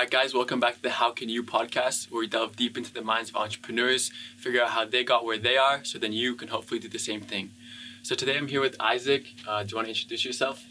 Right, 0.00 0.10
guys, 0.10 0.32
welcome 0.32 0.60
back 0.60 0.76
to 0.76 0.82
the 0.82 0.88
How 0.88 1.10
Can 1.10 1.28
You 1.28 1.42
podcast, 1.42 2.10
where 2.10 2.20
we 2.20 2.26
delve 2.26 2.56
deep 2.56 2.78
into 2.78 2.90
the 2.90 3.02
minds 3.02 3.28
of 3.28 3.36
entrepreneurs, 3.36 4.10
figure 4.38 4.62
out 4.62 4.70
how 4.70 4.86
they 4.86 5.04
got 5.04 5.26
where 5.26 5.36
they 5.36 5.58
are, 5.58 5.84
so 5.84 5.98
then 5.98 6.14
you 6.14 6.34
can 6.36 6.48
hopefully 6.48 6.80
do 6.80 6.88
the 6.88 6.98
same 6.98 7.20
thing. 7.20 7.50
So 8.02 8.14
today 8.14 8.38
I'm 8.38 8.48
here 8.48 8.62
with 8.62 8.76
Issac. 8.80 9.24
Uh, 9.46 9.62
do 9.62 9.68
you 9.68 9.76
want 9.76 9.88
to 9.88 9.90
introduce 9.90 10.24
yourself? 10.24 10.64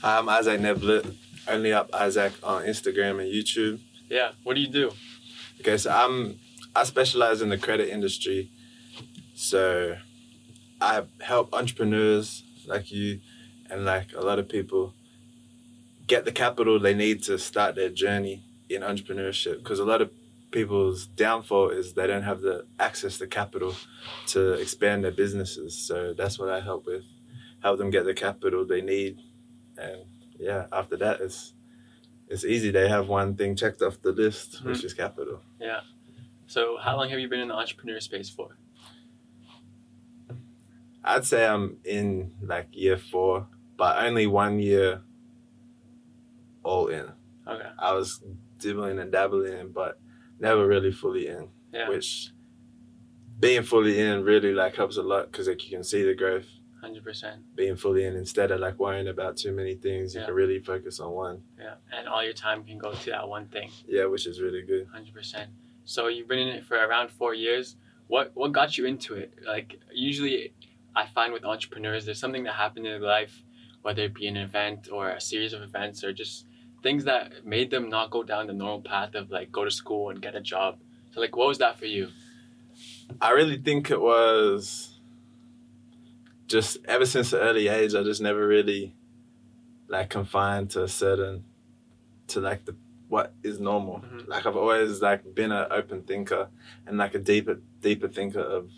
Hi, 0.00 0.18
I'm 0.18 0.28
Issac 0.28 0.58
Neblett, 0.58 1.14
only 1.46 1.72
up 1.72 1.94
Isaac 1.94 2.32
on 2.42 2.64
Instagram 2.64 3.22
and 3.22 3.32
YouTube. 3.32 3.78
Yeah. 4.10 4.32
What 4.42 4.54
do 4.54 4.60
you 4.60 4.66
do? 4.66 4.90
Okay, 5.60 5.76
so 5.76 5.88
I'm 5.92 6.40
I 6.74 6.82
specialize 6.82 7.40
in 7.40 7.50
the 7.50 7.58
credit 7.58 7.88
industry. 7.88 8.50
So 9.36 9.96
I 10.80 11.04
help 11.20 11.54
entrepreneurs 11.54 12.42
like 12.66 12.90
you 12.90 13.20
and 13.70 13.84
like 13.84 14.12
a 14.12 14.22
lot 14.22 14.40
of 14.40 14.48
people 14.48 14.92
get 16.08 16.24
the 16.24 16.32
capital 16.32 16.80
they 16.80 16.94
need 16.94 17.22
to 17.22 17.38
start 17.38 17.76
their 17.76 17.88
journey 17.88 18.42
in 18.74 18.82
entrepreneurship 18.82 19.58
because 19.58 19.78
a 19.78 19.84
lot 19.84 20.00
of 20.00 20.10
people's 20.50 21.06
downfall 21.06 21.70
is 21.70 21.94
they 21.94 22.06
don't 22.06 22.22
have 22.22 22.40
the 22.42 22.66
access 22.78 23.18
to 23.18 23.26
capital 23.26 23.74
to 24.26 24.52
expand 24.52 25.02
their 25.02 25.10
businesses. 25.10 25.76
So 25.76 26.12
that's 26.12 26.38
what 26.38 26.50
i 26.50 26.60
help 26.60 26.86
with. 26.86 27.04
Help 27.62 27.78
them 27.78 27.90
get 27.90 28.04
the 28.04 28.14
capital 28.14 28.66
they 28.66 28.82
need. 28.82 29.18
And 29.76 30.04
yeah 30.38 30.66
after 30.72 30.96
that 30.98 31.20
it's 31.20 31.54
it's 32.28 32.44
easy. 32.44 32.70
They 32.70 32.88
have 32.88 33.08
one 33.08 33.34
thing 33.34 33.56
checked 33.56 33.82
off 33.82 34.00
the 34.00 34.12
list 34.12 34.56
mm-hmm. 34.56 34.70
which 34.70 34.84
is 34.84 34.94
capital. 34.94 35.40
Yeah. 35.60 35.80
So 36.46 36.76
how 36.80 36.96
long 36.96 37.08
have 37.10 37.18
you 37.18 37.28
been 37.28 37.40
in 37.40 37.48
the 37.48 37.54
entrepreneur 37.54 38.00
space 38.00 38.28
for? 38.28 38.56
I'd 41.04 41.24
say 41.24 41.44
i'm 41.44 41.78
in 41.84 42.32
like 42.42 42.68
year 42.70 42.96
four 42.96 43.48
but 43.76 44.04
only 44.04 44.26
one 44.26 44.60
year 44.60 45.02
all 46.62 46.86
in. 46.88 47.10
Okay. 47.46 47.68
I 47.78 47.92
was 47.92 48.22
dibbling 48.62 48.98
and 48.98 49.12
dabbling, 49.12 49.72
but 49.72 49.98
never 50.38 50.66
really 50.66 50.92
fully 50.92 51.28
in. 51.28 51.48
Yeah. 51.72 51.88
Which 51.88 52.32
being 53.40 53.62
fully 53.62 54.00
in 54.00 54.24
really 54.24 54.54
like 54.54 54.76
helps 54.76 54.96
a 54.96 55.02
lot 55.02 55.30
because 55.30 55.48
like 55.48 55.64
you 55.64 55.70
can 55.70 55.84
see 55.84 56.04
the 56.04 56.14
growth. 56.14 56.46
Hundred 56.80 57.04
percent. 57.04 57.42
Being 57.54 57.76
fully 57.76 58.04
in 58.04 58.16
instead 58.16 58.50
of 58.50 58.60
like 58.60 58.78
worrying 58.78 59.08
about 59.08 59.36
too 59.36 59.52
many 59.52 59.74
things, 59.74 60.14
you 60.14 60.20
yeah. 60.20 60.26
can 60.26 60.34
really 60.34 60.58
focus 60.58 61.00
on 61.00 61.12
one. 61.12 61.42
Yeah, 61.58 61.74
and 61.96 62.08
all 62.08 62.24
your 62.24 62.32
time 62.32 62.64
can 62.64 62.78
go 62.78 62.92
to 62.92 63.10
that 63.10 63.28
one 63.28 63.46
thing. 63.46 63.70
Yeah, 63.86 64.06
which 64.06 64.26
is 64.26 64.40
really 64.40 64.62
good. 64.62 64.88
Hundred 64.92 65.14
percent. 65.14 65.50
So 65.84 66.08
you've 66.08 66.28
been 66.28 66.38
in 66.38 66.48
it 66.48 66.64
for 66.64 66.76
around 66.76 67.10
four 67.10 67.34
years. 67.34 67.76
What 68.08 68.32
what 68.34 68.52
got 68.52 68.76
you 68.78 68.86
into 68.86 69.14
it? 69.14 69.32
Like 69.46 69.80
usually, 69.92 70.54
I 70.94 71.06
find 71.06 71.32
with 71.32 71.44
entrepreneurs, 71.44 72.04
there's 72.04 72.20
something 72.20 72.44
that 72.44 72.54
happened 72.54 72.86
in 72.86 73.00
their 73.00 73.08
life, 73.08 73.42
whether 73.82 74.02
it 74.02 74.14
be 74.14 74.26
an 74.26 74.36
event 74.36 74.88
or 74.92 75.10
a 75.10 75.20
series 75.20 75.52
of 75.52 75.62
events 75.62 76.02
or 76.04 76.12
just 76.12 76.46
things 76.82 77.04
that 77.04 77.46
made 77.46 77.70
them 77.70 77.88
not 77.88 78.10
go 78.10 78.22
down 78.22 78.46
the 78.46 78.52
normal 78.52 78.82
path 78.82 79.14
of 79.14 79.30
like 79.30 79.52
go 79.52 79.64
to 79.64 79.70
school 79.70 80.10
and 80.10 80.20
get 80.20 80.34
a 80.34 80.40
job. 80.40 80.78
So 81.12 81.20
like 81.20 81.36
what 81.36 81.48
was 81.48 81.58
that 81.58 81.78
for 81.78 81.86
you? 81.86 82.08
I 83.20 83.30
really 83.30 83.58
think 83.58 83.90
it 83.90 84.00
was 84.00 84.98
just 86.46 86.78
ever 86.86 87.06
since 87.06 87.32
an 87.32 87.40
early 87.40 87.68
age 87.68 87.94
I 87.94 88.02
just 88.02 88.20
never 88.20 88.46
really 88.46 88.94
like 89.88 90.10
confined 90.10 90.70
to 90.70 90.84
a 90.84 90.88
certain 90.88 91.44
to 92.28 92.40
like 92.40 92.64
the 92.64 92.74
what 93.08 93.34
is 93.42 93.60
normal. 93.60 93.98
Mm-hmm. 93.98 94.30
Like 94.30 94.46
I've 94.46 94.56
always 94.56 95.02
like 95.02 95.34
been 95.34 95.52
an 95.52 95.66
open 95.70 96.02
thinker 96.02 96.48
and 96.86 96.96
like 96.96 97.14
a 97.14 97.18
deeper 97.18 97.60
deeper 97.80 98.08
thinker 98.08 98.40
of 98.40 98.70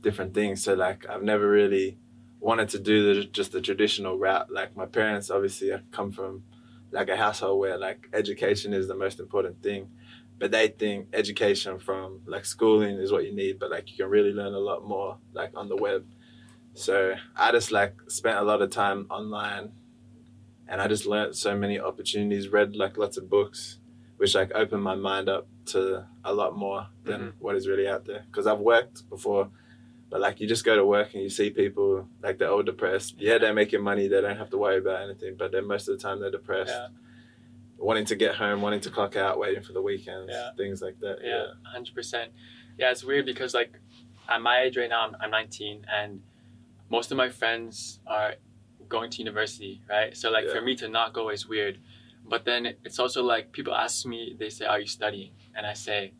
different 0.00 0.32
things. 0.32 0.62
So 0.62 0.74
like 0.74 1.08
I've 1.08 1.22
never 1.22 1.48
really 1.48 1.98
wanted 2.38 2.68
to 2.68 2.78
do 2.78 3.14
the, 3.14 3.24
just 3.24 3.52
the 3.52 3.60
traditional 3.60 4.16
route. 4.18 4.50
Like 4.52 4.76
my 4.76 4.86
parents 4.86 5.30
obviously 5.30 5.74
I 5.74 5.80
come 5.90 6.12
from 6.12 6.44
like 6.94 7.08
a 7.08 7.16
household 7.16 7.58
where 7.58 7.76
like 7.76 8.08
education 8.12 8.72
is 8.72 8.86
the 8.86 8.94
most 8.94 9.18
important 9.18 9.62
thing. 9.62 9.90
But 10.38 10.50
they 10.52 10.68
think 10.68 11.08
education 11.12 11.78
from 11.78 12.20
like 12.26 12.44
schooling 12.44 12.96
is 12.96 13.12
what 13.12 13.24
you 13.24 13.34
need 13.34 13.58
but 13.58 13.70
like 13.70 13.90
you 13.90 13.96
can 13.96 14.08
really 14.08 14.32
learn 14.32 14.54
a 14.54 14.58
lot 14.58 14.86
more 14.86 15.18
like 15.32 15.50
on 15.56 15.68
the 15.68 15.76
web. 15.76 16.06
So 16.74 17.14
i 17.36 17.52
just 17.52 17.70
like 17.70 17.94
spent 18.08 18.38
a 18.38 18.42
lot 18.42 18.62
of 18.62 18.70
time 18.70 19.06
online 19.10 19.72
and 20.66 20.80
i 20.82 20.88
just 20.88 21.06
learned 21.06 21.36
so 21.36 21.56
many 21.56 21.78
opportunities 21.78 22.48
read 22.48 22.74
like 22.74 22.96
lots 22.96 23.16
of 23.16 23.30
books 23.30 23.78
which 24.16 24.34
like 24.34 24.50
opened 24.54 24.82
my 24.82 24.96
mind 24.96 25.28
up 25.28 25.46
to 25.66 26.04
a 26.24 26.32
lot 26.34 26.56
more 26.56 26.88
than 27.04 27.20
mm-hmm. 27.20 27.38
what 27.38 27.54
is 27.54 27.68
really 27.68 27.86
out 27.86 28.04
there. 28.06 28.24
Because 28.26 28.46
i've 28.46 28.58
worked 28.58 29.08
before 29.08 29.50
but 30.14 30.20
like 30.20 30.40
you 30.40 30.46
just 30.46 30.64
go 30.64 30.76
to 30.76 30.86
work 30.86 31.12
and 31.14 31.24
you 31.24 31.28
see 31.28 31.50
people 31.50 32.06
like 32.22 32.38
they're 32.38 32.48
all 32.48 32.62
depressed. 32.62 33.16
Yeah, 33.18 33.38
they're 33.38 33.52
making 33.52 33.82
money. 33.82 34.06
They 34.06 34.20
don't 34.20 34.36
have 34.36 34.48
to 34.50 34.56
worry 34.56 34.78
about 34.78 35.02
anything. 35.02 35.34
But 35.36 35.50
then 35.50 35.66
most 35.66 35.88
of 35.88 35.98
the 35.98 36.00
time 36.00 36.20
they're 36.20 36.30
depressed, 36.30 36.70
yeah. 36.72 36.86
wanting 37.78 38.04
to 38.04 38.14
get 38.14 38.36
home, 38.36 38.62
wanting 38.62 38.78
to 38.82 38.90
clock 38.90 39.16
out, 39.16 39.40
waiting 39.40 39.64
for 39.64 39.72
the 39.72 39.82
weekends, 39.82 40.30
yeah. 40.32 40.50
things 40.56 40.80
like 40.80 41.00
that. 41.00 41.16
Yeah, 41.20 41.46
hundred 41.64 41.96
percent. 41.96 42.30
Yeah, 42.78 42.92
it's 42.92 43.02
weird 43.02 43.26
because 43.26 43.54
like 43.54 43.72
at 44.28 44.40
my 44.40 44.60
age 44.60 44.76
right 44.76 44.88
now, 44.88 45.04
I'm, 45.04 45.16
I'm 45.20 45.32
19, 45.32 45.84
and 45.92 46.22
most 46.90 47.10
of 47.10 47.16
my 47.16 47.28
friends 47.28 47.98
are 48.06 48.34
going 48.88 49.10
to 49.10 49.18
university, 49.18 49.82
right? 49.90 50.16
So 50.16 50.30
like 50.30 50.44
yeah. 50.44 50.52
for 50.52 50.60
me 50.60 50.76
to 50.76 50.88
not 50.88 51.12
go 51.12 51.30
is 51.30 51.48
weird. 51.48 51.80
But 52.24 52.44
then 52.44 52.74
it's 52.84 53.00
also 53.00 53.24
like 53.24 53.50
people 53.50 53.74
ask 53.74 54.06
me, 54.06 54.36
they 54.38 54.48
say, 54.48 54.64
"Are 54.64 54.78
you 54.78 54.86
studying?" 54.86 55.32
And 55.56 55.66
I 55.66 55.72
say 55.72 56.12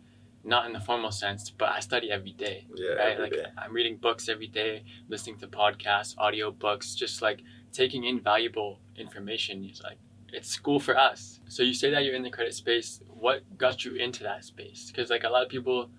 not 0.44 0.66
in 0.66 0.72
the 0.72 0.81
formal 0.81 1.10
sense, 1.10 1.50
but 1.50 1.71
I 1.71 1.81
study 1.81 2.10
every 2.10 2.32
day. 2.32 2.66
Yeah, 2.75 2.93
right. 2.93 3.19
like 3.19 3.32
day. 3.32 3.47
I'm 3.56 3.72
reading 3.72 3.97
books 3.97 4.28
every 4.28 4.47
day, 4.47 4.84
listening 5.09 5.38
to 5.38 5.47
podcasts, 5.47 6.15
audio 6.19 6.50
books, 6.50 6.94
just 6.94 7.22
like 7.22 7.41
taking 7.72 8.05
in 8.05 8.21
valuable 8.21 8.81
information. 8.97 9.65
It's 9.65 9.82
like 9.82 9.99
it's 10.32 10.49
school 10.49 10.78
for 10.78 10.99
us. 10.99 11.41
So 11.49 11.62
you 11.62 11.75
say 11.75 11.91
that 11.91 12.05
you're 12.05 12.15
in 12.15 12.22
the 12.22 12.31
credit 12.31 12.55
space. 12.55 13.00
What 13.09 13.43
got 13.56 13.84
you 13.84 13.94
into 13.94 14.22
that 14.25 14.44
space? 14.44 14.91
Because 14.91 15.10
like 15.10 15.25
a 15.25 15.31
lot 15.31 15.43
of 15.43 15.49
people, 15.49 15.91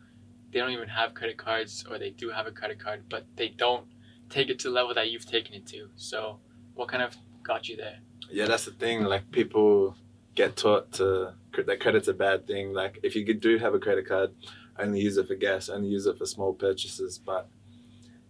they 0.52 0.60
don't 0.60 0.72
even 0.72 0.90
have 0.90 1.14
credit 1.16 1.38
cards, 1.38 1.84
or 1.90 1.98
they 1.98 2.12
do 2.12 2.30
have 2.30 2.46
a 2.46 2.52
credit 2.52 2.80
card, 2.80 3.06
but 3.10 3.26
they 3.36 3.50
don't 3.50 3.86
take 4.30 4.50
it 4.50 4.60
to 4.60 4.70
the 4.70 4.74
level 4.74 4.94
that 4.94 5.10
you've 5.10 5.26
taken 5.26 5.56
it 5.56 5.66
to. 5.68 5.90
So 5.96 6.40
what 6.76 6.88
kind 6.88 7.02
of 7.02 7.18
got 7.44 7.68
you 7.68 7.78
there? 7.78 7.98
Yeah, 8.32 8.46
that's 8.46 8.66
the 8.66 8.72
thing. 8.72 9.04
Like 9.04 9.32
people 9.32 9.96
get 10.36 10.56
taught 10.56 10.92
to 10.94 11.34
that 11.66 11.80
credit's 11.80 12.10
a 12.10 12.14
bad 12.14 12.46
thing. 12.46 12.74
Like 12.74 13.00
if 13.02 13.16
you 13.16 13.34
do 13.34 13.58
have 13.58 13.74
a 13.74 13.80
credit 13.80 14.08
card, 14.08 14.32
only 14.78 15.00
use 15.00 15.18
it 15.18 15.28
for 15.28 15.36
gas, 15.36 15.70
only 15.70 15.88
use 15.88 16.06
it 16.06 16.18
for 16.18 16.26
small 16.26 16.54
purchases. 16.54 17.18
But 17.18 17.48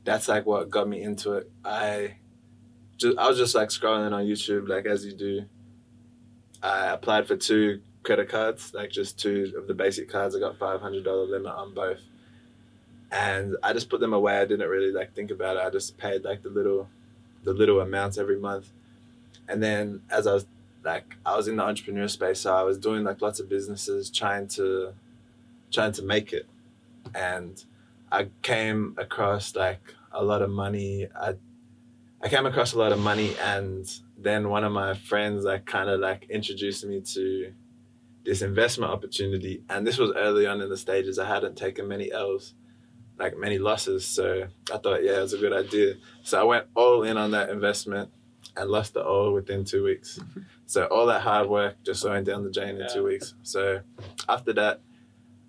that's 0.04 0.28
like 0.28 0.46
what 0.46 0.70
got 0.70 0.88
me 0.88 1.02
into 1.02 1.34
it. 1.34 1.52
I 1.64 2.18
just 2.98 3.18
I 3.18 3.28
was 3.28 3.38
just 3.38 3.56
like 3.56 3.70
scrolling 3.70 4.14
on 4.14 4.26
YouTube, 4.26 4.70
like 4.70 4.86
as 4.86 5.06
you 5.06 5.14
do. 5.14 5.46
I 6.62 6.88
applied 6.88 7.28
for 7.28 7.36
two 7.36 7.82
credit 8.04 8.30
cards, 8.30 8.74
like 8.74 8.92
just 8.92 9.20
two 9.20 9.54
of 9.58 9.68
the 9.68 9.74
basic 9.74 10.10
cards. 10.10 10.36
I 10.36 10.40
got 10.40 10.58
five 10.58 10.82
hundred 10.82 11.04
dollar 11.04 11.26
limit 11.26 11.52
on 11.52 11.74
both, 11.74 12.02
and 13.12 13.58
I 13.64 13.74
just 13.74 13.90
put 13.90 14.00
them 14.00 14.14
away. 14.14 14.38
I 14.38 14.46
didn't 14.46 14.70
really 14.70 14.92
like 14.92 15.14
think 15.14 15.32
about 15.32 15.58
it. 15.58 15.64
I 15.64 15.70
just 15.72 15.98
paid 15.98 16.24
like 16.24 16.44
the 16.44 16.50
little, 16.50 16.88
the 17.44 17.54
little 17.54 17.82
amounts 17.82 18.18
every 18.18 18.40
month, 18.40 18.70
and 19.50 19.62
then 19.62 20.02
as 20.10 20.28
I 20.28 20.34
was 20.34 20.46
like 20.86 21.16
I 21.26 21.36
was 21.36 21.48
in 21.48 21.58
the 21.58 21.64
entrepreneur 21.64 22.08
space, 22.08 22.42
so 22.42 22.56
I 22.56 22.62
was 22.62 22.78
doing 22.78 23.04
like 23.04 23.22
lots 23.22 23.40
of 23.40 23.50
businesses, 23.50 24.10
trying 24.10 24.48
to 24.50 24.94
trying 25.72 25.92
to 25.94 26.04
make 26.04 26.32
it, 26.32 26.48
and 27.14 27.64
I 28.12 28.28
came 28.44 28.96
across 28.98 29.56
like 29.56 29.96
a 30.12 30.24
lot 30.24 30.42
of 30.44 30.52
money. 30.52 31.08
I 31.20 31.36
I 32.22 32.30
came 32.30 32.46
across 32.46 32.74
a 32.74 32.78
lot 32.78 32.92
of 32.92 33.00
money, 33.00 33.36
and 33.42 33.92
then 34.18 34.50
one 34.50 34.64
of 34.64 34.72
my 34.72 34.94
friends 34.94 35.44
like 35.44 35.66
kind 35.66 35.90
of 35.90 36.00
like 36.00 36.28
introduced 36.30 36.86
me 36.86 37.02
to 37.02 37.52
this 38.24 38.44
investment 38.44 38.92
opportunity, 38.92 39.64
and 39.70 39.88
this 39.88 39.98
was 39.98 40.12
early 40.16 40.46
on 40.46 40.62
in 40.62 40.70
the 40.70 40.78
stages. 40.78 41.18
I 41.18 41.28
hadn't 41.28 41.58
taken 41.58 41.88
many 41.88 42.12
L's, 42.12 42.54
like 43.18 43.38
many 43.38 43.58
losses, 43.58 44.06
so 44.06 44.48
I 44.72 44.78
thought, 44.78 45.04
yeah, 45.04 45.18
it 45.18 45.22
was 45.22 45.34
a 45.34 45.40
good 45.40 45.54
idea. 45.54 45.96
So 46.22 46.40
I 46.40 46.44
went 46.44 46.66
all 46.76 47.04
in 47.04 47.18
on 47.18 47.32
that 47.32 47.50
investment 47.50 48.12
and 48.56 48.70
lost 48.70 48.96
it 48.96 49.02
all 49.04 49.34
within 49.34 49.66
two 49.66 49.84
weeks. 49.84 50.20
So 50.66 50.86
all 50.86 51.06
that 51.08 51.22
hard 51.22 51.48
work 51.48 51.76
just 51.84 52.04
went 52.04 52.26
down 52.26 52.44
the 52.44 52.52
drain 52.52 52.82
in 52.82 52.88
two 52.92 53.04
weeks. 53.04 53.36
So 53.44 53.82
after 54.28 54.54
that, 54.54 54.82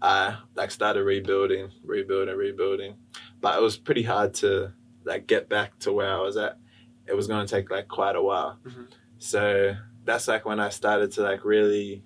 I 0.02 0.38
like 0.54 0.70
started 0.70 1.04
rebuilding, 1.04 1.70
rebuilding, 1.82 2.36
rebuilding. 2.36 2.96
But 3.40 3.58
it 3.58 3.62
was 3.62 3.76
pretty 3.76 4.02
hard 4.02 4.34
to 4.34 4.72
like 5.04 5.26
get 5.26 5.48
back 5.48 5.78
to 5.80 5.92
where 5.92 6.12
I 6.12 6.20
was 6.20 6.36
at. 6.36 6.58
It 7.06 7.14
was 7.14 7.26
going 7.26 7.46
to 7.46 7.50
take 7.50 7.70
like 7.70 7.88
quite 7.88 8.16
a 8.16 8.22
while. 8.22 8.58
Mm-hmm. 8.66 8.84
So 9.18 9.74
that's 10.04 10.28
like 10.28 10.44
when 10.44 10.60
I 10.60 10.68
started 10.68 11.12
to 11.12 11.22
like 11.22 11.44
really 11.44 12.04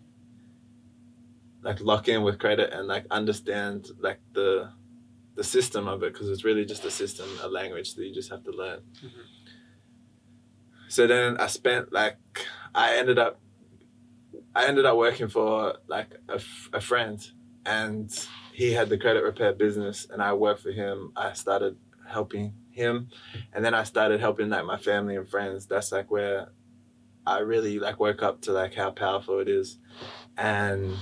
like 1.62 1.80
lock 1.80 2.08
in 2.08 2.22
with 2.22 2.38
credit 2.38 2.72
and 2.72 2.86
like 2.86 3.06
understand 3.10 3.88
like 3.98 4.20
the 4.32 4.70
the 5.34 5.44
system 5.44 5.88
of 5.88 6.02
it 6.02 6.12
because 6.12 6.28
it's 6.28 6.44
really 6.44 6.64
just 6.64 6.84
a 6.84 6.90
system, 6.90 7.26
a 7.42 7.48
language 7.48 7.94
that 7.94 8.04
you 8.04 8.14
just 8.14 8.30
have 8.30 8.44
to 8.44 8.50
learn. 8.50 8.80
Mm-hmm. 8.96 9.20
So 10.88 11.06
then 11.06 11.38
I 11.38 11.46
spent 11.46 11.92
like 11.92 12.18
I 12.74 12.96
ended 12.96 13.18
up 13.18 13.40
I 14.54 14.66
ended 14.66 14.84
up 14.84 14.96
working 14.96 15.28
for 15.28 15.76
like 15.86 16.16
a, 16.28 16.80
friend 16.80 17.24
and 17.64 18.26
he 18.52 18.72
had 18.72 18.88
the 18.88 18.98
credit 18.98 19.22
repair 19.22 19.52
business 19.52 20.08
and 20.10 20.20
I 20.20 20.32
worked 20.32 20.62
for 20.62 20.72
him. 20.72 21.12
I 21.14 21.34
started 21.34 21.76
helping 22.08 22.54
him 22.70 23.08
and 23.52 23.64
then 23.64 23.74
I 23.74 23.84
started 23.84 24.20
helping 24.20 24.48
like 24.48 24.64
my 24.64 24.76
family 24.76 25.16
and 25.16 25.28
friends. 25.28 25.66
That's 25.66 25.92
like 25.92 26.10
where 26.10 26.48
I 27.26 27.38
really 27.40 27.78
like 27.78 28.00
woke 28.00 28.22
up 28.22 28.40
to 28.42 28.52
like 28.52 28.74
how 28.74 28.90
powerful 28.90 29.38
it 29.38 29.48
is. 29.48 29.78
And 30.36 30.96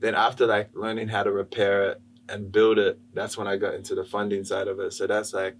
then 0.00 0.14
after 0.16 0.46
like 0.46 0.70
learning 0.74 1.08
how 1.08 1.22
to 1.22 1.30
repair 1.30 1.90
it 1.90 2.02
and 2.28 2.50
build 2.50 2.78
it, 2.78 2.98
that's 3.14 3.38
when 3.38 3.46
I 3.46 3.56
got 3.56 3.74
into 3.74 3.94
the 3.94 4.04
funding 4.04 4.44
side 4.44 4.66
of 4.66 4.80
it. 4.80 4.92
So 4.92 5.06
that's 5.06 5.32
like 5.32 5.56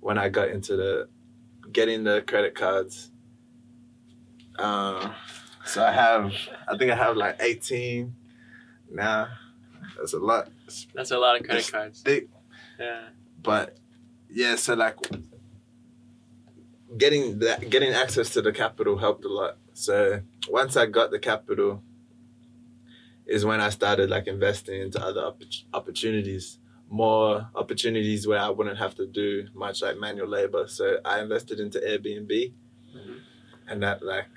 when 0.00 0.18
I 0.18 0.28
got 0.28 0.48
into 0.48 0.76
the 0.76 1.08
getting 1.72 2.04
the 2.04 2.22
credit 2.26 2.54
cards. 2.54 3.11
Um, 4.58 5.14
so 5.64 5.84
I 5.84 5.92
have, 5.92 6.32
I 6.68 6.76
think 6.76 6.90
I 6.90 6.96
have 6.96 7.16
like 7.16 7.36
18 7.40 8.14
now. 8.90 9.28
That's 9.96 10.12
a 10.12 10.18
lot. 10.18 10.48
That's 10.94 11.10
a 11.10 11.18
lot 11.18 11.36
of 11.40 11.44
credit 11.44 11.60
It's 11.60 11.70
cards. 11.70 12.02
thick. 12.02 12.28
Yeah. 12.78 13.08
But 13.42 13.76
yeah, 14.30 14.56
so 14.56 14.74
like 14.74 14.96
getting 16.96 17.38
that, 17.40 17.68
getting 17.70 17.92
access 17.92 18.30
to 18.30 18.42
the 18.42 18.52
capital 18.52 18.98
helped 18.98 19.24
a 19.24 19.28
lot. 19.28 19.56
So 19.74 20.20
once 20.48 20.76
I 20.76 20.86
got 20.86 21.10
the 21.10 21.18
capital, 21.18 21.82
is 23.26 23.44
when 23.44 23.60
I 23.60 23.70
started 23.70 24.10
like 24.10 24.26
investing 24.26 24.80
into 24.82 25.02
other 25.02 25.22
opp- 25.24 25.42
opportunities, 25.72 26.58
more 26.90 27.48
opportunities 27.54 28.26
where 28.26 28.40
I 28.40 28.48
wouldn't 28.50 28.78
have 28.78 28.94
to 28.96 29.06
do 29.06 29.46
much 29.54 29.80
like 29.80 29.96
manual 29.98 30.28
labor. 30.28 30.66
So 30.68 30.98
I 31.04 31.20
invested 31.20 31.60
into 31.60 31.78
Airbnb. 31.78 32.52
And 33.72 33.82
that 33.82 34.02
like 34.04 34.28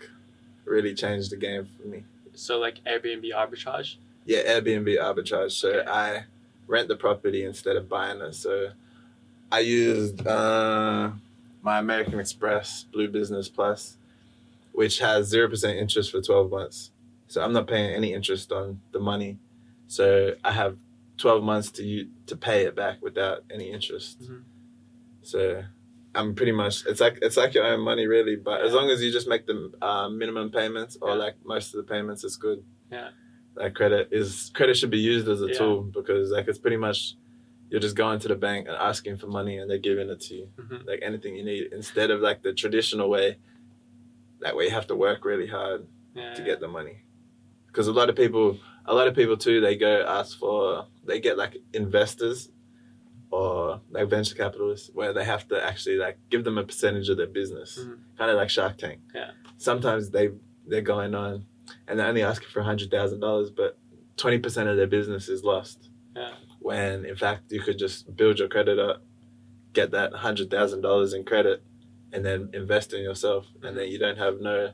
really 0.64 0.96
changed 0.96 1.30
the 1.32 1.36
game 1.38 1.66
for 1.66 1.88
me. 1.88 2.04
So 2.34 2.58
like 2.58 2.80
Airbnb 2.86 3.26
arbitrage. 3.34 3.98
Yeah, 4.26 4.40
Airbnb 4.44 4.98
arbitrage. 5.00 5.52
So 5.52 5.70
Okay. 5.70 5.90
I 5.90 6.24
rent 6.68 6.88
the 6.88 6.96
property 6.96 7.44
instead 7.46 7.76
of 7.76 7.88
buying 7.88 8.20
it. 8.22 8.34
So 8.34 8.72
I 9.52 9.60
used 9.60 10.26
uh, 10.26 11.12
my 11.62 11.80
American 11.80 12.20
Express 12.20 12.86
Blue 12.92 13.08
Business 13.10 13.48
Plus, 13.50 13.98
which 14.72 15.00
has 15.00 15.28
zero 15.28 15.48
percent 15.50 15.78
interest 15.78 16.12
for 16.12 16.22
twelve 16.22 16.50
months. 16.50 16.92
So 17.28 17.44
I'm 17.44 17.54
not 17.54 17.68
paying 17.68 17.92
any 17.94 18.14
interest 18.14 18.52
on 18.52 18.82
the 18.92 19.00
money. 19.00 19.38
So 19.88 20.34
I 20.44 20.52
have 20.52 20.78
twelve 21.18 21.44
months 21.44 21.70
to 21.72 21.84
u- 21.84 22.10
to 22.28 22.36
pay 22.36 22.64
it 22.66 22.76
back 22.76 23.02
without 23.02 23.44
any 23.52 23.72
interest. 23.72 24.22
Mhm. 24.24 24.42
So 25.22 25.64
I'm 26.16 26.34
pretty 26.36 26.52
much 26.52 26.86
it's 26.88 27.02
like 27.02 27.20
it's 27.22 27.38
like 27.38 27.54
your 27.54 27.66
own 27.66 27.82
money 27.82 28.08
really, 28.08 28.36
but 28.36 28.62
as 28.62 28.74
long 28.74 28.90
as 28.90 29.02
you 29.04 29.12
just 29.12 29.28
make 29.28 29.46
the 29.46 29.72
uh, 29.82 30.10
minimum 30.10 30.50
payments 30.52 30.98
or 31.02 31.10
Yeah. 31.10 31.16
like 31.16 31.36
most 31.44 31.74
of 31.74 31.86
the 31.86 31.92
payments, 31.94 32.24
it's 32.24 32.38
good. 32.38 32.64
Yeah. 32.92 33.10
Like 33.56 33.74
credit 33.74 34.10
is 34.12 34.52
credit 34.54 34.76
should 34.78 34.92
be 34.92 35.00
used 35.00 35.28
as 35.28 35.42
a 35.42 35.48
Yeah. 35.48 35.58
tool 35.58 35.82
because 35.84 36.32
like 36.32 36.48
it's 36.48 36.60
pretty 36.60 36.78
much 36.78 37.16
you're 37.70 37.80
just 37.82 37.96
going 37.96 38.20
to 38.20 38.28
the 38.28 38.36
bank 38.36 38.68
and 38.68 38.76
asking 38.78 39.18
for 39.18 39.28
money 39.28 39.58
and 39.58 39.70
they're 39.70 39.78
giving 39.90 40.10
it 40.10 40.20
to 40.22 40.36
you 40.36 40.48
Mhm. 40.58 40.86
like 40.88 41.00
anything 41.02 41.36
you 41.36 41.44
need 41.44 41.74
instead 41.74 42.12
of 42.12 42.22
like 42.22 42.44
the 42.44 42.54
traditional 42.54 43.10
way 43.10 43.38
that 44.42 44.56
way 44.56 44.66
you 44.66 44.70
have 44.72 44.88
to 44.88 44.96
work 44.96 45.26
really 45.26 45.48
hard 45.48 45.88
Yeah. 46.14 46.34
to 46.34 46.42
get 46.44 46.60
the 46.60 46.68
money 46.68 46.98
because 47.68 47.88
a 47.88 47.94
lot 47.94 48.10
of 48.10 48.16
people 48.16 48.58
a 48.86 48.94
lot 48.94 49.08
of 49.08 49.16
people 49.16 49.36
too 49.38 49.60
they 49.62 49.76
go 49.76 50.04
ask 50.08 50.38
for 50.38 50.86
they 51.04 51.20
get 51.20 51.38
like 51.38 51.58
investors 51.74 52.50
or 53.36 53.82
like 53.92 54.08
venture 54.10 54.36
capitalists 54.36 54.90
where 54.94 55.12
they 55.14 55.26
have 55.26 55.48
to 55.48 55.56
actually 55.70 55.98
like 55.98 56.18
give 56.30 56.44
them 56.44 56.58
a 56.58 56.64
percentage 56.64 57.10
of 57.10 57.18
their 57.18 57.28
business 57.42 57.80
Mhm. 57.80 57.98
kind 58.18 58.32
of 58.32 58.38
like 58.38 58.50
shark 58.50 58.78
tank 58.78 59.00
Yeah. 59.14 59.32
sometimes 59.58 60.10
they 60.12 60.30
they're 60.70 60.82
going 60.96 61.14
on 61.16 61.46
and 61.88 62.00
they're 62.00 62.08
only 62.08 62.24
asking 62.24 62.50
for 62.50 62.62
a 62.62 62.64
hundred 62.72 62.90
thousand 62.92 63.20
dollars 63.20 63.50
but 63.52 63.78
20% 64.18 64.68
of 64.72 64.78
their 64.78 64.88
business 64.88 65.28
is 65.28 65.44
lost 65.44 65.90
Yeah. 66.16 66.36
when 66.60 67.06
in 67.06 67.16
fact 67.16 67.52
you 67.52 67.62
could 67.62 67.78
just 67.78 68.16
build 68.16 68.40
your 68.40 68.48
credit 68.48 68.80
up 68.80 68.98
get 69.74 69.92
that 69.92 70.14
hundred 70.14 70.50
thousand 70.50 70.82
dollars 70.82 71.14
in 71.14 71.24
credit 71.26 71.62
and 72.14 72.24
then 72.26 72.50
invest 72.54 72.94
in 72.94 73.02
yourself 73.04 73.48
and 73.64 73.78
then 73.78 73.88
you 73.92 74.00
don't 74.00 74.18
have 74.18 74.40
no 74.40 74.72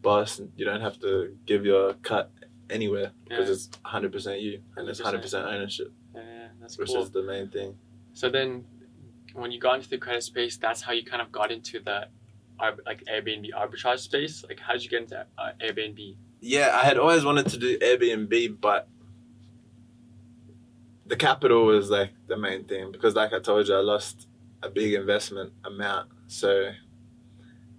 boss 0.00 0.38
and 0.38 0.50
you 0.56 0.64
don't 0.64 0.80
have 0.80 0.98
to 1.00 1.36
give 1.44 1.66
your 1.66 1.92
cut 2.10 2.30
anywhere 2.70 3.10
because 3.28 3.48
Yeah. 3.48 3.54
it's 3.54 3.68
100% 3.84 4.40
you 4.40 4.62
and 4.76 4.88
it's 4.88 5.00
100% 5.00 5.44
ownership 5.54 5.90
Yeah, 6.14 6.22
yeah, 6.22 6.48
that's 6.60 6.78
which 6.78 6.88
cool. 6.92 7.02
is 7.02 7.10
the 7.10 7.22
main 7.22 7.48
thing 7.50 7.76
So 8.18 8.28
then, 8.28 8.64
when 9.34 9.52
you 9.52 9.60
got 9.60 9.76
into 9.76 9.88
the 9.88 9.98
credit 9.98 10.24
space, 10.24 10.56
that's 10.56 10.82
how 10.82 10.92
you 10.92 11.04
kind 11.04 11.22
of 11.22 11.30
got 11.30 11.52
into 11.52 11.78
the, 11.80 12.08
like 12.84 13.04
Airbnb 13.04 13.50
arbitrage 13.52 14.00
space. 14.00 14.44
Like, 14.48 14.60
how 14.60 14.72
did 14.72 14.82
you 14.84 14.90
get 14.90 15.02
into 15.02 15.26
uh, 15.38 15.52
Airbnb? 15.64 16.16
yeah 16.40 16.78
i 16.80 16.84
had 16.84 16.98
always 16.98 17.24
wanted 17.24 17.48
to 17.48 17.58
do 17.58 17.78
airbnb 17.78 18.60
but 18.60 18.88
the 21.06 21.16
capital 21.16 21.64
was 21.64 21.90
like 21.90 22.10
the 22.26 22.36
main 22.36 22.64
thing 22.64 22.92
because 22.92 23.14
like 23.14 23.32
i 23.32 23.40
told 23.40 23.66
you 23.66 23.74
i 23.74 23.80
lost 23.80 24.28
a 24.62 24.68
big 24.68 24.94
investment 24.94 25.52
amount 25.64 26.08
so 26.26 26.70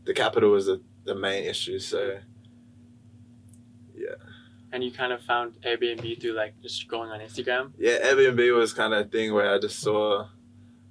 the 0.05 0.13
capital 0.13 0.51
was 0.51 0.65
the, 0.65 0.81
the 1.05 1.15
main 1.15 1.43
issue 1.43 1.79
so 1.79 2.19
And 4.71 4.83
you 4.83 4.91
kind 4.91 5.11
of 5.11 5.21
found 5.23 5.53
Airbnb 5.61 6.21
through 6.21 6.33
like 6.33 6.53
just 6.61 6.87
going 6.87 7.09
on 7.09 7.19
Instagram. 7.19 7.71
Yeah, 7.79 7.97
Airbnb 8.05 8.55
was 8.55 8.71
kind 8.71 8.93
of 8.93 9.07
a 9.07 9.09
thing 9.09 9.33
where 9.33 9.51
I 9.51 9.57
just 9.57 9.79
saw 9.79 10.27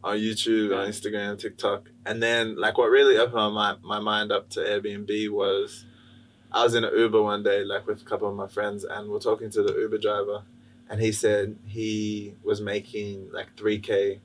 on 0.02 0.16
YouTube, 0.16 0.76
on. 0.76 0.88
Instagram, 0.88 1.38
TikTok, 1.38 1.90
and 2.04 2.22
then 2.22 2.56
like 2.56 2.76
what 2.76 2.90
really 2.90 3.16
opened 3.16 3.54
my 3.54 3.76
my 3.82 4.00
mind 4.00 4.32
up 4.32 4.48
to 4.50 4.60
Airbnb 4.60 5.30
was 5.30 5.84
I 6.50 6.64
was 6.64 6.74
in 6.74 6.84
an 6.84 6.96
Uber 6.96 7.22
one 7.22 7.42
day, 7.42 7.62
like 7.62 7.86
with 7.86 8.02
a 8.02 8.04
couple 8.04 8.28
of 8.28 8.34
my 8.34 8.48
friends, 8.48 8.84
and 8.84 9.10
we're 9.10 9.20
talking 9.20 9.50
to 9.50 9.62
the 9.62 9.74
Uber 9.74 9.98
driver, 9.98 10.42
and 10.90 11.00
he 11.00 11.12
said 11.12 11.56
he 11.64 12.34
was 12.42 12.60
making 12.60 13.30
like 13.32 13.56
three 13.56 13.78
k 13.78 14.20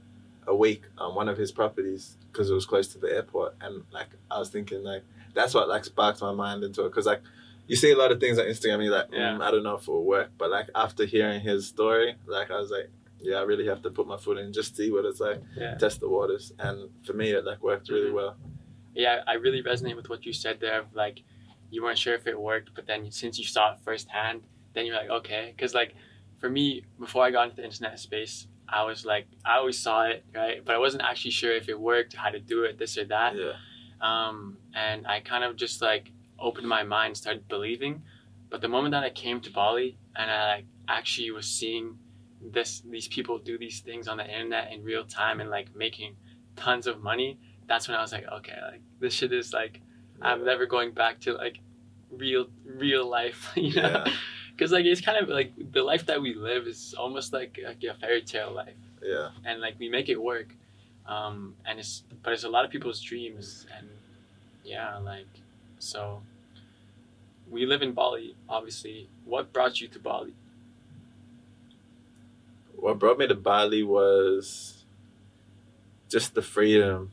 a 0.48 0.56
week 0.56 0.84
on 0.98 1.16
one 1.16 1.30
of 1.30 1.38
his 1.38 1.52
properties 1.52 2.18
because 2.32 2.50
it 2.50 2.54
was 2.54 2.66
close 2.66 2.88
to 2.88 2.98
the 2.98 3.14
airport, 3.14 3.56
and 3.62 3.84
like 3.92 4.10
I 4.32 4.40
was 4.40 4.50
thinking 4.50 4.84
like 4.84 5.04
that's 5.36 5.54
what 5.54 5.70
like 5.70 5.86
sparked 5.86 6.22
my 6.22 6.34
mind 6.34 6.64
into 6.64 6.86
it 6.86 6.90
because 6.90 7.06
like. 7.06 7.22
You 7.68 7.76
see 7.76 7.92
a 7.92 7.98
lot 7.98 8.12
of 8.12 8.20
things 8.20 8.38
on 8.40 8.46
Instagram, 8.46 8.84
you're 8.84 8.94
like, 8.94 9.08
Yeah. 9.12 9.38
mm, 9.38 9.42
I 9.42 9.52
don't 9.52 9.64
know 9.64 9.76
if 9.76 9.84
it 9.84 9.88
will 9.92 10.04
work. 10.06 10.32
But 10.38 10.50
like 10.52 10.70
after 10.76 11.06
hearing 11.06 11.40
his 11.42 11.68
story, 11.68 12.16
like 12.26 12.52
I 12.52 12.60
was 12.60 12.70
like, 12.72 12.90
yeah, 13.22 13.38
I 13.38 13.44
really 13.44 13.66
have 13.68 13.82
to 13.84 13.90
put 13.90 14.06
my 14.06 14.18
foot 14.18 14.38
in, 14.38 14.52
just 14.52 14.76
see 14.76 14.92
what 14.92 15.06
it's 15.06 15.20
like, 15.22 15.42
Yeah. 15.56 15.76
test 15.76 16.02
the 16.02 16.10
waters. 16.10 16.52
And 16.60 16.90
for 17.06 17.14
me, 17.14 17.32
it 17.32 17.46
like 17.46 17.64
worked 17.64 17.88
really 17.90 18.10
Mhm. 18.10 18.14
well. 18.16 18.38
Yeah, 18.94 19.24
I 19.26 19.36
really 19.36 19.64
resonate 19.64 19.96
with 19.96 20.10
what 20.10 20.26
you 20.26 20.34
said 20.34 20.60
there. 20.60 20.80
Of 20.82 20.94
like, 20.94 21.24
you 21.72 21.82
weren't 21.84 21.98
sure 21.98 22.14
if 22.16 22.28
it 22.28 22.40
worked, 22.40 22.74
but 22.76 22.86
then 22.86 23.10
since 23.12 23.40
you 23.40 23.46
saw 23.46 23.74
it 23.74 23.80
firsthand, 23.80 24.44
then 24.74 24.86
you're 24.86 24.96
like, 24.96 25.10
okay. 25.10 25.54
Because 25.56 25.74
like, 25.74 25.96
for 26.40 26.50
me, 26.50 26.84
before 27.00 27.24
I 27.24 27.32
got 27.32 27.44
into 27.46 27.56
the 27.58 27.64
internet 27.66 27.98
space, 28.00 28.48
I 28.68 28.84
was 28.84 29.06
like, 29.06 29.28
I 29.46 29.56
always 29.58 29.80
saw 29.80 30.04
it, 30.04 30.26
right? 30.36 30.64
But 30.64 30.76
I 30.76 30.78
wasn't 30.80 31.04
actually 31.04 31.32
sure 31.32 31.54
if 31.54 31.70
it 31.70 31.80
worked, 31.80 32.14
how 32.16 32.30
to 32.30 32.40
do 32.40 32.64
it, 32.66 32.78
this 32.78 32.98
or 32.98 33.06
that. 33.06 33.36
Yeah, 33.38 33.54
um, 34.02 34.58
and 34.74 35.08
I 35.08 35.22
kind 35.22 35.44
of 35.46 35.56
just 35.56 35.82
like 35.82 36.12
opened 36.44 36.68
my 36.68 36.84
mind, 36.84 37.18
started 37.18 37.48
believing. 37.48 38.04
But 38.50 38.62
the 38.62 38.68
moment 38.68 38.92
that 38.92 39.04
I 39.04 39.10
came 39.10 39.42
to 39.42 39.52
Bali 39.52 39.98
and 40.16 40.30
I 40.30 40.56
like 40.56 40.66
actually 40.88 41.32
was 41.32 41.48
seeing 41.48 41.98
this 42.42 42.82
these 42.90 43.08
people 43.08 43.40
do 43.40 43.58
these 43.58 43.80
things 43.80 44.08
on 44.08 44.18
the 44.18 44.26
internet 44.26 44.72
in 44.72 44.84
real 44.84 45.06
time 45.06 45.40
and 45.40 45.50
like 45.50 45.76
making 45.76 46.16
tons 46.56 46.86
of 46.88 47.02
money, 47.02 47.40
that's 47.68 47.88
when 47.88 47.98
I 47.98 48.02
was 48.02 48.12
like, 48.12 48.28
okay, 48.32 48.58
like 48.72 48.82
this 49.00 49.14
shit 49.14 49.34
is 49.34 49.54
like 49.54 49.82
I'm 50.22 50.46
never 50.46 50.66
going 50.66 50.92
back 50.92 51.20
to 51.22 51.34
like 51.34 51.60
real 52.12 52.48
real 52.66 53.10
life, 53.10 53.52
you 53.56 53.76
know? 53.82 54.04
Yeah. 54.06 54.14
Because 54.56 54.72
like 54.72 54.86
it's 54.86 55.02
kind 55.02 55.18
of 55.18 55.30
like 55.30 55.52
the 55.72 55.82
life 55.82 56.06
that 56.06 56.22
we 56.22 56.36
live 56.36 56.68
is 56.68 56.94
almost 56.96 57.34
like, 57.34 57.60
like 57.66 57.84
a 57.84 57.96
fairy 57.96 58.22
tale 58.22 58.52
life 58.52 58.76
yeah, 59.02 59.30
and 59.46 59.60
like 59.60 59.80
we 59.80 59.90
make 59.90 60.10
it 60.10 60.22
work 60.22 60.56
um 61.08 61.56
and 61.66 61.80
it's 61.80 62.04
but 62.22 62.34
it's 62.34 62.44
a 62.44 62.50
lot 62.50 62.64
of 62.64 62.72
people's 62.72 63.02
dreams 63.02 63.66
and 63.78 63.90
yeah 64.64 64.98
like 64.98 65.28
so 65.80 66.22
we 67.54 67.66
live 67.72 67.82
in 67.88 67.94
bali 68.00 68.36
obviously 68.50 68.98
what 69.32 69.54
brought 69.56 69.76
you 69.82 69.88
to 69.88 70.00
bali 70.00 70.34
What 72.84 73.00
brought 73.00 73.18
me 73.18 73.28
to 73.28 73.36
Bali 73.36 73.82
was 73.82 74.84
just 76.10 76.30
the 76.36 76.42
freedom 76.42 77.12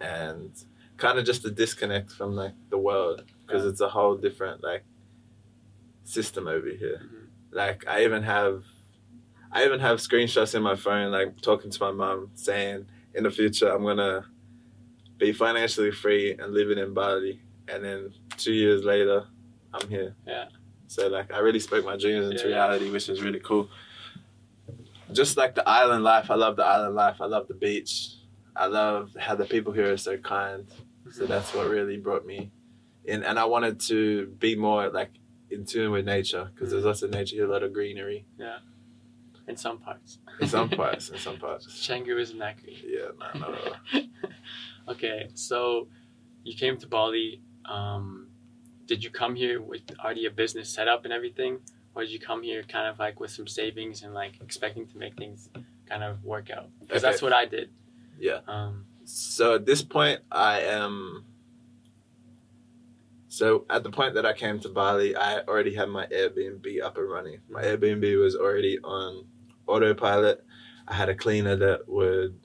and 0.00 0.50
kind 0.96 1.18
of 1.18 1.24
just 1.24 1.42
the 1.42 1.50
disconnect 1.50 2.12
from 2.12 2.30
like 2.42 2.54
the 2.70 2.78
world 2.78 3.18
because 3.44 3.64
Yeah. 3.64 3.70
it's 3.70 3.80
a 3.80 3.88
whole 3.88 4.16
different 4.26 4.62
like 4.62 4.84
system 6.04 6.46
over 6.46 6.68
here. 6.82 7.00
Mhm. 7.02 7.26
Like 7.50 7.84
I 7.88 8.04
even 8.04 8.22
have, 8.22 8.64
I 9.50 9.64
even 9.66 9.80
have 9.80 9.98
screenshots 9.98 10.54
in 10.54 10.62
my 10.62 10.76
phone, 10.76 11.10
like 11.10 11.40
talking 11.40 11.70
to 11.72 11.80
my 11.86 11.90
mom, 12.02 12.30
saying 12.34 12.86
in 13.16 13.24
the 13.24 13.30
future 13.30 13.68
I'm 13.74 13.82
gonna 13.90 14.26
be 15.18 15.32
financially 15.32 15.90
free 15.90 16.26
and 16.38 16.54
living 16.54 16.78
in 16.78 16.94
Bali, 16.94 17.40
and 17.68 17.84
then 17.84 18.12
two 18.36 18.52
years 18.52 18.84
later, 18.84 19.26
I'm 19.72 19.88
here. 19.88 20.14
Yeah. 20.26 20.46
So 20.86 21.08
like 21.08 21.32
I 21.32 21.38
really 21.38 21.60
spoke 21.60 21.84
my 21.84 21.96
dreams 21.96 22.30
into 22.30 22.48
Yeah, 22.48 22.56
reality, 22.56 22.90
which 22.90 23.08
is 23.08 23.22
really 23.22 23.40
cool. 23.40 23.68
Just 25.12 25.36
like 25.36 25.54
the 25.54 25.68
island 25.68 26.04
life, 26.04 26.30
I 26.30 26.34
love 26.34 26.56
the 26.56 26.64
island 26.64 26.94
life. 26.94 27.16
I 27.20 27.26
love 27.26 27.48
the 27.48 27.54
beach. 27.54 28.16
I 28.54 28.66
love 28.66 29.16
how 29.18 29.34
the 29.34 29.44
people 29.44 29.72
here 29.72 29.92
are 29.92 29.96
so 29.96 30.16
kind. 30.16 30.66
So 31.10 31.22
mm-hmm. 31.22 31.32
that's 31.32 31.54
what 31.54 31.68
really 31.68 31.96
brought 31.96 32.24
me 32.26 32.50
in, 33.04 33.22
and 33.22 33.38
I 33.38 33.44
wanted 33.44 33.80
to 33.80 34.26
be 34.38 34.54
more 34.54 34.88
like 34.88 35.10
in 35.50 35.64
tune 35.64 35.90
with 35.90 36.06
nature 36.06 36.50
because 36.54 36.70
there's 36.70 36.82
mm. 36.82 36.86
lots 36.86 37.02
of 37.02 37.10
nature 37.10 37.36
here, 37.36 37.46
a 37.46 37.52
lot 37.52 37.62
of 37.62 37.72
greenery 37.72 38.24
Yeah. 38.38 38.58
in 39.46 39.56
some 39.56 39.78
parts 39.78 40.18
in 40.40 40.48
some 40.48 40.68
parts. 40.82 41.10
In 41.10 41.18
some 41.18 41.38
parts, 41.38 41.66
Canggu 41.66 42.18
isn't 42.18 42.38
that 42.38 42.62
green 42.62 42.76
yeah, 42.84 43.08
no, 43.34 43.50
not 43.50 44.04
okay 44.96 45.28
so 45.34 45.88
you 46.44 46.56
came 46.56 46.78
to 46.78 46.86
bali 46.86 47.42
um 47.66 48.28
did 48.86 49.02
you 49.04 49.10
come 49.10 49.34
here 49.34 49.60
with 49.60 49.82
already 50.04 50.26
a 50.26 50.30
business 50.30 50.68
set 50.68 50.88
up 50.88 51.04
and 51.04 51.12
everything 51.12 51.58
or 51.94 52.02
did 52.02 52.10
you 52.10 52.18
come 52.18 52.42
here 52.42 52.62
kind 52.62 52.86
of 52.88 52.98
like 52.98 53.20
with 53.20 53.30
some 53.30 53.46
savings 53.46 54.02
and 54.02 54.14
like 54.14 54.40
expecting 54.40 54.86
to 54.88 54.98
make 54.98 55.16
things 55.16 55.48
kind 55.86 56.02
of 56.02 56.24
work 56.24 56.50
out? 56.50 56.70
Because 56.80 57.02
Okay. 57.02 57.10
that's 57.12 57.22
what 57.22 57.32
I 57.32 57.44
did. 57.44 57.70
Yeah. 58.18 58.40
Um, 58.46 58.86
So 59.04 59.56
at 59.56 59.66
this 59.66 59.82
point, 59.82 60.20
I 60.30 60.60
am. 60.60 61.24
So 63.28 63.64
at 63.70 63.82
the 63.82 63.90
point 63.90 64.14
that 64.14 64.26
I 64.26 64.32
came 64.32 64.60
to 64.60 64.68
Bali, 64.68 65.16
I 65.16 65.40
already 65.40 65.74
had 65.74 65.88
my 65.88 66.06
Airbnb 66.06 66.82
up 66.82 66.98
and 66.98 67.10
running. 67.10 67.40
My 67.48 67.62
Airbnb 67.62 68.18
was 68.22 68.36
already 68.36 68.78
on 68.84 69.24
autopilot. 69.66 70.44
I 70.86 70.94
had 70.94 71.08
a 71.08 71.14
cleaner 71.14 71.56
that 71.56 71.88
would 71.88 72.38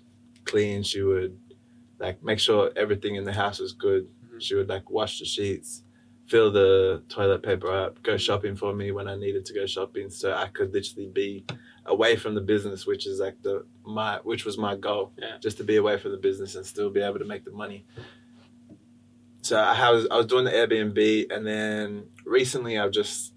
clean. 0.45 0.83
She 0.83 1.01
would 1.01 1.37
like 1.99 2.23
make 2.23 2.39
sure 2.39 2.71
everything 2.75 3.15
in 3.15 3.23
the 3.23 3.33
house 3.33 3.59
was 3.59 3.73
good. 3.73 4.07
She 4.39 4.55
would 4.55 4.69
like 4.69 4.89
wash 4.89 5.19
the 5.19 5.25
sheets, 5.25 5.83
fill 6.27 6.51
the 6.51 7.03
toilet 7.09 7.41
paper 7.43 7.71
up, 7.71 8.01
go 8.03 8.17
shopping 8.17 8.55
for 8.55 8.73
me 8.73 8.91
when 8.91 9.07
I 9.07 9.15
needed 9.15 9.45
to 9.45 9.53
go 9.53 9.65
shopping, 9.65 10.09
so 10.09 10.33
I 10.33 10.47
could 10.47 10.73
literally 10.73 11.07
be 11.07 11.45
away 11.85 12.15
from 12.17 12.35
the 12.35 12.41
business, 12.41 12.85
which 12.85 13.07
is 13.07 13.19
like 13.19 13.41
the 13.43 13.65
my 13.85 14.19
which 14.23 14.43
was 14.45 14.57
my 14.57 14.75
goal, 14.75 15.13
Yeah. 15.17 15.37
just 15.41 15.57
to 15.57 15.63
be 15.63 15.77
away 15.77 15.97
from 15.97 16.11
the 16.11 16.17
business 16.17 16.55
and 16.55 16.65
still 16.65 16.89
be 16.89 17.01
able 17.01 17.19
to 17.19 17.25
make 17.25 17.45
the 17.45 17.51
money. 17.51 17.85
So 19.41 19.57
I 19.57 19.91
was 19.91 20.07
I 20.11 20.17
was 20.17 20.25
doing 20.25 20.45
the 20.45 20.51
Airbnb, 20.51 21.31
and 21.31 21.45
then 21.47 22.07
recently 22.25 22.77
I've 22.77 22.91
just 22.91 23.33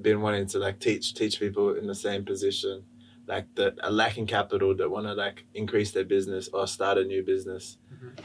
been 0.00 0.22
wanting 0.22 0.46
to 0.46 0.58
like 0.58 0.80
teach 0.80 1.14
teach 1.14 1.38
people 1.38 1.74
in 1.76 1.86
the 1.86 1.94
same 1.94 2.24
position, 2.24 2.84
like 3.26 3.54
that 3.56 3.74
are 3.84 3.90
lacking 3.90 4.26
capital 4.26 4.74
that 4.76 4.90
want 4.90 5.06
to 5.06 5.12
like 5.12 5.44
increase 5.52 5.90
their 5.90 6.04
business 6.04 6.48
or 6.54 6.66
start 6.66 6.96
a 6.96 7.04
new 7.04 7.22
business. 7.22 7.76
Mhm. 7.92 8.18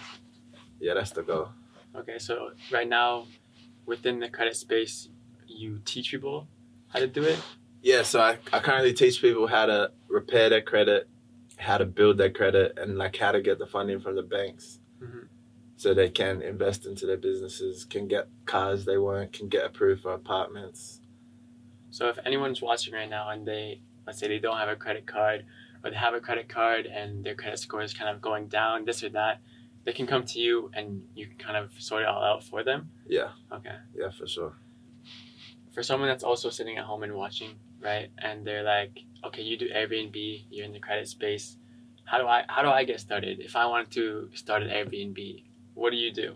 Yeah, 0.79 0.93
that's 0.93 1.11
the 1.11 1.23
goal. 1.23 1.49
Okay, 1.99 2.17
so 2.19 2.51
right 2.71 2.87
now, 2.87 3.25
within 3.85 4.19
the 4.19 4.29
credit 4.29 4.55
space, 4.55 5.09
you 5.47 5.79
teach 5.85 6.11
people 6.11 6.47
how 6.89 6.99
to 6.99 7.07
do 7.07 7.23
it. 7.23 7.39
Yeah, 7.81 8.03
so 8.03 8.19
I, 8.19 8.37
I 8.51 8.59
currently 8.59 8.93
teach 8.93 9.21
people 9.21 9.47
how 9.47 9.65
to 9.65 9.91
repair 10.07 10.49
their 10.49 10.61
credit, 10.61 11.07
how 11.57 11.77
to 11.77 11.85
build 11.85 12.17
their 12.17 12.31
credit, 12.31 12.77
and 12.77 12.97
like 12.97 13.15
how 13.17 13.31
to 13.31 13.41
get 13.41 13.59
the 13.59 13.67
funding 13.67 13.99
from 13.99 14.15
the 14.15 14.23
banks 14.23 14.79
Mhm. 15.01 15.27
so 15.75 15.93
they 15.93 16.09
can 16.09 16.41
invest 16.41 16.85
into 16.85 17.05
their 17.05 17.17
businesses, 17.17 17.85
can 17.85 18.07
get 18.07 18.27
cars 18.45 18.85
they 18.85 18.97
want, 18.97 19.31
can 19.31 19.47
get 19.47 19.65
approved 19.65 20.01
for 20.01 20.13
apartments. 20.13 21.01
So 21.91 22.09
if 22.09 22.17
anyone's 22.25 22.61
watching 22.61 22.93
right 22.93 23.09
now 23.09 23.29
and 23.29 23.47
they, 23.47 23.81
let's 24.05 24.19
say 24.19 24.27
they 24.27 24.39
don't 24.39 24.57
have 24.57 24.69
a 24.69 24.75
credit 24.75 25.05
card, 25.05 25.45
or 25.83 25.91
they 25.91 25.95
have 25.95 26.13
a 26.15 26.19
credit 26.19 26.49
card 26.49 26.87
and 26.87 27.23
their 27.23 27.35
credit 27.35 27.59
score 27.59 27.81
is 27.81 27.93
kind 27.93 28.09
of 28.13 28.21
going 28.21 28.47
down, 28.47 28.85
this 28.85 29.03
or 29.03 29.09
that, 29.09 29.39
they 29.87 29.93
can 29.93 30.05
come 30.05 30.25
to 30.25 30.37
you 30.37 30.69
and 30.73 31.01
you 31.15 31.25
can 31.27 31.37
kind 31.37 31.55
of 31.55 31.71
sort 31.79 32.01
it 32.01 32.09
all 32.09 32.21
out 32.21 32.43
for 32.43 32.61
them. 32.61 32.89
Yeah, 33.07 33.29
Okay. 33.49 33.77
yeah, 33.97 34.11
for 34.11 34.27
sure. 34.27 34.53
For 35.73 35.81
someone 35.81 36.09
that's 36.09 36.25
also 36.25 36.49
sitting 36.49 36.77
at 36.77 36.83
home 36.83 37.03
and 37.03 37.13
watching, 37.15 37.51
right, 37.79 38.09
and 38.17 38.45
they're 38.45 38.63
like, 38.63 38.99
okay, 39.23 39.41
you 39.43 39.55
do 39.57 39.69
Airbnb, 39.69 40.43
you're 40.51 40.65
in 40.65 40.73
the 40.73 40.79
credit 40.81 41.07
space. 41.07 41.55
How 42.03 42.17
do 42.17 42.27
I 42.27 42.43
how 42.49 42.61
do 42.63 42.69
I 42.79 42.83
get 42.83 42.99
started? 42.99 43.39
If 43.39 43.55
I 43.55 43.65
wanted 43.65 43.91
to 43.91 44.29
start 44.33 44.61
an 44.61 44.69
Airbnb, 44.77 45.43
what 45.73 45.91
do 45.91 45.97
you 45.97 46.11
do? 46.11 46.35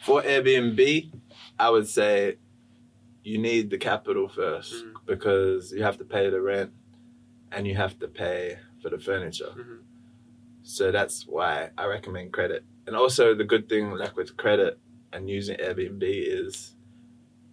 For 0.00 0.22
Airbnb, 0.22 1.12
I 1.58 1.68
would 1.68 1.88
say 1.88 2.38
you 3.22 3.36
need 3.36 3.68
the 3.68 3.76
capital 3.90 4.28
first 4.28 4.72
Mm. 4.72 4.94
because 5.04 5.72
you 5.72 5.82
have 5.82 5.98
to 5.98 6.04
pay 6.16 6.30
the 6.30 6.40
rent 6.40 6.72
and 7.52 7.66
you 7.68 7.74
have 7.74 7.98
to 7.98 8.08
pay 8.08 8.58
for 8.80 8.88
the 8.88 8.98
furniture. 8.98 9.52
Mhm. 9.54 9.78
So 10.70 10.92
that's 10.92 11.26
why 11.26 11.70
I 11.76 11.86
recommend 11.86 12.32
credit. 12.32 12.64
And 12.86 12.94
also 12.94 13.34
the 13.34 13.44
good 13.44 13.68
thing 13.68 13.90
like 13.90 14.16
with 14.16 14.36
credit 14.36 14.78
and 15.12 15.28
using 15.28 15.56
Airbnb 15.56 16.02
is 16.02 16.76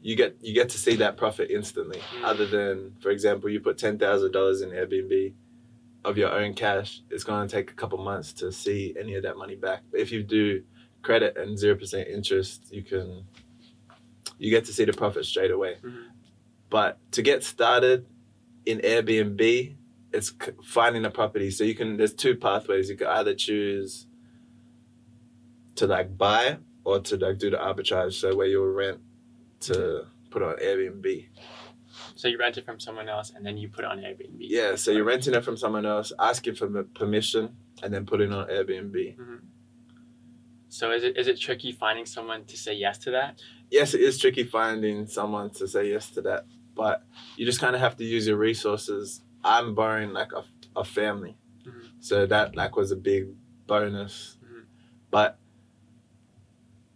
you 0.02 0.16
get 0.16 0.38
you 0.42 0.54
get 0.54 0.70
to 0.70 0.78
see 0.78 0.96
that 0.98 1.18
profit 1.18 1.50
instantly. 1.50 2.00
Mm. 2.00 2.24
Other 2.24 2.46
than, 2.46 2.96
for 3.02 3.10
example, 3.10 3.50
you 3.50 3.60
put 3.60 3.78
ten 3.78 3.98
thousand 3.98 4.32
dollars 4.34 4.62
in 4.62 4.70
Airbnb 4.70 5.34
of 6.06 6.18
your 6.18 6.32
own 6.32 6.54
cash, 6.54 7.02
it's 7.10 7.24
gonna 7.24 7.50
take 7.50 7.72
a 7.72 7.74
couple 7.74 7.98
months 7.98 8.34
to 8.34 8.52
see 8.52 8.96
any 9.00 9.16
of 9.16 9.24
that 9.24 9.36
money 9.36 9.56
back. 9.56 9.82
But 9.92 10.00
if 10.00 10.12
you 10.12 10.22
do 10.22 10.64
credit 11.02 11.38
and 11.38 11.58
zero 11.58 11.76
percent 11.76 12.08
interest, 12.08 12.72
you 12.72 12.84
can 12.84 13.26
you 14.38 14.52
get 14.52 14.66
to 14.66 14.74
see 14.74 14.86
the 14.86 14.94
profit 14.94 15.26
straight 15.26 15.52
away. 15.52 15.78
Mhm. 15.82 16.04
But 16.70 17.00
to 17.14 17.24
get 17.24 17.44
started 17.44 18.06
in 18.66 18.80
Airbnb, 18.80 19.77
it's 20.12 20.34
finding 20.64 21.06
a 21.06 21.10
property. 21.10 21.52
So 21.52 21.64
you 21.64 21.76
can 21.76 21.98
there's 21.98 22.14
two 22.14 22.36
pathways. 22.36 22.90
You 22.90 22.98
can 22.98 23.08
either 23.08 23.34
choose 23.34 24.08
to 25.76 25.88
like 25.88 26.18
buy 26.18 26.58
or 26.84 27.00
to 27.00 27.18
like 27.18 27.38
do 27.38 27.50
the 27.50 27.58
arbitrage. 27.58 28.14
So 28.14 28.36
where 28.36 28.48
you'll 28.48 28.74
rent 28.74 29.00
to 29.62 30.06
put 30.30 30.42
on 30.42 30.56
Airbnb. 30.58 31.28
So 32.16 32.28
you 32.28 32.40
rent 32.40 32.58
it 32.58 32.66
from 32.66 32.80
someone 32.80 33.10
else 33.10 33.32
and 33.36 33.46
then 33.46 33.58
you 33.58 33.70
put 33.70 33.86
it 33.86 33.92
on 33.92 34.00
Airbnb. 34.00 34.38
Yeah. 34.40 34.76
So 34.76 34.92
you're 34.92 35.04
renting 35.04 35.34
it 35.34 35.44
from 35.44 35.58
someone 35.58 35.86
else, 35.86 36.12
asking 36.20 36.56
for 36.56 36.84
permission, 36.84 37.56
and 37.84 37.94
then 37.94 38.06
putting 38.06 38.32
it 38.32 38.36
on 38.36 38.48
Airbnb. 38.48 39.18
Mm-hmm. 39.18 39.36
So 40.70 40.92
is 40.92 41.04
it 41.04 41.18
is 41.18 41.28
it 41.28 41.40
tricky 41.40 41.72
finding 41.72 42.06
someone 42.06 42.46
to 42.46 42.58
say 42.58 42.74
yes 42.74 42.98
to 43.00 43.12
that? 43.12 43.42
Yes, 43.72 43.94
it 43.94 44.02
is 44.02 44.18
tricky 44.18 44.44
finding 44.44 45.08
someone 45.08 45.50
to 45.52 45.68
say 45.68 45.90
yes 45.90 46.10
to 46.12 46.22
that, 46.22 46.46
but 46.76 47.06
you 47.36 47.46
just 47.46 47.60
kind 47.60 47.76
of 47.76 47.82
have 47.82 47.96
to 47.98 48.04
use 48.04 48.28
your 48.28 48.38
resources. 48.38 49.22
I'm 49.44 49.76
borrowing 49.76 50.12
like 50.14 50.32
a, 50.34 50.44
a 50.76 50.84
family, 50.84 51.38
Mhm. 51.66 51.90
so 52.00 52.26
that 52.26 52.56
like 52.56 52.76
was 52.76 52.92
a 52.92 52.96
big 52.96 53.28
bonus. 53.68 54.38
Mhm. 54.44 54.66
But 55.12 55.38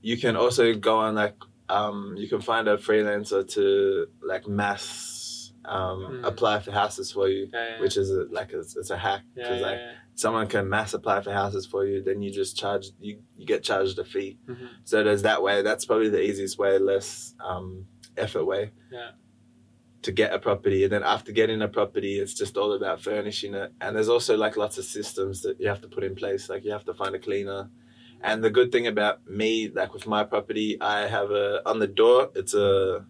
you 0.01 0.17
can 0.17 0.35
also 0.35 0.73
go 0.75 0.97
on 0.97 1.15
like 1.15 1.35
um, 1.69 2.15
you 2.17 2.27
can 2.27 2.41
find 2.41 2.67
a 2.67 2.77
freelancer 2.77 3.47
to 3.53 4.07
like 4.21 4.45
mass 4.47 5.53
um, 5.63 5.99
Mm. 6.21 6.27
apply 6.27 6.59
for 6.59 6.71
houses 6.71 7.11
for 7.11 7.29
you, 7.29 7.47
Yeah, 7.53 7.67
yeah, 7.75 7.79
which 7.81 7.95
is 7.95 8.09
a, 8.09 8.23
like 8.31 8.51
a, 8.51 8.59
it's 8.59 8.89
a 8.89 8.97
hack 8.97 9.21
because 9.35 9.61
yeah, 9.61 9.67
like 9.67 9.79
someone 10.15 10.47
can 10.47 10.67
mass 10.67 10.93
apply 10.95 11.21
for 11.21 11.31
houses 11.31 11.65
for 11.67 11.85
you, 11.85 12.01
then 12.03 12.21
you 12.23 12.31
just 12.31 12.57
charge 12.57 12.87
you 12.99 13.21
you 13.37 13.45
get 13.45 13.63
charged 13.63 13.97
a 13.99 14.03
fee. 14.03 14.37
Mhm. 14.49 14.67
So 14.83 15.03
there's 15.03 15.21
that 15.21 15.41
way. 15.43 15.61
That's 15.61 15.85
probably 15.85 16.09
the 16.09 16.21
easiest 16.21 16.57
way, 16.57 16.77
less 16.79 17.35
um, 17.39 17.85
effort 18.17 18.43
way. 18.45 18.71
Yeah. 18.91 19.11
To 20.03 20.11
get 20.11 20.33
a 20.33 20.39
property, 20.39 20.83
and 20.83 20.91
then 20.91 21.03
after 21.03 21.31
getting 21.31 21.61
a 21.61 21.67
property, 21.67 22.17
it's 22.19 22.33
just 22.33 22.57
all 22.57 22.73
about 22.73 23.01
furnishing 23.01 23.53
it. 23.53 23.71
And 23.79 23.95
there's 23.95 24.09
also 24.09 24.35
like 24.35 24.57
lots 24.57 24.79
of 24.79 24.85
systems 24.85 25.43
that 25.43 25.59
you 25.59 25.67
have 25.67 25.81
to 25.81 25.87
put 25.87 26.03
in 26.03 26.15
place. 26.15 26.49
Like 26.49 26.63
you 26.65 26.71
have 26.71 26.85
to 26.85 26.93
find 26.95 27.13
a 27.13 27.19
cleaner. 27.19 27.69
And 28.23 28.43
the 28.43 28.49
good 28.49 28.71
thing 28.71 28.87
about 28.87 29.27
me, 29.27 29.69
like 29.69 29.93
with 29.93 30.07
my 30.07 30.23
property, 30.23 30.79
I 30.81 31.07
have 31.07 31.29
a 31.29 31.61
on 31.69 31.77
the 31.77 31.87
door. 31.87 32.31
It's 32.35 32.55
a, 32.55 33.05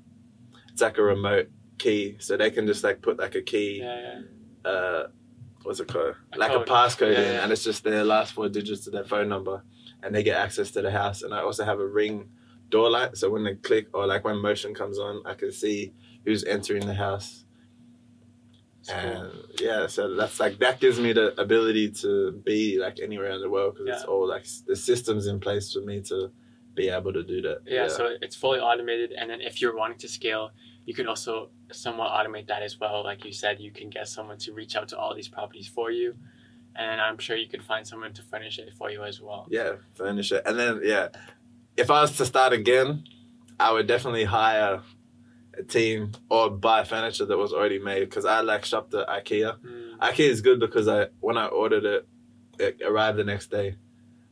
it's 0.69 0.81
like 0.81 0.98
a 0.98 1.03
remote 1.03 1.50
key, 1.77 2.17
so 2.19 2.36
they 2.36 2.51
can 2.51 2.67
just 2.67 2.83
like 2.83 3.01
put 3.01 3.17
like 3.19 3.36
a 3.36 3.41
key. 3.41 3.79
Yeah, 3.81 4.01
yeah. 4.65 4.69
Uh, 4.69 5.07
what's 5.63 5.79
it 5.79 5.88
called? 5.88 6.15
A 6.33 6.38
like 6.38 6.51
code. 6.51 6.67
a 6.67 6.71
passcode 6.71 7.13
Yeah, 7.13 7.21
in, 7.21 7.33
yeah. 7.36 7.43
and 7.43 7.51
it's 7.53 7.63
just 7.63 7.83
their 7.83 8.03
last 8.03 8.33
four 8.33 8.50
digits 8.50 8.86
of 8.88 8.93
their 8.93 9.05
phone 9.05 9.29
number, 9.29 9.63
and 10.03 10.13
they 10.13 10.24
get 10.24 10.38
access 10.38 10.71
to 10.71 10.81
the 10.81 10.91
house. 10.91 11.21
And 11.21 11.33
I 11.33 11.39
also 11.39 11.63
have 11.63 11.79
a 11.79 11.88
ring 11.88 12.29
door 12.69 12.89
light, 12.89 13.17
so 13.17 13.29
when 13.29 13.43
they 13.43 13.55
click 13.55 13.88
or 13.93 14.07
like 14.07 14.24
when 14.25 14.38
motion 14.41 14.74
comes 14.74 15.00
on, 15.00 15.24
I 15.25 15.33
can 15.33 15.51
see 15.51 15.93
who's 16.25 16.43
entering 16.43 16.85
the 16.85 16.93
house. 16.93 17.45
Cool. 18.87 18.97
And 18.97 19.31
yeah, 19.59 19.87
so 19.87 20.15
that's 20.15 20.39
like 20.39 20.57
that 20.59 20.79
gives 20.79 20.99
me 20.99 21.13
the 21.13 21.39
ability 21.39 21.91
to 22.01 22.31
be 22.31 22.79
like 22.79 22.99
anywhere 22.99 23.31
in 23.31 23.41
the 23.41 23.49
world 23.49 23.75
because 23.75 23.95
it's 23.95 24.05
all 24.05 24.27
like 24.27 24.45
the 24.65 24.75
systems 24.75 25.27
in 25.27 25.39
place 25.39 25.71
for 25.71 25.81
me 25.81 26.01
to 26.01 26.31
be 26.73 26.89
able 26.89 27.13
to 27.13 27.23
do 27.23 27.41
that. 27.41 27.59
Yeah, 27.65 27.87
so 27.87 28.15
it's 28.21 28.35
fully 28.35 28.59
automated, 28.59 29.11
and 29.11 29.29
then 29.29 29.41
if 29.41 29.61
you're 29.61 29.75
wanting 29.75 29.99
to 29.99 30.07
scale, 30.07 30.51
you 30.85 30.93
could 30.93 31.05
also 31.05 31.49
somewhat 31.71 32.09
automate 32.09 32.47
that 32.47 32.63
as 32.63 32.79
well. 32.79 33.03
Like 33.03 33.23
you 33.23 33.33
said, 33.33 33.59
you 33.59 33.71
can 33.71 33.89
get 33.89 34.07
someone 34.07 34.37
to 34.39 34.53
reach 34.53 34.75
out 34.75 34.87
to 34.89 34.97
all 34.97 35.13
these 35.13 35.27
properties 35.27 35.67
for 35.67 35.91
you, 35.91 36.15
and 36.75 36.99
I'm 36.99 37.19
sure 37.19 37.35
you 37.35 37.47
could 37.47 37.63
find 37.63 37.85
someone 37.85 38.13
to 38.13 38.23
furnish 38.23 38.57
it 38.57 38.73
for 38.77 38.89
you 38.89 39.03
as 39.03 39.21
well. 39.21 39.47
yeah, 39.51 39.73
furnish 39.93 40.31
it, 40.31 40.41
and 40.45 40.57
then 40.57 40.81
yeah, 40.83 41.09
if 41.77 41.91
I 41.91 42.01
was 42.01 42.17
to 42.17 42.25
start 42.25 42.51
again, 42.53 43.03
I 43.59 43.73
would 43.73 43.85
definitely 43.85 44.23
hire 44.23 44.81
a 45.58 45.63
team 45.63 46.12
or 46.29 46.50
buy 46.50 46.84
furniture 46.84 47.25
that 47.25 47.38
was 47.38 47.53
already 47.53 47.79
made 47.79 48.01
because 48.01 48.25
I 48.25 48.41
like 48.41 48.65
shopped 48.65 48.93
at 48.93 49.08
IKEA. 49.08 49.58
Mm. 49.60 49.98
IKEA 50.00 50.29
is 50.29 50.41
good 50.41 50.60
because 50.60 50.88
I 50.88 51.08
when 51.20 51.38
I 51.38 51.48
ordered 51.48 51.86
it, 51.86 52.08
it 52.60 52.81
arrived 52.86 53.17
the 53.17 53.24
next 53.24 53.51
day. 53.51 53.75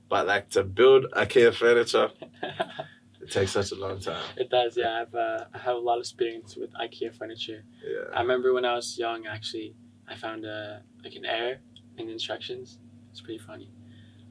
But 0.10 0.28
like 0.28 0.50
to 0.52 0.64
build 0.64 1.06
IKEA 1.16 1.54
furniture, 1.54 2.10
it 3.22 3.32
takes 3.32 3.52
such 3.52 3.72
a 3.72 3.76
long 3.76 4.00
time. 4.00 4.24
it 4.38 4.50
does, 4.50 4.76
yeah. 4.76 5.02
I've 5.02 5.14
uh, 5.14 5.46
I 5.54 5.58
have 5.60 5.76
a 5.76 5.80
lot 5.80 5.96
of 5.96 6.02
experience 6.02 6.56
with 6.56 6.72
IKEA 6.74 7.16
furniture. 7.16 7.64
Yeah. 7.84 8.16
I 8.16 8.22
remember 8.22 8.54
when 8.54 8.66
I 8.66 8.76
was 8.76 8.98
young, 8.98 9.28
actually, 9.28 9.76
I 10.08 10.16
found 10.16 10.46
a 10.46 10.82
like 11.04 11.16
an 11.16 11.26
error 11.26 11.58
in 11.98 12.08
the 12.08 12.14
instructions. 12.14 12.80
It's 13.12 13.22
pretty 13.22 13.40
funny. 13.40 13.72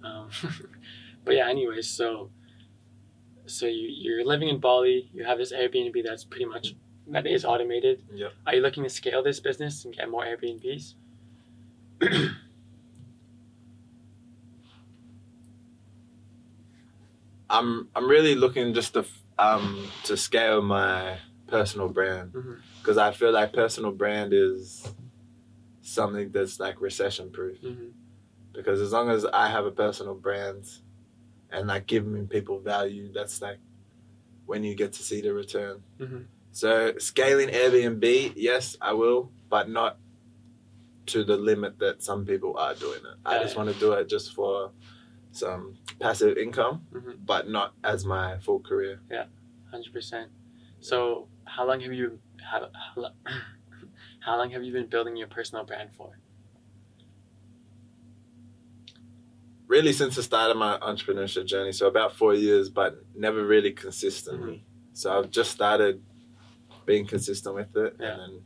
Um, 0.02 0.30
but 1.24 1.34
yeah, 1.34 1.48
anyways, 1.48 1.88
so 1.88 2.30
so 3.48 3.66
you 3.66 3.88
you're 3.88 4.24
living 4.24 4.48
in 4.48 4.58
Bali. 4.60 5.10
You 5.12 5.24
have 5.24 5.38
this 5.38 5.52
Airbnb 5.52 6.02
that's 6.04 6.24
pretty 6.24 6.44
much 6.44 6.74
that 7.08 7.26
is 7.26 7.44
automated. 7.44 8.02
Yep. 8.14 8.32
Are 8.46 8.54
you 8.54 8.60
looking 8.60 8.82
to 8.84 8.90
scale 8.90 9.22
this 9.22 9.40
business 9.40 9.84
and 9.84 9.94
get 9.94 10.10
more 10.10 10.24
Airbnbs? 10.24 10.94
I'm 17.50 17.88
I'm 17.94 18.08
really 18.08 18.34
looking 18.34 18.74
just 18.74 18.94
to 18.94 19.04
um 19.38 19.88
to 20.04 20.16
scale 20.16 20.60
my 20.62 21.18
personal 21.46 21.88
brand 21.88 22.32
because 22.80 22.98
I 22.98 23.12
feel 23.12 23.32
like 23.32 23.52
personal 23.52 23.90
brand 23.92 24.32
is 24.34 24.92
something 25.82 26.30
that's 26.30 26.60
like 26.60 26.80
recession 26.80 27.30
proof. 27.30 27.58
hmm 27.60 27.88
Because 28.52 28.80
as 28.80 28.92
long 28.92 29.08
as 29.08 29.24
I 29.24 29.48
have 29.48 29.64
a 29.64 29.70
personal 29.70 30.14
brand 30.14 30.64
and 31.50 31.68
like 31.68 31.86
giving 31.86 32.26
people 32.28 32.58
value, 32.60 33.12
that's 33.12 33.40
like 33.42 33.58
when 34.46 34.64
you 34.64 34.74
get 34.74 34.92
to 34.94 35.02
see 35.02 35.20
the 35.20 35.32
return. 35.32 35.82
hmm 35.98 36.22
So 36.52 36.94
scaling 36.98 37.48
Airbnb, 37.50 38.32
yes, 38.36 38.76
I 38.80 38.92
will, 38.92 39.30
but 39.48 39.68
not 39.68 39.98
to 41.06 41.24
the 41.24 41.36
limit 41.36 41.78
that 41.78 42.02
some 42.02 42.26
people 42.26 42.56
are 42.58 42.74
doing 42.74 43.00
it. 43.00 43.16
I 43.24 43.36
Yeah, 43.36 43.42
just 43.42 43.54
yeah. 43.56 43.62
want 43.64 43.72
to 43.74 43.80
do 43.80 43.92
it 43.92 44.08
just 44.08 44.34
for 44.34 44.72
some 45.32 45.76
passive 46.00 46.36
income, 46.36 46.86
Mhm. 46.92 47.24
but 47.24 47.48
not 47.48 47.74
as 47.84 48.04
my 48.04 48.38
full 48.38 48.60
career. 48.60 49.00
Yeah, 49.10 49.26
Hundred 49.70 49.92
percent. 49.92 50.30
So, 50.80 51.28
how 51.44 51.66
long 51.66 51.80
have 51.80 51.92
you 51.92 52.18
how, 52.40 52.70
how, 52.94 53.10
how 54.20 54.36
long 54.38 54.50
have 54.50 54.62
you 54.64 54.72
been 54.72 54.86
building 54.86 55.16
your 55.16 55.28
personal 55.28 55.64
brand 55.64 55.90
for? 55.96 56.18
Really, 59.68 59.92
since 59.92 60.16
the 60.16 60.22
start 60.22 60.50
of 60.50 60.56
my 60.56 60.78
entrepreneurship 60.78 61.44
journey, 61.46 61.72
so 61.72 61.86
about 61.86 62.16
four 62.16 62.34
years, 62.34 62.70
but 62.70 63.04
never 63.14 63.44
really 63.44 63.70
consistently. 63.72 64.54
Mm-hmm. 64.54 64.94
So 64.94 65.16
I've 65.16 65.30
just 65.30 65.50
started 65.50 66.02
being 66.86 67.06
consistent 67.06 67.54
with 67.54 67.76
it, 67.76 67.94
Yeah. 68.00 68.12
and 68.12 68.20
then 68.20 68.40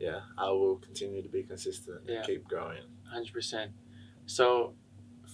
yeah, 0.00 0.20
I 0.36 0.50
will 0.50 0.76
continue 0.78 1.22
to 1.22 1.28
be 1.28 1.44
consistent 1.44 2.00
Yeah. 2.08 2.16
and 2.16 2.26
keep 2.26 2.44
growing. 2.48 2.82
Hundred 3.04 3.32
percent. 3.32 3.70
So, 4.26 4.74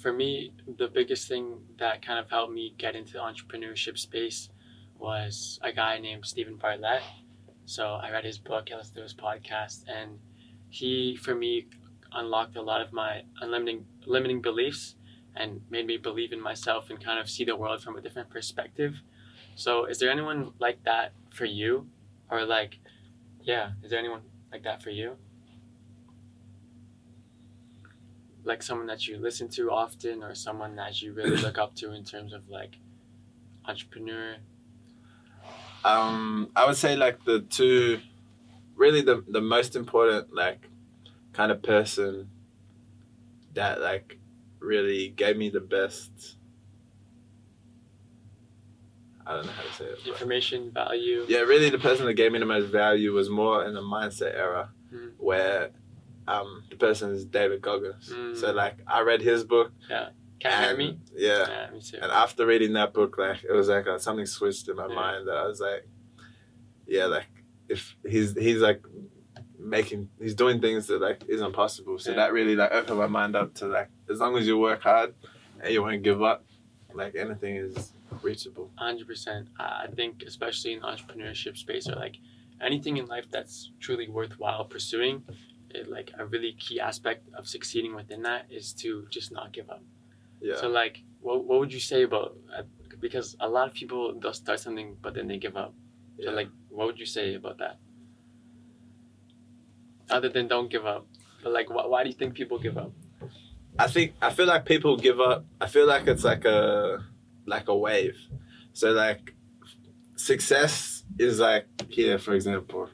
for 0.02 0.12
me, 0.12 0.52
the 0.76 0.88
biggest 0.88 1.26
thing 1.26 1.58
that 1.78 2.02
kind 2.04 2.18
of 2.18 2.28
helped 2.28 2.52
me 2.52 2.74
get 2.76 2.94
into 2.94 3.14
the 3.14 3.18
entrepreneurship 3.20 3.96
space 3.98 4.50
was 4.98 5.58
a 5.62 5.72
guy 5.72 5.98
named 5.98 6.26
Steven 6.26 6.56
Bartlett. 6.56 7.02
So 7.64 7.94
I 7.94 8.10
read 8.10 8.24
his 8.24 8.38
book, 8.38 8.68
I 8.72 8.76
listened 8.76 8.96
to 8.96 9.02
his 9.02 9.14
podcast, 9.14 9.84
and 9.88 10.18
he, 10.68 11.16
for 11.16 11.34
me, 11.34 11.68
unlocked 12.12 12.56
a 12.56 12.62
lot 12.62 12.80
of 12.82 12.92
my 12.92 13.22
unlimiting 13.42 13.84
limiting 14.06 14.40
beliefs 14.42 14.94
and 15.36 15.62
made 15.70 15.86
me 15.86 15.96
believe 15.96 16.32
in 16.32 16.40
myself 16.40 16.90
and 16.90 17.02
kind 17.02 17.18
of 17.18 17.28
see 17.30 17.44
the 17.44 17.56
world 17.56 17.82
from 17.82 17.96
a 17.96 18.00
different 18.00 18.30
perspective. 18.30 19.02
So, 19.54 19.84
is 19.86 19.98
there 19.98 20.10
anyone 20.10 20.52
like 20.58 20.84
that 20.84 21.12
for 21.30 21.44
you, 21.44 21.88
or 22.30 22.44
like, 22.44 22.78
yeah, 23.42 23.72
is 23.82 23.90
there 23.90 23.98
anyone 23.98 24.22
like 24.52 24.62
that 24.64 24.82
for 24.82 24.90
you? 24.90 25.16
like 28.44 28.62
someone 28.62 28.86
that 28.86 29.06
you 29.06 29.18
listen 29.18 29.48
to 29.48 29.70
often 29.70 30.22
or 30.22 30.34
someone 30.34 30.76
that 30.76 31.02
you 31.02 31.12
really 31.12 31.36
look 31.36 31.58
up 31.58 31.74
to 31.76 31.92
in 31.92 32.04
terms 32.04 32.32
of 32.32 32.48
like 32.48 32.78
entrepreneur 33.66 34.36
Um, 35.84 36.50
I 36.56 36.66
would 36.66 36.76
say 36.76 36.96
like 36.96 37.24
the 37.24 37.40
two, 37.40 38.00
really 38.74 39.00
the 39.02 39.24
the 39.28 39.40
most 39.40 39.76
important 39.76 40.34
like 40.34 40.68
kind 41.32 41.52
of 41.52 41.62
person 41.62 42.30
that 43.54 43.80
like 43.80 44.18
really 44.60 45.08
gave 45.10 45.36
me 45.36 45.48
the 45.50 45.60
best. 45.60 46.36
I 49.26 49.34
don't 49.34 49.46
know 49.46 49.52
how 49.52 49.62
to 49.62 49.72
say 49.74 49.84
it. 49.84 50.06
information 50.06 50.70
value 50.72 51.26
yeah, 51.28 51.40
really 51.40 51.68
the 51.68 51.78
person 51.78 52.06
that 52.06 52.14
gave 52.14 52.32
me 52.32 52.38
the 52.38 52.46
most 52.46 52.70
value 52.70 53.12
was 53.12 53.28
more 53.28 53.64
in 53.66 53.74
the 53.74 53.82
mindset 53.82 54.34
era 54.34 54.70
Mhm. 54.92 55.12
where 55.18 55.70
um, 56.26 56.64
the 56.70 56.76
person 56.76 57.10
is 57.10 57.24
David 57.24 57.60
Goggins. 57.62 58.08
Mm. 58.10 58.36
So 58.36 58.52
like 58.52 58.76
I 58.86 59.00
read 59.00 59.20
his 59.22 59.44
book. 59.44 59.72
Yeah. 59.88 60.10
Can 60.40 60.50
you 60.50 60.58
hear 60.58 60.68
and- 60.70 60.78
me 60.78 60.98
Yeah. 61.14 61.46
yeah 61.48 61.70
me 61.70 61.80
too 61.80 61.98
And 62.00 62.10
after 62.12 62.46
reading 62.46 62.72
that 62.74 62.92
book, 62.94 63.16
like 63.18 63.44
it 63.44 63.52
was 63.52 63.68
like 63.68 63.86
uh, 63.86 63.98
something 63.98 64.24
switched 64.26 64.68
in 64.68 64.76
my 64.76 64.88
Yeah. 64.88 64.94
mind 64.94 65.28
that 65.28 65.36
I 65.36 65.46
was 65.46 65.60
like, 65.60 65.86
yeah, 66.86 67.04
like 67.06 67.28
if 67.68 67.96
he's 68.06 68.34
he's 68.34 68.60
like 68.62 68.82
making 69.58 70.08
he's 70.20 70.34
doing 70.34 70.60
things 70.60 70.86
that 70.86 71.00
like 71.00 71.22
isn't 71.28 71.52
possible. 71.52 71.98
So 71.98 72.10
Yeah. 72.10 72.16
that 72.16 72.32
really 72.32 72.54
like 72.56 72.72
opened 72.72 72.98
my 72.98 73.06
mind 73.06 73.34
up 73.36 73.54
to 73.54 73.66
like 73.66 73.88
as 74.10 74.20
long 74.20 74.36
as 74.36 74.46
you 74.46 74.56
work 74.58 74.82
hard 74.82 75.14
and 75.60 75.72
you 75.72 75.82
won't 75.82 76.02
give 76.02 76.22
up, 76.22 76.44
like 76.94 77.14
anything 77.16 77.56
is 77.56 77.92
reachable. 78.22 78.70
100% 78.80 79.46
i 79.58 79.84
I 79.84 79.86
think 79.98 80.22
especially 80.26 80.72
in 80.74 80.80
the 80.80 80.86
entrepreneurship 80.86 81.56
space 81.56 81.88
or 81.88 81.96
like 81.96 82.16
anything 82.60 82.96
in 82.96 83.06
life 83.06 83.26
that's 83.30 83.70
truly 83.80 84.08
worthwhile 84.08 84.64
pursuing 84.64 85.22
it, 85.70 85.88
like 85.88 86.08
a 86.18 86.24
really 86.24 86.52
key 86.64 86.80
aspect 86.80 87.28
of 87.38 87.46
succeeding 87.46 87.94
within 87.94 88.22
that 88.22 88.46
is 88.50 88.72
to 88.82 89.06
just 89.10 89.30
not 89.38 89.52
give 89.52 89.68
up 89.70 89.82
Yeah. 90.40 90.56
so 90.56 90.68
like 90.68 91.02
what, 91.20 91.44
what 91.44 91.58
would 91.60 91.72
you 91.72 91.80
say 91.92 92.02
about 92.04 92.36
uh, 92.56 92.62
because 93.00 93.36
a 93.40 93.48
lot 93.56 93.68
of 93.68 93.74
people 93.74 94.02
they'll 94.20 94.32
start 94.44 94.58
something 94.60 94.96
but 95.02 95.12
then 95.14 95.26
they 95.28 95.38
give 95.38 95.56
up 95.56 95.72
So 96.24 96.30
yeah. 96.30 96.36
like, 96.40 96.50
what 96.70 96.86
would 96.88 96.98
you 96.98 97.06
say 97.06 97.26
about 97.40 97.58
that? 97.58 97.76
Other 100.10 100.28
than 100.28 100.48
don't 100.48 100.70
give 100.70 100.86
up, 100.86 101.06
but 101.42 101.52
like, 101.52 101.68
why, 101.70 101.86
why 101.86 102.02
do 102.02 102.08
you 102.10 102.14
think 102.14 102.34
people 102.34 102.58
give 102.58 102.78
up? 102.78 102.92
I 103.78 103.86
think 103.88 104.14
I 104.22 104.30
feel 104.30 104.46
like 104.46 104.64
people 104.64 104.96
give 104.96 105.20
up. 105.20 105.44
I 105.60 105.66
feel 105.68 105.86
like 105.86 106.06
it's 106.08 106.24
like 106.24 106.44
a 106.44 107.04
like 107.46 107.68
a 107.68 107.76
wave. 107.76 108.16
So 108.72 108.92
like 108.92 109.34
success 110.16 111.04
is 111.18 111.38
like 111.38 111.66
here, 111.88 112.18
for 112.18 112.34
example, 112.34 112.88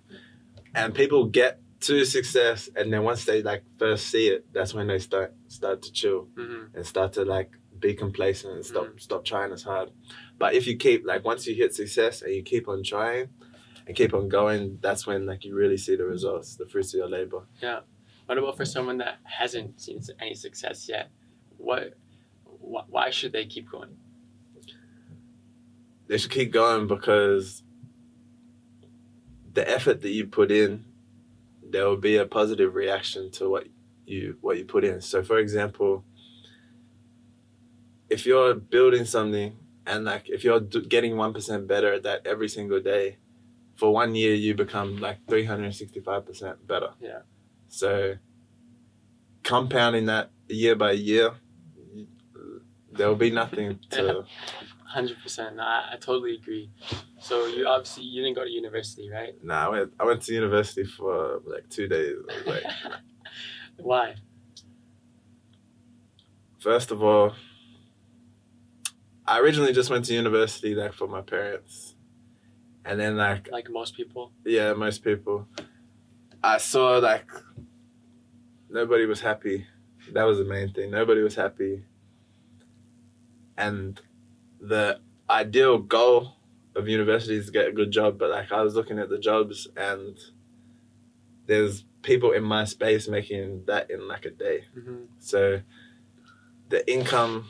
and 0.75 0.95
people 0.95 1.27
get 1.27 1.61
to 1.81 2.05
success, 2.05 2.69
and 2.77 2.93
then 2.93 3.03
once 3.03 3.25
they 3.25 3.43
like 3.43 3.63
first 3.79 4.09
see 4.09 4.29
it, 4.29 4.47
that's 4.53 4.73
when 4.75 4.87
they 4.87 4.99
start 4.99 5.35
start 5.49 5.83
to 5.83 5.93
chill 5.93 6.29
Mm-hmm. 6.37 6.77
and 6.77 6.87
start 6.87 7.13
to 7.15 7.25
like 7.25 7.51
be 7.79 7.95
complacent 7.95 8.55
and 8.55 8.65
stop 8.65 8.89
stop 8.99 9.25
trying 9.25 9.53
as 9.53 9.63
hard. 9.63 9.91
But 10.39 10.55
if 10.55 10.67
you 10.67 10.77
keep 10.77 11.05
like 11.07 11.25
once 11.25 11.47
you 11.47 11.55
hit 11.55 11.75
success 11.75 12.23
and 12.23 12.35
you 12.35 12.43
keep 12.43 12.69
on 12.69 12.83
trying 12.83 13.29
and 13.87 13.97
keep 13.97 14.15
on 14.15 14.29
going, 14.29 14.79
that's 14.81 15.07
when 15.07 15.27
like 15.27 15.45
you 15.45 15.55
really 15.55 15.77
see 15.77 15.97
the 15.97 16.05
results, 16.05 16.57
the 16.57 16.67
fruits 16.67 16.95
of 16.95 16.99
your 16.99 17.09
labor. 17.09 17.43
Yeah. 17.61 17.81
What 18.27 18.39
about 18.39 18.57
for 18.57 18.65
someone 18.65 18.99
that 18.99 19.19
hasn't 19.25 19.81
seen 19.81 20.01
any 20.21 20.35
success 20.35 20.89
yet? 20.89 21.11
What, 21.59 21.95
wh- 22.45 22.91
why 22.91 23.11
should 23.11 23.33
they 23.33 23.45
keep 23.45 23.71
going? 23.71 23.97
they 26.07 26.19
should 26.19 26.31
keep 26.31 26.53
going 26.53 26.87
because 26.87 27.63
the 29.53 29.69
effort 29.69 30.03
that 30.03 30.11
you 30.11 30.27
put 30.27 30.51
in, 30.51 30.85
there 31.63 31.87
will 31.87 31.97
be 31.97 32.17
a 32.17 32.27
positive 32.27 32.75
reaction 32.75 33.31
to 33.33 33.49
what 33.49 33.67
you 34.07 34.37
what 34.41 34.59
you 34.59 34.65
put 34.65 34.85
in. 34.85 35.01
So, 35.01 35.23
for 35.23 35.39
example, 35.39 36.05
if 38.11 38.27
you're 38.27 38.55
building 38.55 39.05
something 39.05 39.57
and 39.87 40.05
like 40.05 40.29
if 40.29 40.45
you're 40.45 40.61
getting 40.61 41.17
one 41.17 41.33
percent 41.33 41.67
better 41.67 41.95
at 41.95 42.03
that 42.03 42.27
every 42.27 42.49
single 42.49 42.81
day, 42.81 43.19
for 43.77 43.93
one 43.93 44.15
year 44.15 44.35
you 44.35 44.55
become 44.55 44.99
like 44.99 45.19
three 45.29 45.45
hundred 45.45 45.75
sixty 45.75 46.01
five 46.01 46.27
percent 46.27 46.67
better. 46.67 46.91
Yeah. 47.01 47.21
So, 47.69 48.17
compounding 49.43 50.07
that 50.07 50.31
year 50.49 50.77
by 50.77 50.93
year, 50.93 51.33
there 52.93 53.09
will 53.09 53.17
be 53.17 53.31
nothing 53.31 53.79
to. 53.91 54.25
Hundred 54.87 55.21
percent. 55.25 55.59
I, 55.59 55.95
I 55.95 55.97
totally 55.97 56.37
agree. 56.37 56.71
So 57.19 57.47
you 57.47 57.67
obviously 57.67 58.05
you 58.05 58.23
didn't 58.23 58.37
go 58.37 58.45
to 58.45 58.51
university, 58.51 59.11
right? 59.11 59.35
Nah, 59.43 59.67
I 59.67 59.69
went, 59.69 59.93
I 59.99 60.05
went 60.05 60.23
to 60.23 60.33
university 60.33 60.85
for 60.85 61.41
like 61.45 61.69
two 61.69 61.89
days. 61.89 62.15
Like, 62.47 62.63
why? 63.79 64.15
first 66.65 66.91
of 66.91 67.03
all, 67.03 67.35
I 69.27 69.39
originally 69.39 69.75
just 69.75 69.91
went 69.91 70.07
to 70.07 70.15
university 70.15 70.75
like 70.75 70.95
for 70.95 71.07
my 71.07 71.21
parents, 71.21 71.94
and 72.85 72.99
then 73.01 73.17
like 73.17 73.49
Like 73.51 73.71
most 73.71 73.97
people. 73.97 74.33
yeah, 74.45 74.73
most 74.75 75.03
people, 75.05 75.47
I 76.43 76.59
saw 76.59 76.99
like 76.99 77.31
nobody 78.69 79.07
was 79.07 79.21
happy. 79.21 79.67
That 80.13 80.25
was 80.25 80.39
the 80.39 80.45
main 80.45 80.73
thing. 80.73 80.91
Nobody 80.91 81.23
was 81.23 81.35
happy, 81.35 81.85
and 83.57 84.01
the 84.61 85.01
ideal 85.31 85.79
goal 85.79 86.37
of 86.75 86.89
university 86.89 87.37
is 87.37 87.47
to 87.47 87.53
get 87.53 87.69
a 87.69 87.73
good 87.73 87.91
job. 87.91 88.19
But 88.19 88.31
like 88.31 88.53
I 88.53 88.61
was 88.63 88.75
looking 88.75 88.99
at 88.99 89.09
the 89.09 89.19
jobs, 89.19 89.69
and 89.77 90.19
there's 91.47 91.85
people 92.03 92.33
in 92.33 92.43
my 92.45 92.65
space 92.65 93.09
making 93.09 93.65
that 93.67 93.91
in 93.91 94.07
like 94.09 94.25
a 94.27 94.31
day. 94.31 94.65
Mm-hmm. 94.77 95.05
So 95.19 95.61
the 96.69 96.91
income 96.91 97.49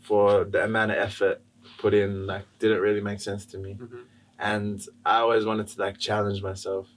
for 0.00 0.44
the 0.44 0.64
amount 0.64 0.90
of 0.90 0.98
effort 0.98 1.40
put 1.78 1.94
in 1.94 2.26
like 2.26 2.44
didn't 2.58 2.80
really 2.80 3.00
make 3.00 3.20
sense 3.20 3.46
to 3.46 3.58
me. 3.58 3.78
Mhm. 3.80 4.04
And 4.42 4.84
I 5.06 5.18
always 5.18 5.44
wanted 5.44 5.68
to 5.68 5.80
like 5.80 5.98
challenge 5.98 6.42
myself 6.42 6.88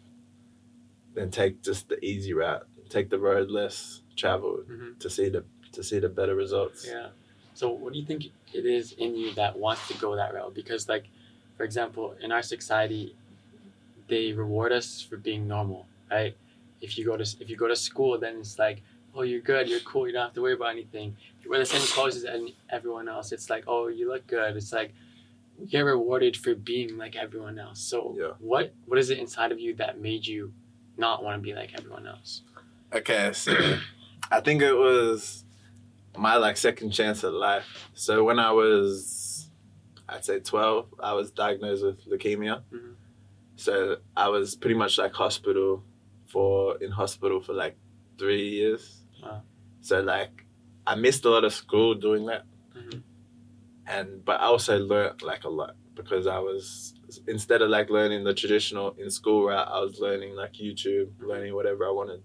and 1.15 1.31
take 1.31 1.61
just 1.61 1.87
the 1.87 2.03
easy 2.03 2.33
route, 2.33 2.65
take 2.89 3.09
the 3.11 3.19
road 3.19 3.49
less 3.51 4.01
traveled 4.17 4.67
Mhm. 4.67 4.97
to 4.99 5.09
see 5.09 5.29
the 5.29 5.45
to 5.71 5.83
see 5.83 5.99
the 5.99 6.07
better 6.09 6.35
results. 6.35 6.87
Yeah. 6.87 7.09
So 7.53 7.69
what 7.69 7.91
do 7.93 7.99
you 7.99 8.05
think 8.05 8.25
it 8.53 8.65
is 8.65 8.93
in 8.93 9.13
you 9.15 9.33
that 9.33 9.59
wants 9.59 9.85
to 9.89 9.93
go 9.95 10.15
that 10.15 10.33
route? 10.33 10.53
Because 10.55 10.87
like, 10.89 11.07
for 11.57 11.63
example, 11.63 12.15
in 12.21 12.31
our 12.31 12.41
society, 12.41 13.13
they 14.07 14.31
reward 14.31 14.71
us 14.71 15.01
for 15.01 15.17
being 15.17 15.47
normal, 15.47 15.85
right? 16.09 16.35
If 16.81 16.97
you 16.97 17.05
go 17.05 17.15
to 17.17 17.23
if 17.41 17.49
you 17.49 17.57
go 17.57 17.67
to 17.67 17.75
school, 17.75 18.17
then 18.17 18.37
it's 18.39 18.57
like, 18.57 18.81
oh, 19.13 19.21
you're 19.23 19.41
good, 19.41 19.67
you're 19.69 19.81
cool, 19.81 20.07
you 20.07 20.13
don't 20.13 20.23
have 20.23 20.33
to 20.33 20.41
worry 20.41 20.53
about 20.53 20.71
anything. 20.71 21.15
If 21.37 21.43
you 21.45 21.51
wear 21.51 21.59
the 21.59 21.65
same 21.65 21.81
clothes 21.81 22.23
as 22.23 22.25
everyone 22.69 23.07
else, 23.09 23.31
it's 23.31 23.49
like, 23.49 23.65
oh, 23.67 23.87
you 23.87 24.07
look 24.09 24.25
good. 24.27 24.55
It's 24.55 24.73
like, 24.73 24.93
get 25.69 25.81
rewarded 25.81 26.35
for 26.37 26.53
being 26.55 26.97
like 26.97 27.15
everyone 27.15 27.57
else. 27.59 27.79
So 27.79 28.15
Yeah. 28.19 28.33
what 28.39 28.73
what 28.85 28.99
is 28.99 29.09
it 29.09 29.19
inside 29.19 29.51
of 29.51 29.59
you 29.59 29.75
that 29.75 29.99
made 29.99 30.25
you 30.27 30.53
not 30.97 31.23
want 31.23 31.37
to 31.37 31.41
be 31.41 31.53
like 31.53 31.73
everyone 31.77 32.07
else? 32.07 32.41
Okay, 32.93 33.31
so 33.33 33.53
I 34.31 34.39
think 34.41 34.61
it 34.61 34.73
was 34.73 35.43
my 36.17 36.35
like 36.37 36.57
second 36.57 36.91
chance 36.91 37.23
at 37.23 37.33
life. 37.33 37.89
So 37.93 38.23
when 38.23 38.39
I 38.39 38.51
was, 38.51 39.49
I'd 40.07 40.23
say 40.25 40.39
twelve, 40.39 40.87
I 40.99 41.13
was 41.13 41.31
diagnosed 41.31 41.83
with 41.83 42.05
leukemia. 42.05 42.61
Mhm. 42.73 42.95
So 43.57 43.97
I 44.15 44.29
was 44.29 44.55
pretty 44.55 44.75
much 44.75 44.97
like 44.97 45.13
hospital 45.13 45.83
for 46.27 46.77
in 46.83 46.91
hospital 46.91 47.41
for 47.41 47.53
like 47.53 47.75
three 48.17 48.49
years. 48.49 49.01
Wow. 49.23 49.41
So 49.81 50.01
like 50.01 50.45
I 50.87 50.95
missed 50.95 51.25
a 51.25 51.29
lot 51.29 51.43
of 51.43 51.53
school 51.53 51.95
doing 51.95 52.25
that. 52.27 52.43
And 53.87 54.23
but 54.23 54.41
I 54.41 54.45
also 54.45 54.77
learned 54.79 55.21
like 55.21 55.43
a 55.43 55.49
lot 55.49 55.75
because 55.95 56.27
I 56.27 56.39
was 56.39 56.93
instead 57.27 57.61
of 57.61 57.69
like 57.69 57.89
learning 57.89 58.23
the 58.23 58.33
traditional 58.33 58.91
in 58.97 59.09
school 59.09 59.45
route, 59.45 59.67
I 59.67 59.79
was 59.79 59.99
learning 59.99 60.35
like 60.35 60.53
YouTube, 60.53 61.09
learning 61.19 61.55
whatever 61.55 61.87
I 61.87 61.91
wanted. 61.91 62.21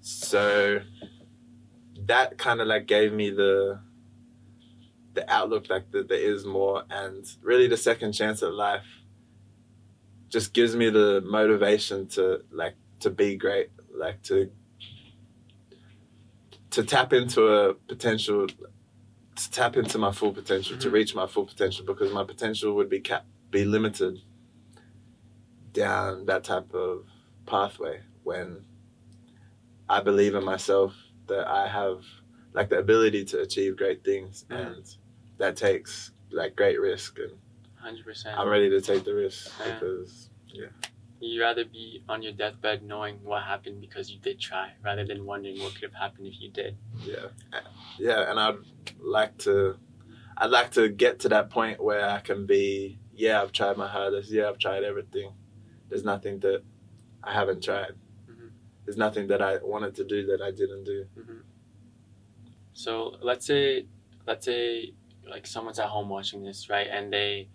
So 0.00 0.80
that 2.06 2.38
kind 2.38 2.60
of 2.60 2.66
like 2.66 2.86
gave 2.86 3.12
me 3.12 3.30
the 3.30 3.80
the 5.14 5.30
outlook 5.30 5.68
like 5.68 5.90
that 5.90 6.08
there 6.08 6.18
is 6.18 6.44
more 6.44 6.84
and 6.88 7.26
really 7.42 7.66
the 7.66 7.76
second 7.76 8.12
chance 8.12 8.42
at 8.42 8.52
life 8.52 8.86
just 10.28 10.54
gives 10.54 10.76
me 10.76 10.88
the 10.88 11.20
motivation 11.26 12.06
to 12.06 12.40
like 12.52 12.74
to 13.00 13.10
be 13.10 13.36
great 13.36 13.70
like 13.92 14.22
to 14.22 14.50
to 16.70 16.84
tap 16.84 17.12
into 17.12 17.48
a 17.48 17.74
potential 17.74 18.46
to 19.36 19.50
tap 19.50 19.76
into 19.76 19.98
my 19.98 20.12
full 20.12 20.32
potential 20.32 20.76
to 20.78 20.88
Mhm. 20.88 20.92
reach 20.92 21.14
my 21.14 21.26
full 21.26 21.46
potential 21.46 21.84
because 21.84 22.12
my 22.12 22.24
potential 22.24 22.74
would 22.74 22.88
be 22.88 23.00
cap 23.00 23.26
be 23.50 23.64
limited 23.64 24.20
down 25.72 26.26
that 26.26 26.44
type 26.44 26.72
of 26.74 27.06
pathway 27.46 28.00
when 28.22 28.64
I 29.88 30.00
believe 30.02 30.34
in 30.34 30.44
myself 30.44 30.94
that 31.26 31.46
I 31.48 31.66
have 31.68 32.04
like 32.52 32.68
the 32.68 32.78
ability 32.78 33.24
to 33.26 33.40
achieve 33.40 33.76
great 33.76 34.04
things 34.04 34.44
Mhm. 34.50 34.56
and 34.76 34.96
that 35.38 35.56
takes 35.56 36.12
like 36.30 36.54
great 36.56 36.80
risk 36.80 37.18
and 37.18 37.38
Hundred 37.76 38.04
percent. 38.04 38.38
I'm 38.38 38.48
ready 38.48 38.68
to 38.68 38.80
take 38.80 39.04
the 39.04 39.14
risk 39.14 39.50
Yeah. 39.58 39.74
because 39.74 40.26
You'd 41.22 41.40
rather 41.40 41.64
be 41.66 42.02
on 42.08 42.22
your 42.22 42.32
deathbed 42.32 42.82
knowing 42.82 43.22
what 43.22 43.42
happened 43.42 43.80
because 43.82 44.10
you 44.10 44.18
did 44.20 44.40
try, 44.40 44.72
rather 44.82 45.04
than 45.04 45.26
wondering 45.26 45.58
what 45.60 45.74
could 45.74 45.82
have 45.84 45.92
happened 45.92 46.26
if 46.28 46.40
you 46.40 46.50
did. 46.50 46.76
yeah 47.04 47.26
yeah 47.98 48.30
and 48.30 48.38
I'd 48.40 48.56
like 49.02 49.38
to 49.38 49.76
I'd 50.36 50.50
like 50.50 50.70
to 50.72 50.88
get 50.88 51.20
to 51.20 51.28
that 51.30 51.50
point 51.50 51.82
where 51.82 52.08
I 52.08 52.20
can 52.20 52.46
be 52.46 52.98
yeah 53.14 53.42
I've 53.42 53.52
tried 53.52 53.76
my 53.76 53.88
hardest 53.88 54.30
yeah 54.30 54.48
I've 54.48 54.58
tried 54.58 54.84
everything 54.84 55.32
there's 55.88 56.04
nothing 56.04 56.40
that 56.40 56.62
I 57.22 57.32
haven't 57.32 57.62
tried 57.62 57.92
Mhm. 58.30 58.50
there's 58.84 58.96
nothing 58.96 59.26
that 59.28 59.42
I 59.42 59.58
wanted 59.62 59.94
to 59.96 60.04
do 60.04 60.26
that 60.26 60.40
I 60.40 60.50
didn't 60.50 60.84
do 60.84 61.06
So 62.72 63.16
let's 63.20 63.46
say, 63.46 63.86
let's 64.26 64.46
say, 64.46 64.94
like 65.28 65.46
someone's 65.46 65.78
at 65.78 65.88
home 65.88 66.08
watching 66.08 66.42
this, 66.42 66.70
right, 66.70 66.86
and 66.90 67.12
they 67.12 67.48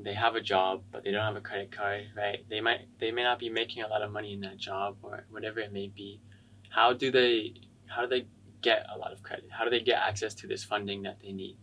they 0.00 0.14
have 0.14 0.36
a 0.36 0.40
job 0.40 0.84
but 0.92 1.02
they 1.02 1.10
don't 1.10 1.24
have 1.24 1.34
a 1.36 1.40
credit 1.40 1.72
card, 1.72 2.04
right? 2.16 2.44
They 2.48 2.60
might 2.60 2.82
they 2.98 3.10
may 3.10 3.22
not 3.22 3.38
be 3.38 3.48
making 3.48 3.82
a 3.82 3.88
lot 3.88 4.02
of 4.02 4.12
money 4.12 4.32
in 4.32 4.40
that 4.40 4.56
job 4.56 4.96
or 5.02 5.24
whatever 5.30 5.60
it 5.60 5.72
may 5.72 5.88
be. 5.88 6.20
How 6.68 6.92
do 6.92 7.10
they 7.10 7.54
how 7.86 8.02
do 8.02 8.08
they 8.08 8.26
get 8.62 8.86
a 8.94 8.98
lot 8.98 9.12
of 9.12 9.22
credit? 9.22 9.48
How 9.50 9.64
do 9.64 9.70
they 9.70 9.80
get 9.80 9.98
access 9.98 10.34
to 10.34 10.46
this 10.46 10.64
funding 10.64 11.02
that 11.02 11.18
they 11.20 11.32
need? 11.32 11.56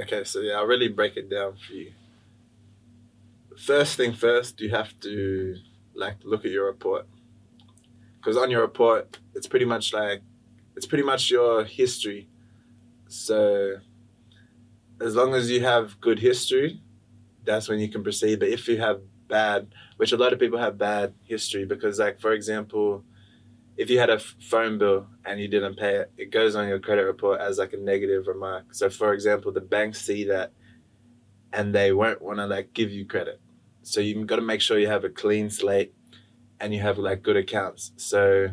Okay, 0.00 0.24
so 0.24 0.40
yeah, 0.40 0.54
I'll 0.54 0.66
really 0.66 0.88
break 0.88 1.16
it 1.16 1.28
down 1.30 1.56
for 1.56 1.74
you. 1.74 1.92
First 3.58 3.96
thing 3.96 4.14
first, 4.14 4.60
you 4.60 4.70
have 4.70 4.98
to 5.00 5.56
like 5.94 6.16
look 6.24 6.44
at 6.44 6.50
your 6.50 6.66
report. 6.66 7.06
Because 8.16 8.36
on 8.36 8.50
your 8.50 8.62
report, 8.62 9.18
it's 9.34 9.46
pretty 9.46 9.66
much 9.66 9.92
like 9.92 10.22
it's 10.76 10.86
pretty 10.86 11.04
much 11.04 11.30
your 11.30 11.64
history. 11.64 12.28
So 13.08 13.76
as 15.00 15.14
long 15.14 15.34
as 15.34 15.50
you 15.50 15.60
have 15.60 16.00
good 16.00 16.20
history, 16.20 16.80
that's 17.44 17.68
when 17.68 17.78
you 17.78 17.88
can 17.88 18.02
proceed. 18.02 18.38
But 18.38 18.48
if 18.48 18.68
you 18.68 18.78
have 18.78 19.00
bad, 19.28 19.68
which 19.96 20.12
a 20.12 20.16
lot 20.16 20.32
of 20.32 20.38
people 20.38 20.58
have 20.58 20.78
bad 20.78 21.12
history, 21.24 21.66
because 21.66 21.98
like 21.98 22.20
for 22.20 22.32
example, 22.32 23.04
if 23.82 23.90
you 23.90 23.98
had 23.98 24.10
a 24.10 24.18
phone 24.18 24.78
bill 24.78 25.08
and 25.24 25.40
you 25.40 25.48
didn't 25.48 25.76
pay 25.76 25.96
it, 25.96 26.12
it 26.16 26.30
goes 26.30 26.54
on 26.54 26.68
your 26.68 26.78
credit 26.78 27.02
report 27.02 27.40
as 27.40 27.58
like 27.58 27.72
a 27.72 27.76
negative 27.76 28.28
remark. 28.28 28.72
So, 28.72 28.88
for 28.88 29.12
example, 29.12 29.50
the 29.50 29.60
banks 29.60 30.00
see 30.00 30.24
that 30.24 30.52
and 31.52 31.74
they 31.74 31.92
won't 31.92 32.22
want 32.22 32.38
to 32.38 32.46
like 32.46 32.72
give 32.72 32.92
you 32.92 33.04
credit. 33.04 33.40
So 33.82 34.00
you've 34.00 34.26
got 34.28 34.36
to 34.36 34.42
make 34.42 34.60
sure 34.60 34.78
you 34.78 34.86
have 34.86 35.02
a 35.02 35.08
clean 35.08 35.50
slate 35.50 35.92
and 36.60 36.72
you 36.72 36.80
have 36.80 36.96
like 36.96 37.22
good 37.24 37.36
accounts. 37.36 37.90
So 37.96 38.50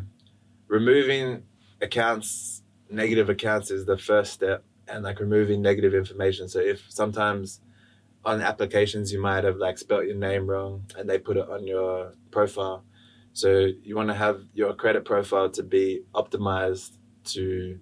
removing 0.66 1.44
accounts, 1.80 2.62
negative 2.90 3.30
accounts 3.30 3.70
is 3.70 3.86
the 3.86 3.96
first 3.96 4.32
step, 4.32 4.64
and 4.88 5.04
like 5.04 5.20
removing 5.20 5.62
negative 5.62 5.94
information. 5.94 6.48
So 6.48 6.58
if 6.58 6.84
sometimes 6.88 7.60
on 8.24 8.42
applications 8.42 9.12
you 9.12 9.20
might 9.20 9.44
have 9.44 9.56
like 9.58 9.78
spelt 9.78 10.06
your 10.06 10.16
name 10.16 10.50
wrong 10.50 10.84
and 10.98 11.08
they 11.08 11.18
put 11.18 11.36
it 11.36 11.48
on 11.48 11.66
your 11.66 12.14
profile 12.32 12.84
so 13.40 13.68
you 13.82 13.96
want 13.96 14.08
to 14.08 14.14
have 14.14 14.42
your 14.52 14.74
credit 14.74 15.06
profile 15.06 15.48
to 15.48 15.62
be 15.62 16.02
optimized 16.14 16.98
to 17.24 17.80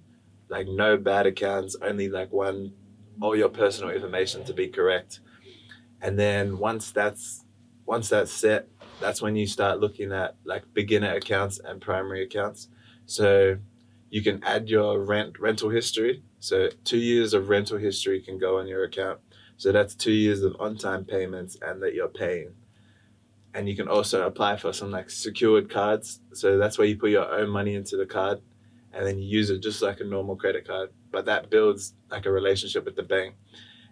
like 0.49 0.69
no 0.69 0.97
bad 0.97 1.27
accounts, 1.27 1.75
only 1.83 2.09
like 2.09 2.31
one, 2.31 2.75
all 3.21 3.35
your 3.35 3.49
personal 3.49 3.91
information 3.91 4.45
to 4.45 4.53
be 4.53 4.69
correct. 4.69 5.19
And 6.01 6.17
then 6.17 6.59
once 6.59 6.93
that's 6.93 7.45
once 7.87 8.09
that's 8.09 8.31
set, 8.31 8.69
that's 9.01 9.21
when 9.21 9.35
you 9.35 9.49
start 9.49 9.81
looking 9.81 10.13
at 10.13 10.37
like 10.45 10.63
beginner 10.75 11.13
accounts 11.17 11.59
and 11.59 11.81
primary 11.81 12.23
accounts. 12.23 12.69
So 13.07 13.57
you 14.11 14.23
can 14.23 14.45
add 14.45 14.69
your 14.69 15.01
rent 15.01 15.41
rental 15.41 15.71
history. 15.71 16.23
So 16.39 16.69
two 16.85 16.99
years 16.99 17.35
of 17.35 17.49
rental 17.49 17.79
history 17.79 18.23
can 18.23 18.39
go 18.39 18.61
on 18.61 18.69
your 18.69 18.85
account. 18.85 19.19
So 19.57 19.73
that's 19.73 19.97
two 19.97 20.13
years 20.13 20.45
of 20.45 20.55
on 20.61 20.77
time 20.77 21.05
payments 21.05 21.57
and 21.61 21.83
that 21.83 21.95
you're 21.95 22.07
paying 22.07 22.55
and 23.59 23.69
you 23.69 23.75
can 23.75 23.89
also 23.89 24.25
apply 24.25 24.57
for 24.57 24.73
some 24.73 24.93
like 24.93 25.11
secured 25.11 25.69
cards. 25.69 26.21
So 26.33 26.59
that's 26.59 26.79
where 26.79 26.87
you 26.87 26.97
put 26.97 27.11
your 27.11 27.29
own 27.29 27.51
money 27.51 27.75
into 27.75 27.97
the 27.97 28.07
card 28.07 28.41
and 28.93 29.05
then 29.05 29.19
you 29.19 29.27
use 29.27 29.51
it 29.51 29.61
just 29.61 29.83
like 29.83 29.99
a 29.99 30.05
normal 30.05 30.37
credit 30.37 30.65
card. 30.65 30.91
But 31.11 31.25
that 31.25 31.51
builds 31.51 31.95
like 32.09 32.25
a 32.25 32.31
relationship 32.31 32.85
with 32.85 32.95
the 32.95 33.03
bank. 33.03 33.35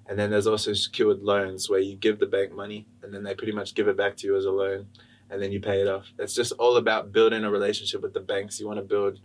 And 0.09 0.16
then 0.16 0.31
there's 0.31 0.46
also 0.46 0.72
secured 0.72 1.18
loans 1.18 1.68
where 1.68 1.81
you 1.81 1.96
give 1.96 2.20
the 2.20 2.26
bank 2.26 2.52
money 2.52 2.87
and 3.02 3.12
then 3.12 3.24
they 3.24 3.35
pretty 3.35 3.52
much 3.52 3.74
give 3.74 3.88
it 3.88 3.96
back 3.96 4.16
to 4.18 4.29
you 4.29 4.37
as 4.37 4.44
a 4.44 4.52
loan 4.52 4.87
and 5.31 5.42
then 5.42 5.50
you 5.50 5.59
pay 5.59 5.81
it 5.81 5.88
off. 5.88 6.07
It's 6.16 6.37
just 6.37 6.52
all 6.52 6.76
about 6.76 7.11
building 7.11 7.42
a 7.42 7.50
relationship 7.50 8.02
with 8.02 8.14
the 8.14 8.20
banks. 8.20 8.61
You 8.61 8.68
want 8.68 8.79
to 8.79 8.85
build 8.85 9.18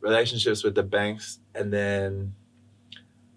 relationships 0.00 0.64
with 0.64 0.74
the 0.74 0.82
banks 0.82 1.38
and 1.54 1.70
then 1.70 2.32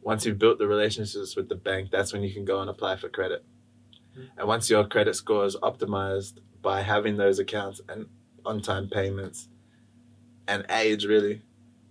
once 0.01 0.25
you've 0.25 0.39
built 0.39 0.57
the 0.57 0.67
relationships 0.67 1.35
with 1.35 1.49
the 1.49 1.55
bank, 1.55 1.91
that's 1.91 2.13
when 2.13 2.23
you 2.23 2.33
can 2.33 2.45
go 2.45 2.61
and 2.61 2.69
apply 2.69 2.95
for 2.95 3.09
credit. 3.09 3.43
And 4.37 4.47
once 4.47 4.69
your 4.69 4.85
credit 4.85 5.15
score 5.15 5.45
is 5.45 5.55
optimized 5.57 6.39
by 6.61 6.81
having 6.81 7.17
those 7.17 7.39
accounts 7.39 7.81
and 7.89 8.07
on 8.45 8.61
time 8.61 8.89
payments 8.89 9.49
and 10.47 10.65
age, 10.69 11.05
really, 11.05 11.41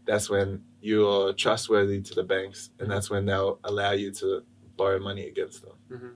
that's 0.06 0.30
when 0.30 0.62
you're 0.80 1.32
trustworthy 1.32 2.00
to 2.02 2.14
the 2.14 2.22
banks. 2.22 2.70
And 2.78 2.90
that's 2.90 3.10
when 3.10 3.26
they'll 3.26 3.58
allow 3.64 3.92
you 3.92 4.10
to 4.12 4.42
borrow 4.76 4.98
money 4.98 5.26
against 5.26 5.62
them. 5.62 5.72
Mm-hmm. 5.90 6.08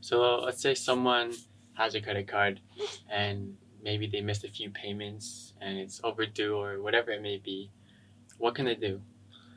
So 0.00 0.40
let's 0.40 0.62
say 0.62 0.74
someone 0.74 1.32
has 1.74 1.94
a 1.94 2.00
credit 2.00 2.26
card 2.26 2.60
and 3.08 3.56
maybe 3.82 4.06
they 4.06 4.20
missed 4.20 4.44
a 4.44 4.48
few 4.48 4.70
payments 4.70 5.54
and 5.60 5.78
it's 5.78 6.00
overdue 6.02 6.56
or 6.56 6.80
whatever 6.82 7.10
it 7.10 7.22
may 7.22 7.38
be. 7.38 7.70
What 8.38 8.54
can 8.54 8.64
they 8.64 8.74
do? 8.74 9.00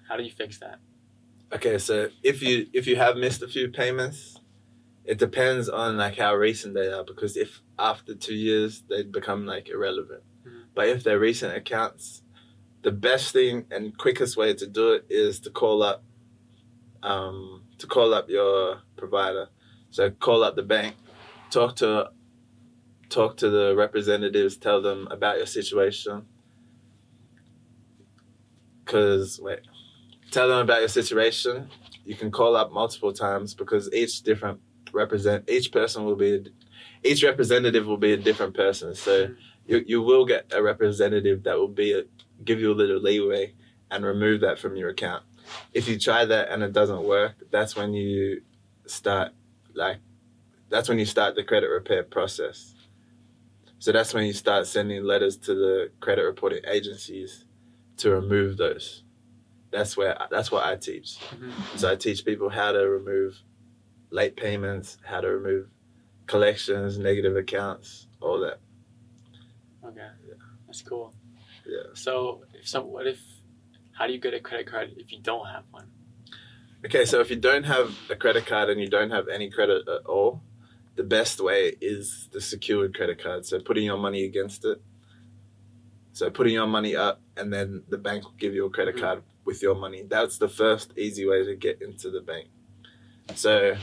How 0.08 0.18
do 0.18 0.24
you 0.24 0.32
fix 0.32 0.60
that? 0.60 0.80
Okay, 1.54 1.78
so 1.78 2.10
if 2.24 2.42
you 2.42 2.68
if 2.74 2.88
you 2.88 2.96
have 2.96 3.16
missed 3.16 3.42
a 3.44 3.48
few 3.48 3.70
payments, 3.70 4.40
it 5.06 5.18
depends 5.18 5.68
on 5.70 5.98
like 5.98 6.18
how 6.18 6.34
recent 6.36 6.74
they 6.74 6.88
are 6.88 7.04
because 7.04 7.36
if 7.36 7.62
after 7.78 8.16
two 8.16 8.36
years 8.36 8.84
they 8.90 9.04
become 9.04 9.46
like 9.46 9.70
irrelevant. 9.70 10.24
Mhm. 10.46 10.64
But 10.74 10.88
if 10.88 11.04
they're 11.04 11.20
recent 11.20 11.56
accounts, 11.56 12.22
the 12.84 12.92
best 12.92 13.32
thing 13.34 13.66
and 13.72 13.98
quickest 13.98 14.38
way 14.38 14.54
to 14.54 14.68
do 14.68 14.94
it 14.94 15.06
is 15.10 15.40
to 15.42 15.50
call 15.50 15.84
up 15.84 16.04
um, 17.02 17.64
to 17.80 17.88
call 17.88 18.14
up 18.14 18.30
your 18.30 18.82
provider. 18.96 19.50
So 19.92 20.10
call 20.10 20.44
up 20.44 20.56
the 20.56 20.64
bank, 20.64 20.96
talk 21.50 21.76
to 21.78 22.12
talk 23.10 23.38
to 23.38 23.50
the 23.50 23.76
representatives, 23.76 24.58
tell 24.58 24.82
them 24.82 25.08
about 25.12 25.38
your 25.38 25.46
situation. 25.46 26.26
Cause 28.86 29.40
wait, 29.42 29.60
tell 30.32 30.48
them 30.48 30.60
about 30.60 30.80
your 30.80 30.90
situation. 30.90 31.70
You 32.06 32.16
can 32.16 32.32
call 32.32 32.56
up 32.56 32.72
multiple 32.72 33.14
times 33.14 33.54
because 33.54 33.92
each 33.94 34.24
different 34.24 34.62
represent 34.94 35.50
each 35.50 35.72
person 35.72 36.06
will 36.06 36.16
be 36.16 36.46
each 37.04 37.24
representative 37.24 37.86
will 37.86 37.98
be 37.98 38.14
a 38.14 38.18
different 38.18 38.54
person. 38.54 38.96
So 38.96 39.30
you 39.66 39.84
you 39.86 40.02
will 40.02 40.26
get 40.26 40.52
a 40.54 40.62
representative 40.64 41.44
that 41.44 41.58
will 41.58 41.68
be 41.68 41.94
a, 41.94 42.04
give 42.44 42.60
you 42.60 42.72
a 42.72 42.76
little 42.76 43.02
leeway 43.02 43.54
and 43.92 44.06
remove 44.06 44.42
that 44.42 44.60
from 44.60 44.76
your 44.76 44.90
account. 44.90 45.24
If 45.74 45.88
you 45.88 46.00
try 46.00 46.26
that 46.26 46.50
and 46.50 46.64
it 46.64 46.74
doesn't 46.74 47.04
work, 47.04 47.36
that's 47.52 47.76
when 47.76 47.94
you 47.94 48.42
start 48.86 49.34
like 49.74 49.98
that's 50.70 50.90
when 50.90 51.00
you 51.00 51.06
start 51.06 51.36
the 51.36 51.44
credit 51.44 51.68
repair 51.68 52.04
process. 52.04 52.74
So 53.80 53.92
that's 53.92 54.14
when 54.14 54.26
you 54.26 54.34
start 54.34 54.66
sending 54.68 55.04
letters 55.04 55.36
to 55.38 55.54
the 55.54 55.92
credit 56.00 56.24
reporting 56.24 56.64
agencies 56.68 57.46
to 57.98 58.12
remove 58.12 58.58
those. 58.58 59.04
That's 59.72 59.98
where 59.98 60.18
that's 60.32 60.52
what 60.52 60.66
I 60.66 60.76
teach. 60.78 61.18
Mhm. 61.32 61.78
So 61.78 61.92
I 61.92 61.96
teach 61.96 62.24
people 62.24 62.50
how 62.50 62.72
to 62.72 62.90
remove 62.90 63.42
late 64.14 64.38
payments, 64.38 64.98
how 65.04 65.20
to 65.20 65.28
remove 65.28 65.68
collections, 66.28 66.98
negative 66.98 67.36
accounts, 67.36 68.08
all 68.22 68.40
that. 68.40 68.60
Okay. 69.84 70.08
Yeah. 70.28 70.36
That's 70.68 70.82
cool. 70.84 71.14
Yeah. 71.66 71.94
So, 71.94 72.44
if 72.54 72.68
some, 72.68 72.86
what 72.86 73.08
if? 73.08 73.20
How 73.94 74.08
do 74.08 74.14
you 74.14 74.20
get 74.20 74.34
a 74.34 74.40
credit 74.40 74.68
card 74.68 74.92
if 74.98 75.12
you 75.12 75.20
don't 75.20 75.46
have 75.48 75.64
one? 75.72 75.88
Okay, 76.86 77.06
so 77.06 77.20
if 77.22 77.30
you 77.30 77.36
don't 77.36 77.64
have 77.64 77.96
a 78.10 78.16
credit 78.16 78.46
card 78.46 78.70
and 78.70 78.80
you 78.80 78.90
don't 78.90 79.12
have 79.12 79.28
any 79.28 79.50
credit 79.50 79.88
at 79.88 80.06
all, 80.06 80.42
the 80.96 81.04
best 81.04 81.40
way 81.40 81.76
is 81.82 82.30
the 82.32 82.42
secured 82.42 82.96
credit 82.96 83.22
card. 83.22 83.46
So 83.46 83.60
putting 83.60 83.86
your 83.86 83.98
money 83.98 84.26
against 84.26 84.66
it. 84.66 84.82
So 86.12 86.30
putting 86.30 86.54
your 86.54 86.68
money 86.68 86.96
up 86.96 87.22
and 87.38 87.52
then 87.54 87.84
the 87.90 87.98
bank 87.98 88.24
will 88.26 88.38
give 88.38 88.54
you 88.54 88.66
a 88.66 88.70
credit 88.70 88.96
Mhm. 88.96 89.00
card 89.00 89.24
with 89.46 89.62
your 89.62 89.76
money. 89.76 90.04
That's 90.04 90.38
the 90.38 90.50
first 90.50 90.98
easy 90.98 91.26
way 91.26 91.44
to 91.46 91.56
get 91.56 91.82
into 91.82 92.10
the 92.10 92.22
bank. 92.22 92.50
So 93.36 93.76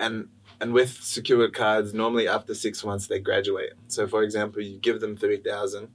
and 0.00 0.28
and 0.60 0.72
with 0.72 0.90
secured 1.02 1.54
cards, 1.54 1.94
normally 1.94 2.26
after 2.26 2.54
six 2.54 2.84
months 2.84 3.06
they 3.06 3.20
graduate. 3.20 3.74
So 3.86 4.06
for 4.08 4.22
example, 4.24 4.60
you 4.62 4.78
give 4.78 5.00
them 5.00 5.16
three 5.16 5.36
thousand 5.38 5.88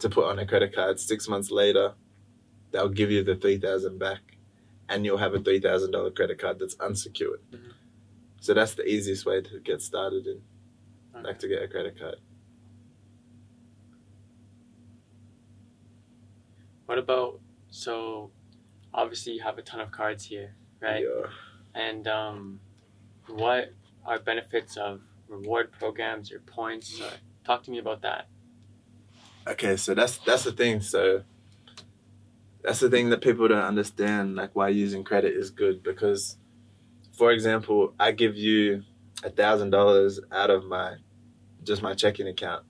to 0.00 0.08
put 0.10 0.24
on 0.26 0.38
a 0.38 0.46
credit 0.46 0.74
card. 0.74 1.00
Six 1.00 1.28
months 1.28 1.50
later, 1.50 1.94
they'll 2.72 2.88
give 3.00 3.10
you 3.10 3.22
the 3.24 3.36
three 3.36 3.58
thousand 3.58 3.98
back 3.98 4.20
and 4.88 5.04
you'll 5.06 5.18
have 5.18 5.34
a 5.34 5.40
three 5.40 5.60
thousand 5.60 5.92
dollar 5.92 6.10
credit 6.10 6.38
card 6.38 6.58
that's 6.58 6.76
unsecured. 6.80 7.40
Mhm. 7.50 7.72
So 8.40 8.52
that's 8.54 8.74
the 8.74 8.84
easiest 8.86 9.24
way 9.24 9.40
to 9.40 9.60
get 9.60 9.80
started 9.80 10.26
in, 10.26 10.42
Okay. 11.14 11.22
like 11.28 11.38
to 11.38 11.48
get 11.48 11.62
a 11.62 11.68
credit 11.68 11.98
card. 11.98 12.16
What 16.86 16.98
about? 16.98 17.40
So, 17.70 18.30
obviously, 18.92 19.32
you 19.34 19.42
have 19.42 19.56
a 19.58 19.62
ton 19.62 19.80
of 19.80 19.90
cards 19.92 20.24
here, 20.24 20.54
right? 20.80 21.04
Yeah. 21.04 21.30
And 21.74 22.06
um, 22.08 22.60
what 23.28 23.72
are 24.04 24.18
benefits 24.18 24.76
of 24.76 25.00
reward 25.28 25.72
programs 25.72 26.32
or 26.32 26.40
points? 26.40 27.00
Or, 27.00 27.10
talk 27.44 27.62
to 27.64 27.70
me 27.70 27.78
about 27.78 28.02
that. 28.02 28.28
Okay, 29.46 29.76
so 29.76 29.94
that's 29.94 30.18
that's 30.18 30.44
the 30.44 30.52
thing. 30.52 30.80
So 30.80 31.22
that's 32.62 32.80
the 32.80 32.90
thing 32.90 33.10
that 33.10 33.20
people 33.20 33.48
don't 33.48 33.58
understand, 33.58 34.36
like 34.36 34.54
why 34.54 34.68
using 34.68 35.02
credit 35.02 35.34
is 35.34 35.50
good. 35.50 35.82
Because, 35.82 36.36
for 37.12 37.32
example, 37.32 37.94
I 37.98 38.12
give 38.12 38.36
you 38.36 38.84
a 39.24 39.30
thousand 39.30 39.70
dollars 39.70 40.20
out 40.30 40.50
of 40.50 40.64
my 40.64 40.96
just 41.64 41.82
my 41.82 41.94
checking 41.94 42.28
account, 42.28 42.64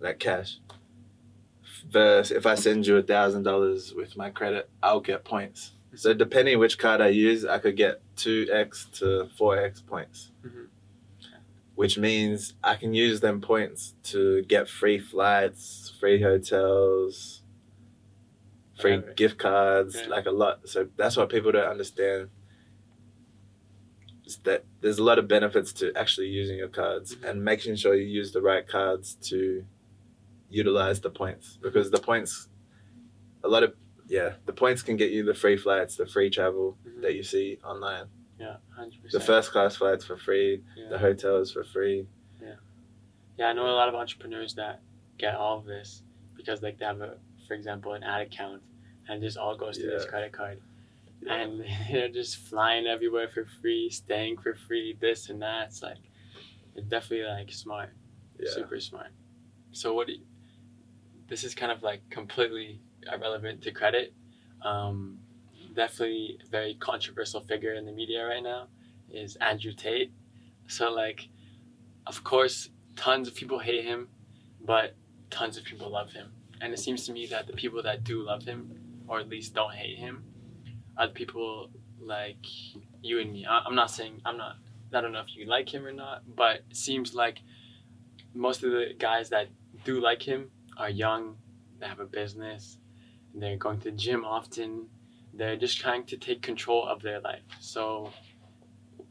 like 0.00 0.18
cash. 0.18 0.58
Versus 1.88 2.36
if 2.36 2.44
I 2.44 2.54
send 2.54 2.86
you 2.86 2.96
a 2.98 3.02
thousand 3.02 3.44
dollars 3.44 3.94
with 3.94 4.16
my 4.16 4.30
credit, 4.30 4.68
I'll 4.82 5.00
get 5.00 5.24
points. 5.24 5.72
So 5.94 6.14
depending 6.14 6.58
which 6.58 6.78
card 6.78 7.00
I 7.00 7.08
use, 7.08 7.44
I 7.44 7.58
could 7.58 7.76
get 7.76 8.00
two 8.16 8.46
x 8.52 8.86
to 8.94 9.28
four 9.36 9.56
x 9.58 9.80
points, 9.80 10.30
Mhm. 10.44 10.68
which 11.74 11.98
means 11.98 12.54
I 12.62 12.74
can 12.76 12.94
use 12.94 13.20
them 13.20 13.40
points 13.40 13.94
to 14.04 14.42
get 14.42 14.68
free 14.68 14.98
flights, 14.98 15.92
free 15.98 16.20
hotels, 16.22 17.42
free 18.80 18.96
Whatever. 18.96 19.14
gift 19.14 19.38
cards, 19.38 20.06
like 20.08 20.26
a 20.26 20.30
lot. 20.30 20.68
So 20.68 20.88
that's 20.96 21.16
what 21.16 21.30
people 21.30 21.50
don't 21.52 21.68
understand. 21.68 22.30
Is 24.24 24.36
that 24.44 24.64
there's 24.82 24.98
a 24.98 25.02
lot 25.04 25.18
of 25.18 25.26
benefits 25.26 25.72
to 25.74 25.92
actually 25.96 26.28
using 26.28 26.58
your 26.58 26.68
cards 26.68 27.16
Mhm. 27.16 27.28
and 27.30 27.44
making 27.44 27.76
sure 27.76 27.94
you 27.94 28.06
use 28.06 28.30
the 28.32 28.42
right 28.42 28.66
cards 28.68 29.14
to 29.30 29.64
utilize 30.50 31.00
the 31.00 31.10
points 31.10 31.58
because 31.62 31.90
the 31.90 31.98
points, 31.98 32.48
a 33.42 33.48
lot 33.48 33.62
of 33.62 33.74
yeah, 34.08 34.34
the 34.46 34.52
points 34.52 34.82
can 34.82 34.96
get 34.96 35.10
you 35.10 35.24
the 35.24 35.34
free 35.34 35.56
flights, 35.56 35.96
the 35.96 36.06
free 36.06 36.30
travel 36.30 36.76
Mhm. 36.86 37.02
that 37.02 37.14
you 37.14 37.22
see 37.22 37.58
online, 37.64 38.06
Yeah, 38.38 38.56
100%. 38.76 39.12
the 39.12 39.20
first 39.20 39.52
class 39.52 39.76
flights 39.76 40.04
for 40.04 40.16
free, 40.16 40.62
Yeah. 40.76 40.88
the 40.88 40.98
hotels 40.98 41.52
for 41.52 41.62
free. 41.64 42.08
Yeah, 42.40 42.56
Yeah, 43.36 43.48
I 43.50 43.52
know 43.52 43.66
a 43.66 43.76
lot 43.76 43.88
of 43.88 43.94
entrepreneurs 43.94 44.54
that 44.54 44.80
get 45.18 45.34
all 45.36 45.58
of 45.58 45.64
this 45.66 46.02
because 46.34 46.62
like 46.62 46.78
they 46.78 46.84
have 46.86 47.00
a, 47.00 47.18
for 47.46 47.54
example, 47.54 47.92
an 47.94 48.02
ad 48.02 48.22
account, 48.26 48.62
and 49.08 49.22
just 49.22 49.36
all 49.38 49.56
goes 49.56 49.78
to 49.78 49.86
this 49.86 50.04
credit 50.06 50.32
card, 50.32 50.60
and 51.28 51.64
they're 51.90 52.08
just 52.08 52.36
flying 52.36 52.86
everywhere 52.86 53.28
for 53.28 53.44
free, 53.60 53.90
staying 53.90 54.38
for 54.38 54.54
free, 54.54 54.94
this 55.00 55.28
and 55.30 55.40
that. 55.42 55.68
It's 55.68 55.82
like 55.82 55.98
it's 56.74 56.86
definitely 56.88 57.26
like 57.26 57.50
smart, 57.52 57.90
Yeah. 58.38 58.50
super 58.50 58.80
smart. 58.80 59.10
So 59.72 59.94
what? 59.94 60.06
Do 60.06 60.14
you, 60.14 60.20
this 61.28 61.44
is 61.44 61.54
kind 61.54 61.70
of 61.72 61.82
like 61.82 62.08
completely 62.10 62.80
irrelevant 63.12 63.62
to 63.62 63.72
credit. 63.72 64.14
Um, 64.62 65.18
definitely 65.74 66.38
a 66.44 66.48
very 66.48 66.74
controversial 66.74 67.40
figure 67.40 67.74
in 67.74 67.86
the 67.86 67.92
media 67.92 68.26
right 68.26 68.42
now 68.42 68.68
is 69.10 69.36
Andrew 69.36 69.72
Tate. 69.72 70.12
So 70.66 70.92
like, 70.92 71.28
of 72.06 72.24
course, 72.24 72.68
tons 72.96 73.28
of 73.28 73.34
people 73.34 73.58
hate 73.58 73.84
him, 73.84 74.08
but 74.64 74.94
tons 75.30 75.56
of 75.56 75.64
people 75.64 75.90
love 75.90 76.12
him. 76.12 76.32
And 76.60 76.72
it 76.72 76.78
seems 76.78 77.06
to 77.06 77.12
me 77.12 77.26
that 77.26 77.46
the 77.46 77.52
people 77.52 77.82
that 77.84 78.02
do 78.04 78.22
love 78.22 78.42
him, 78.42 78.72
or 79.06 79.20
at 79.20 79.28
least 79.28 79.54
don't 79.54 79.72
hate 79.72 79.98
him, 79.98 80.24
are 80.96 81.06
the 81.06 81.12
people 81.12 81.70
like 82.00 82.44
you 83.02 83.20
and 83.20 83.32
me. 83.32 83.46
I- 83.46 83.60
I'm 83.60 83.74
not 83.74 83.90
saying 83.90 84.20
I'm 84.24 84.36
not. 84.36 84.56
I 84.92 85.00
don't 85.00 85.12
know 85.12 85.20
if 85.20 85.36
you 85.36 85.44
like 85.46 85.72
him 85.72 85.86
or 85.86 85.92
not, 85.92 86.22
but 86.34 86.62
it 86.70 86.76
seems 86.76 87.14
like 87.14 87.40
most 88.34 88.64
of 88.64 88.70
the 88.70 88.94
guys 88.98 89.30
that 89.30 89.48
do 89.84 90.00
like 90.00 90.22
him 90.22 90.50
are 90.76 90.88
young. 90.90 91.36
They 91.78 91.86
have 91.86 92.00
a 92.00 92.06
business. 92.06 92.78
They're 93.40 93.56
going 93.56 93.78
to 93.78 93.84
the 93.90 93.96
gym 93.96 94.24
often. 94.24 94.86
They're 95.34 95.56
just 95.56 95.78
trying 95.78 96.04
to 96.06 96.16
take 96.16 96.42
control 96.42 96.86
of 96.86 97.02
their 97.02 97.20
life. 97.20 97.42
So, 97.60 98.12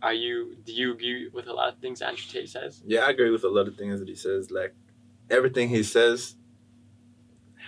are 0.02 0.14
you? 0.14 0.58
Do 0.66 0.74
you 0.74 0.94
agree 0.94 1.30
with 1.30 1.48
a 1.48 1.54
lot 1.54 1.74
of 1.74 1.80
things 1.80 2.02
Andrew 2.02 2.26
Tate 2.30 2.50
says? 2.50 2.82
Yeah, 2.86 3.02
I 3.02 3.10
agree 3.12 3.30
with 3.32 3.44
a 3.44 3.50
lot 3.50 3.68
of 3.68 3.76
things 3.76 4.00
that 4.00 4.08
he 4.10 4.16
says. 4.16 4.52
Like 4.52 4.76
everything 5.30 5.70
he 5.70 5.84
says 5.84 6.36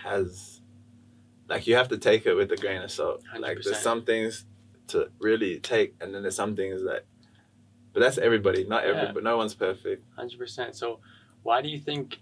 has 0.02 0.60
like 1.48 1.66
you 1.66 1.74
have 1.74 1.88
to 1.88 1.98
take 1.98 2.26
it 2.26 2.34
with 2.34 2.50
a 2.52 2.56
grain 2.56 2.82
of 2.82 2.90
salt. 2.90 3.22
Like 3.38 3.58
100%. 3.58 3.64
there's 3.64 3.78
some 3.80 4.04
things 4.04 4.44
to 4.88 5.10
really 5.20 5.58
take 5.60 5.94
and 6.00 6.14
then 6.14 6.22
there's 6.22 6.36
some 6.36 6.56
things 6.56 6.82
that 6.84 7.04
but 7.92 8.00
that's 8.00 8.18
everybody, 8.18 8.64
not 8.64 8.84
Yeah. 8.84 8.92
everybody 8.92 9.24
no 9.24 9.36
one's 9.36 9.54
perfect. 9.54 10.04
Hundred 10.14 10.38
percent. 10.38 10.76
So, 10.76 11.00
why 11.42 11.60
do 11.60 11.68
you 11.68 11.78
think, 11.78 12.20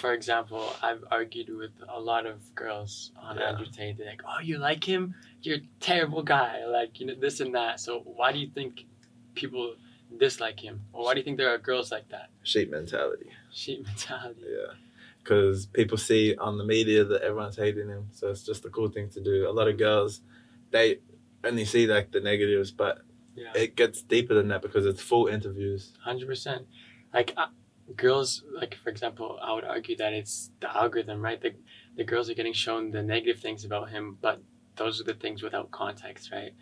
for 0.00 0.12
example, 0.12 0.72
I've 0.82 1.04
argued 1.10 1.48
with 1.56 1.70
a 1.88 2.00
lot 2.00 2.26
of 2.26 2.54
girls 2.54 3.12
on 3.20 3.36
Yeah. 3.36 3.50
Andrew 3.50 3.66
Tate. 3.66 3.96
They're 3.98 4.06
like, 4.06 4.22
"Oh, 4.26 4.40
you 4.40 4.58
like 4.58 4.84
him? 4.84 5.14
You're 5.42 5.56
a 5.58 5.68
terrible 5.80 6.22
guy." 6.22 6.64
Like 6.66 7.00
you 7.00 7.06
know 7.06 7.14
this 7.14 7.40
and 7.40 7.54
that. 7.54 7.80
So, 7.80 8.00
why 8.00 8.32
do 8.32 8.38
you 8.38 8.48
think 8.48 8.86
people 9.34 9.74
dislike 10.16 10.60
him, 10.60 10.80
or 10.92 11.04
why 11.04 11.14
do 11.14 11.20
you 11.20 11.24
think 11.24 11.36
there 11.38 11.52
are 11.52 11.58
girls 11.58 11.90
like 11.92 12.08
that? 12.10 12.30
Sheep 12.42 12.70
mentality. 12.70 13.30
Sheep 13.52 13.84
mentality. 13.84 14.42
Yeah. 14.48 14.74
Because 15.22 15.66
people 15.66 15.98
see 15.98 16.34
on 16.36 16.56
the 16.56 16.64
media 16.64 17.04
that 17.04 17.20
everyone's 17.22 17.56
hating 17.56 17.88
him, 17.88 18.08
so 18.12 18.28
it's 18.30 18.42
just 18.44 18.64
a 18.64 18.70
cool 18.70 18.88
thing 18.88 19.10
to 19.10 19.20
do. 19.20 19.48
A 19.48 19.52
lot 19.52 19.68
of 19.68 19.76
girls, 19.76 20.22
they 20.70 21.00
only 21.44 21.64
see 21.66 21.86
like 21.86 22.10
the 22.12 22.20
negatives, 22.20 22.70
but 22.70 23.02
Yeah. 23.36 23.52
it 23.54 23.76
gets 23.76 24.02
deeper 24.02 24.32
than 24.34 24.48
that 24.48 24.62
because 24.62 24.86
it's 24.86 25.02
full 25.02 25.26
interviews. 25.26 25.92
Hundred 26.00 26.26
percent. 26.26 26.66
Like 27.12 27.34
uh, 27.36 27.48
girls, 27.96 28.44
like 28.52 28.74
for 28.82 28.90
example, 28.90 29.38
I 29.42 29.52
would 29.54 29.64
argue 29.64 29.96
that 29.96 30.12
it's 30.12 30.50
the 30.60 30.74
algorithm, 30.74 31.22
right? 31.22 31.40
The 31.40 31.54
the 31.96 32.04
girls 32.04 32.30
are 32.30 32.34
getting 32.34 32.52
shown 32.52 32.90
the 32.90 33.02
negative 33.02 33.40
things 33.40 33.64
about 33.64 33.90
him, 33.90 34.18
but 34.20 34.40
those 34.76 35.00
are 35.00 35.04
the 35.04 35.14
things 35.14 35.42
without 35.42 35.70
context, 35.70 36.30
right? 36.30 36.52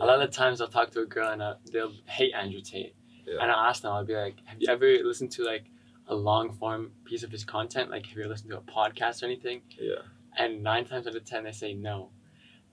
A 0.00 0.04
lot 0.06 0.20
of 0.20 0.30
times 0.30 0.60
I'll 0.60 0.68
talk 0.68 0.90
to 0.92 1.00
a 1.00 1.06
girl 1.06 1.30
and 1.30 1.40
uh, 1.42 1.54
they'll 1.72 1.94
hate 2.06 2.32
Andrew 2.34 2.60
Tate, 2.60 2.94
Yeah. 3.26 3.38
and 3.40 3.50
I'll 3.50 3.68
ask 3.68 3.82
them, 3.82 3.92
I'll 3.92 4.04
be 4.04 4.14
like, 4.14 4.36
"Have 4.44 4.58
you 4.60 4.68
ever 4.70 4.86
listened 5.04 5.30
to 5.32 5.44
like 5.44 5.66
a 6.08 6.14
long 6.14 6.52
form 6.52 6.92
piece 7.04 7.22
of 7.22 7.30
his 7.30 7.44
content? 7.44 7.90
Like, 7.90 8.06
have 8.06 8.16
you 8.16 8.22
ever 8.24 8.30
listened 8.32 8.50
to 8.50 8.58
a 8.58 8.62
podcast 8.62 9.22
or 9.22 9.26
anything?" 9.26 9.62
Yeah. 9.78 10.02
And 10.36 10.62
nine 10.62 10.84
times 10.86 11.06
out 11.06 11.14
of 11.14 11.24
ten, 11.24 11.44
they 11.44 11.52
say 11.52 11.74
no. 11.74 12.10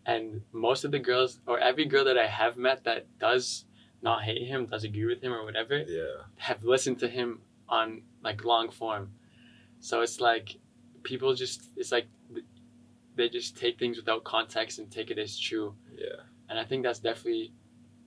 And 0.06 0.42
most 0.52 0.84
of 0.86 0.92
the 0.92 1.00
girls, 1.00 1.40
or 1.46 1.60
every 1.60 1.86
girl 1.86 2.06
that 2.06 2.18
I 2.18 2.28
have 2.28 2.58
met 2.58 2.84
that 2.86 3.06
does 3.20 3.66
not 4.02 4.24
hate 4.24 4.48
him, 4.48 4.66
does 4.66 4.84
agree 4.86 5.06
with 5.06 5.22
him 5.22 5.34
or 5.34 5.44
whatever, 5.44 5.78
Yeah. 5.78 6.24
have 6.38 6.64
listened 6.64 7.00
to 7.00 7.08
him 7.10 7.42
on 7.70 8.02
like 8.24 8.44
long 8.44 8.70
form. 8.70 9.12
So 9.80 10.02
it's 10.02 10.20
like 10.20 10.58
people 11.04 11.34
just 11.34 11.70
it's 11.78 11.92
like 11.92 12.08
they 13.16 13.30
just 13.30 13.58
take 13.58 13.80
things 13.80 13.98
without 13.98 14.24
context 14.24 14.80
and 14.80 14.92
take 14.92 15.12
it 15.12 15.18
as 15.18 15.38
true. 15.38 15.76
Yeah. 15.96 16.24
And 16.50 16.60
I 16.60 16.66
think 16.66 16.84
that's 16.84 17.00
definitely 17.00 17.54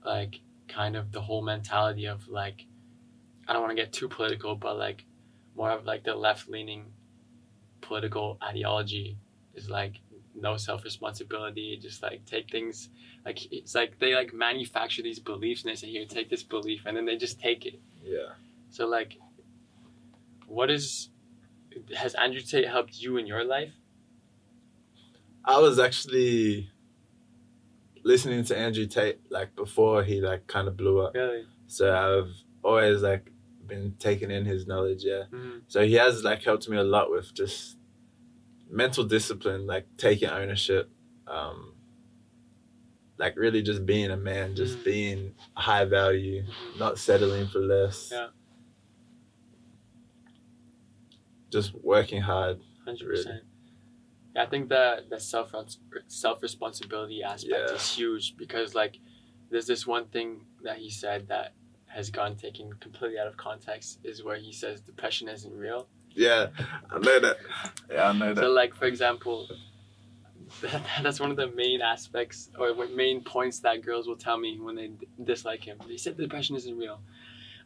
like 0.05 0.41
kind 0.67 0.95
of 0.95 1.11
the 1.11 1.21
whole 1.21 1.41
mentality 1.41 2.05
of 2.05 2.27
like 2.27 2.65
I 3.47 3.53
don't 3.53 3.61
want 3.61 3.75
to 3.75 3.81
get 3.81 3.91
too 3.91 4.07
political, 4.07 4.55
but 4.55 4.77
like 4.77 5.05
more 5.55 5.71
of 5.71 5.85
like 5.85 6.03
the 6.03 6.15
left 6.15 6.49
leaning 6.49 6.85
political 7.81 8.37
ideology 8.41 9.17
is 9.55 9.69
like 9.69 9.99
no 10.35 10.57
self 10.57 10.83
responsibility, 10.83 11.77
just 11.81 12.01
like 12.01 12.25
take 12.25 12.49
things 12.49 12.89
like 13.25 13.51
it's 13.51 13.75
like 13.75 13.99
they 13.99 14.13
like 14.15 14.33
manufacture 14.33 15.01
these 15.01 15.19
beliefs 15.19 15.63
and 15.63 15.71
they 15.71 15.75
say 15.75 15.87
here 15.87 16.05
take 16.05 16.29
this 16.29 16.43
belief 16.43 16.83
and 16.85 16.95
then 16.97 17.05
they 17.05 17.17
just 17.17 17.39
take 17.39 17.65
it. 17.65 17.79
Yeah. 18.03 18.33
So 18.69 18.87
like, 18.87 19.17
what 20.47 20.69
is 20.71 21.09
has 21.95 22.13
Andrew 22.15 22.41
Tate 22.41 22.67
helped 22.67 23.01
you 23.01 23.17
in 23.17 23.25
your 23.27 23.43
life? 23.43 23.73
I 25.45 25.59
was 25.59 25.79
actually 25.79 26.69
listening 28.03 28.43
to 28.45 28.57
Andrew 28.57 28.85
Tate 28.85 29.19
like 29.29 29.55
before 29.55 30.03
he 30.03 30.21
like 30.21 30.47
kind 30.47 30.67
of 30.67 30.77
blew 30.77 31.01
up. 31.01 31.13
Really? 31.15 31.45
So 31.67 31.93
I've 31.95 32.31
always 32.63 33.01
like 33.01 33.29
been 33.65 33.95
taking 33.99 34.29
in 34.31 34.45
his 34.45 34.67
knowledge. 34.67 35.03
Yeah. 35.03 35.23
Mm-hmm. 35.31 35.59
So 35.67 35.85
he 35.85 35.93
has 35.95 36.23
like 36.23 36.43
helped 36.43 36.67
me 36.69 36.77
a 36.77 36.83
lot 36.83 37.09
with 37.11 37.33
just 37.33 37.77
mental 38.69 39.03
discipline, 39.03 39.65
like 39.67 39.85
taking 39.97 40.29
ownership, 40.29 40.89
um, 41.27 41.73
like 43.17 43.35
really 43.37 43.61
just 43.61 43.85
being 43.85 44.11
a 44.11 44.17
man, 44.17 44.55
just 44.55 44.79
Mhm. 44.79 44.83
being 44.83 45.35
high 45.55 45.85
value, 45.85 46.43
not 46.79 46.97
settling 46.97 47.47
for 47.47 47.59
less. 47.59 48.09
Yeah. 48.11 48.27
Just 51.53 51.73
working 51.83 52.19
hard. 52.21 52.59
Hundred 52.83 53.07
Really. 53.07 53.23
percent. 53.23 53.43
Yeah, 54.35 54.43
I 54.43 54.45
think 54.47 54.69
that 54.69 55.09
the 55.11 55.19
self 55.19 55.53
self 56.07 56.41
responsibility 56.41 57.21
aspect 57.23 57.53
Yeah. 57.69 57.75
is 57.75 57.95
huge 57.95 58.35
because 58.37 58.73
like 58.73 58.97
there's 59.51 59.67
this 59.67 59.85
one 59.85 60.05
thing 60.05 60.47
that 60.63 60.77
he 60.79 60.89
said 60.89 61.27
that 61.27 61.53
has 61.85 62.09
gone 62.09 62.35
taken 62.35 62.73
completely 62.85 63.19
out 63.19 63.27
of 63.27 63.37
context 63.37 63.99
is 64.03 64.23
where 64.23 64.37
he 64.37 64.51
says 64.51 64.81
depression 64.81 65.29
isn't 65.29 65.55
real. 65.55 65.87
Yeah, 66.15 66.47
I 66.89 66.97
know 66.97 67.19
that. 67.19 67.37
Yeah, 67.91 68.09
I 68.09 68.13
know 68.13 68.33
that. 68.33 68.41
So 68.41 68.49
like 68.49 68.73
for 68.73 68.85
example, 68.85 69.47
that's 71.03 71.19
one 71.19 71.29
of 71.29 71.37
the 71.37 71.51
main 71.51 71.81
aspects 71.81 72.49
or 72.57 72.73
main 72.87 73.23
points 73.23 73.59
that 73.59 73.83
girls 73.83 74.07
will 74.07 74.15
tell 74.27 74.37
me 74.39 74.59
when 74.59 74.75
they 74.75 74.89
dislike 75.23 75.63
him. 75.63 75.77
They 75.87 75.97
said 75.97 76.17
depression 76.17 76.55
isn't 76.55 76.77
real, 76.77 76.99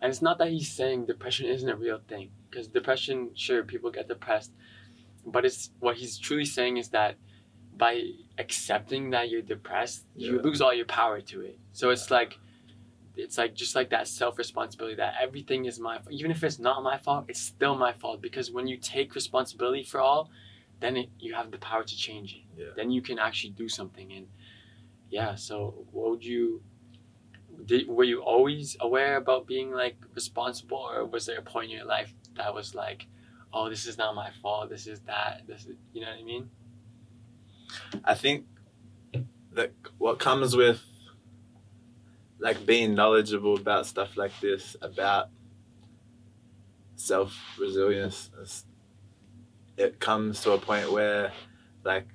and 0.01 0.09
it's 0.09 0.21
not 0.21 0.37
that 0.39 0.49
he's 0.49 0.71
saying 0.71 1.05
depression 1.05 1.47
isn't 1.47 1.69
a 1.69 1.75
real 1.75 1.99
thing 2.07 2.29
because 2.49 2.67
depression, 2.67 3.31
sure, 3.35 3.63
people 3.63 3.91
get 3.91 4.07
depressed, 4.07 4.51
but 5.25 5.45
it's 5.45 5.71
what 5.79 5.97
he's 5.97 6.17
truly 6.17 6.45
saying 6.45 6.77
is 6.77 6.89
that 6.89 7.15
by 7.75 8.01
accepting 8.37 9.11
that 9.11 9.29
you're 9.29 9.41
depressed, 9.41 10.05
you 10.15 10.41
lose 10.41 10.61
all 10.61 10.73
your 10.73 10.85
power 10.85 11.21
to 11.21 11.41
it. 11.41 11.59
So 11.73 11.89
it's 11.89 12.11
like. 12.11 12.37
It's 13.19 13.35
like 13.35 13.55
just 13.55 13.73
like 13.73 13.89
that 13.89 14.07
self 14.07 14.37
responsibility 14.37 14.97
that 14.97 15.15
everything 15.19 15.65
is 15.65 15.79
my 15.79 15.97
fault. 15.97 16.11
Even 16.11 16.29
if 16.29 16.43
it's 16.43 16.59
not 16.59 16.83
my 16.83 16.99
fault, 16.99 17.25
it's 17.27 17.41
still 17.41 17.75
my 17.75 17.91
fault 17.91 18.21
because 18.21 18.51
when 18.51 18.67
you 18.67 18.77
take 18.77 19.15
responsibility 19.15 19.83
for 19.83 19.99
all, 19.99 20.29
then 20.79 20.97
it, 20.97 21.09
you 21.19 21.33
have 21.33 21.51
the 21.51 21.57
power 21.57 21.83
to 21.83 21.97
change 21.97 22.35
it. 22.35 22.61
Yeah. 22.61 22.67
Then 22.75 22.91
you 22.91 23.01
can 23.01 23.17
actually 23.19 23.51
do 23.51 23.67
something. 23.67 24.11
And 24.11 24.27
yeah, 25.09 25.35
so 25.35 25.85
what 25.91 26.11
would 26.11 26.25
you? 26.25 26.61
Did, 27.65 27.87
were 27.87 28.03
you 28.03 28.21
always 28.21 28.77
aware 28.79 29.17
about 29.17 29.47
being 29.47 29.71
like 29.71 29.97
responsible, 30.13 30.77
or 30.77 31.05
was 31.05 31.25
there 31.25 31.39
a 31.39 31.41
point 31.41 31.71
in 31.71 31.77
your 31.77 31.85
life 31.85 32.13
that 32.35 32.53
was 32.53 32.75
like, 32.75 33.07
oh, 33.53 33.69
this 33.69 33.85
is 33.85 33.97
not 33.97 34.15
my 34.15 34.29
fault. 34.41 34.69
This 34.69 34.87
is 34.87 34.99
that. 35.01 35.43
This 35.47 35.65
is 35.65 35.75
you 35.93 36.01
know 36.01 36.07
what 36.07 36.19
I 36.19 36.23
mean? 36.23 36.49
I 38.03 38.13
think 38.13 38.45
that 39.53 39.73
what 39.97 40.19
comes 40.19 40.55
with 40.55 40.81
like 42.39 42.65
being 42.65 42.93
knowledgeable 42.93 43.55
about 43.55 43.85
stuff 43.85 44.15
like 44.17 44.31
this, 44.39 44.75
about 44.81 45.29
self 46.95 47.35
resilience, 47.59 48.29
it 49.77 49.99
comes 49.99 50.41
to 50.41 50.51
a 50.51 50.57
point 50.57 50.91
where 50.91 51.31
like 51.83 52.07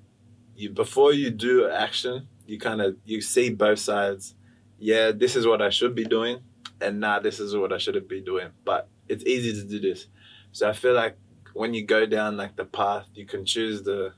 you 0.56 0.70
before 0.70 1.12
you 1.12 1.30
do 1.30 1.68
action, 1.68 2.28
you 2.46 2.58
kind 2.58 2.80
of 2.80 2.96
you 3.04 3.20
see 3.20 3.50
both 3.50 3.78
sides. 3.78 4.34
Yeah, 4.82 5.12
this 5.12 5.36
is 5.36 5.46
what 5.46 5.62
I 5.62 5.70
should 5.70 5.94
be 5.94 6.04
doing, 6.04 6.40
and 6.80 6.98
now 6.98 7.20
this 7.20 7.38
is 7.38 7.54
what 7.56 7.72
I 7.72 7.78
shouldn't 7.78 8.08
be 8.08 8.20
doing. 8.20 8.48
But 8.64 8.88
it's 9.08 9.24
easy 9.24 9.52
to 9.52 9.64
do 9.64 9.78
this, 9.78 10.08
so 10.50 10.68
I 10.68 10.72
feel 10.72 10.92
like 10.94 11.16
when 11.54 11.72
you 11.72 11.84
go 11.86 12.04
down 12.04 12.36
like 12.36 12.56
the 12.56 12.64
path, 12.64 13.06
you 13.14 13.24
can 13.24 13.44
choose 13.44 13.82
the 13.84 14.14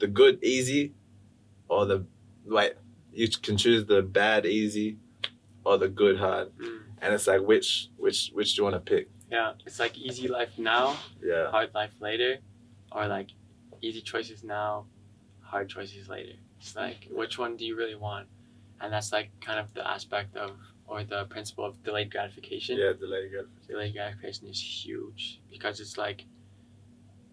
the 0.00 0.08
good 0.08 0.42
easy 0.42 0.92
or 1.68 1.86
the 1.86 2.04
like 2.44 2.76
you 3.12 3.28
can 3.28 3.56
choose 3.56 3.86
the 3.86 4.02
bad 4.02 4.44
easy 4.44 4.98
or 5.64 5.78
the 5.78 5.88
good 5.88 6.18
hard 6.18 6.48
Mm. 6.58 6.80
and 7.02 7.14
it's 7.14 7.26
like 7.26 7.42
which 7.42 7.88
which 7.96 8.30
which 8.34 8.54
do 8.54 8.60
you 8.60 8.64
want 8.64 8.74
to 8.74 8.80
pick 8.94 9.08
Yeah, 9.30 9.52
it's 9.66 9.78
like 9.78 9.96
easy 9.96 10.26
life 10.28 10.58
now, 10.58 10.96
yeah 11.22 11.50
hard 11.50 11.70
life 11.74 11.94
later, 12.00 12.38
or 12.92 13.06
like 13.06 13.28
easy 13.82 14.00
choices 14.02 14.42
now, 14.44 14.86
hard 15.40 15.68
choices 15.68 16.08
later. 16.08 16.36
It's 16.60 16.74
like 16.76 17.06
which 17.10 17.38
one 17.38 17.56
do 17.56 17.64
you 17.64 17.76
really 17.76 17.94
want? 18.08 18.26
And 18.80 18.92
that's 18.92 19.12
like 19.12 19.30
kind 19.40 19.58
of 19.58 19.72
the 19.74 19.88
aspect 19.88 20.36
of 20.36 20.52
or 20.86 21.02
the 21.02 21.24
principle 21.24 21.64
of 21.64 21.82
delayed 21.82 22.10
gratification. 22.12 22.78
yeah 22.78 22.92
delay 22.92 23.28
good 23.28 23.48
Delayed 23.66 23.94
gratification 23.94 24.46
is 24.48 24.60
huge 24.60 25.40
because 25.50 25.80
it's 25.80 25.96
like, 25.98 26.26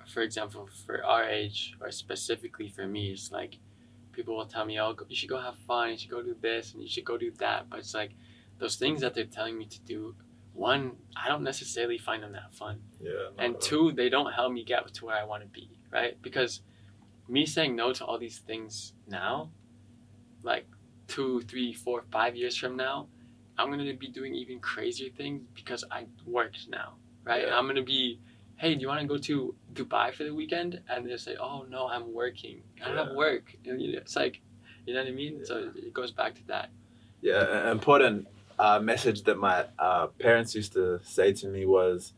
for 0.07 0.21
example, 0.21 0.67
for 0.85 1.03
our 1.03 1.23
age 1.23 1.75
or 1.79 1.91
specifically 1.91 2.69
for 2.69 2.87
me, 2.87 3.11
it's 3.11 3.31
like 3.31 3.59
people 4.11 4.35
will 4.35 4.45
tell 4.45 4.65
me, 4.65 4.79
"Oh, 4.79 4.95
you 5.07 5.15
should 5.15 5.29
go 5.29 5.39
have 5.39 5.57
fun. 5.67 5.91
You 5.91 5.97
should 5.97 6.09
go 6.11 6.21
do 6.23 6.35
this 6.41 6.73
and 6.73 6.81
you 6.81 6.89
should 6.89 7.05
go 7.05 7.17
do 7.17 7.31
that." 7.39 7.69
But 7.69 7.79
it's 7.79 7.93
like 7.93 8.11
those 8.59 8.75
things 8.75 9.01
that 9.01 9.13
they're 9.13 9.25
telling 9.25 9.57
me 9.57 9.65
to 9.65 9.79
do. 9.81 10.15
One, 10.53 10.97
I 11.15 11.29
don't 11.29 11.43
necessarily 11.43 11.97
find 11.97 12.21
them 12.23 12.33
that 12.33 12.53
fun 12.53 12.79
yeah 13.01 13.11
and 13.39 13.59
two 13.59 13.91
they 13.91 14.07
don't 14.09 14.31
help 14.31 14.53
me 14.53 14.63
get 14.63 14.81
to 14.93 15.05
where 15.05 15.15
i 15.15 15.23
want 15.23 15.41
to 15.43 15.49
be 15.49 15.67
right 15.91 16.21
because 16.21 16.61
me 17.27 17.45
saying 17.45 17.75
no 17.75 17.91
to 17.91 18.05
all 18.05 18.17
these 18.17 18.39
things 18.39 18.93
now 19.07 19.49
like 20.43 20.67
two 21.13 21.41
three 21.51 21.71
four 21.83 22.03
five 22.11 22.33
years 22.35 22.55
from 22.61 22.73
now 22.75 22.97
i'm 23.57 23.67
going 23.71 23.85
to 23.85 23.93
be 24.05 24.11
doing 24.19 24.33
even 24.33 24.59
crazier 24.59 25.09
things 25.19 25.41
because 25.59 25.81
i 25.91 26.01
worked 26.25 26.61
now 26.69 26.89
right? 27.23 27.45
Yeah. 27.47 27.57
i'm 27.57 27.65
going 27.65 27.75
to 27.75 27.89
be 27.97 28.19
hey 28.57 28.75
do 28.75 28.81
you 28.81 28.87
want 28.87 29.01
to 29.01 29.07
go 29.07 29.17
to 29.17 29.53
dubai 29.73 30.13
for 30.13 30.23
the 30.23 30.33
weekend? 30.33 30.79
And 30.89 31.09
they 31.09 31.17
say 31.17 31.35
oh 31.35 31.65
no 31.69 31.87
i'm 31.87 32.13
working. 32.13 32.61
I 32.81 32.87
don't 32.87 32.97
have 32.97 33.15
work. 33.15 33.55
And 33.65 33.81
it's 33.81 34.15
like 34.15 34.41
you 34.85 34.93
know 34.93 35.01
what 35.01 35.09
i 35.09 35.11
mean? 35.11 35.45
So 35.45 35.71
it 35.75 35.93
goes 35.93 36.11
back 36.11 36.35
to 36.35 36.47
that. 36.47 36.69
Yeah 37.21 37.41
an 37.41 37.71
important 37.77 38.27
uh, 38.59 38.79
message 38.79 39.23
that 39.23 39.37
my 39.37 39.65
uh, 39.79 40.07
parents 40.25 40.55
used 40.55 40.73
to 40.73 40.99
say 41.03 41.33
to 41.33 41.47
me 41.47 41.65
was 41.65 42.13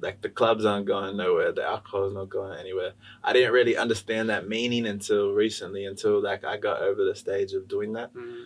like 0.00 0.20
the 0.20 0.28
clubs 0.28 0.64
aren't 0.64 0.86
going 0.86 1.16
nowhere 1.16 1.52
the 1.52 1.62
alcohol's 1.64 2.12
not 2.12 2.28
going 2.28 2.58
anywhere 2.58 2.92
i 3.24 3.32
didn't 3.32 3.52
really 3.52 3.76
understand 3.76 4.28
that 4.28 4.46
meaning 4.48 4.86
until 4.86 5.32
recently 5.32 5.84
until 5.86 6.22
like 6.22 6.44
i 6.44 6.56
got 6.56 6.82
over 6.82 7.04
the 7.04 7.14
stage 7.14 7.52
of 7.54 7.66
doing 7.66 7.92
that 7.94 8.12
Mhm. 8.14 8.44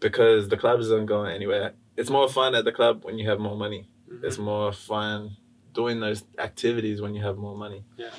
because 0.00 0.48
the 0.48 0.56
clubs 0.56 0.90
aren't 0.90 1.06
going 1.06 1.32
anywhere 1.34 1.74
it's 1.96 2.10
more 2.10 2.28
fun 2.28 2.54
at 2.54 2.64
the 2.64 2.72
club 2.72 3.04
when 3.04 3.18
you 3.18 3.28
have 3.28 3.38
more 3.38 3.56
money 3.56 3.88
Mhm. 4.10 4.24
it's 4.24 4.38
more 4.38 4.72
fun 4.72 5.36
doing 5.72 6.00
those 6.00 6.24
activities 6.38 7.00
when 7.00 7.14
you 7.14 7.22
have 7.24 7.36
more 7.36 7.56
money. 7.56 7.84
Yeah. 7.96 8.10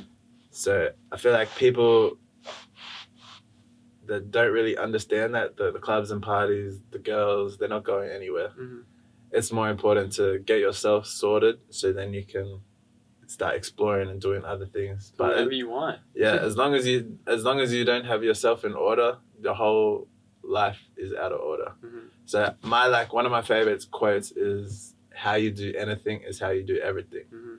So 0.52 0.90
I 1.10 1.16
feel 1.16 1.32
like 1.32 1.56
people 1.56 2.18
that 4.08 4.30
don't 4.30 4.52
really 4.52 4.78
understand 4.78 5.34
that 5.36 5.56
the, 5.58 5.72
the 5.72 5.80
clubs 5.80 6.12
and 6.12 6.22
parties, 6.22 6.82
the 6.92 7.00
girls, 7.00 7.58
they're 7.58 7.70
not 7.70 7.84
going 7.86 8.10
anywhere. 8.10 8.50
Mhm. 8.60 8.84
It's 9.38 9.52
more 9.52 9.70
important 9.70 10.14
to 10.14 10.40
get 10.40 10.60
yourself 10.60 11.06
sorted 11.08 11.56
so 11.70 11.92
then 11.92 12.14
you 12.14 12.24
can 12.24 12.62
start 13.28 13.56
exploring 13.56 14.10
and 14.10 14.20
doing 14.22 14.44
other 14.46 14.66
things. 14.78 15.12
But 15.18 15.30
whatever 15.30 15.52
you 15.52 15.68
want 15.70 16.00
yeah, 16.14 16.36
as 16.50 16.56
long 16.56 16.74
as 16.74 16.84
you 16.88 17.18
as 17.28 17.44
long 17.44 17.60
as 17.60 17.74
you 17.74 17.84
don't 17.92 18.06
have 18.06 18.24
yourself 18.24 18.64
in 18.64 18.74
order, 18.74 19.18
the 19.48 19.54
whole 19.54 20.08
life 20.44 20.82
is 20.96 21.12
out 21.14 21.32
of 21.32 21.40
order. 21.52 21.72
Mhm. 21.84 22.04
So 22.26 22.38
my 22.62 22.88
like 22.88 23.10
one 23.14 23.26
of 23.26 23.32
my 23.32 23.42
favorite 23.42 23.84
quotes 23.92 24.32
is 24.32 24.96
how 25.14 25.36
you 25.44 25.52
do 25.52 25.74
anything 25.86 26.22
is 26.30 26.40
how 26.40 26.52
you 26.58 26.64
do 26.64 26.78
everything. 26.90 27.26
Mhm. 27.34 27.58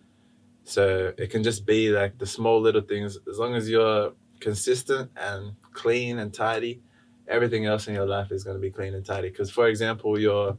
So 0.64 1.12
it 1.22 1.28
can 1.30 1.42
just 1.42 1.66
be 1.66 1.90
like 1.90 2.18
the 2.18 2.26
small 2.26 2.60
little 2.60 2.80
things. 2.92 3.18
As 3.30 3.38
long 3.38 3.54
as 3.54 3.68
you're 3.68 4.12
consistent 4.40 5.10
and 5.16 5.42
clean 5.72 6.18
and 6.18 6.32
tidy, 6.32 6.82
everything 7.28 7.66
else 7.66 7.86
in 7.88 7.94
your 7.94 8.06
life 8.06 8.30
is 8.32 8.44
going 8.44 8.56
to 8.56 8.60
be 8.60 8.70
clean 8.70 8.94
and 8.94 9.04
tidy. 9.04 9.28
Because 9.28 9.50
for 9.50 9.66
example, 9.68 10.18
you're 10.18 10.56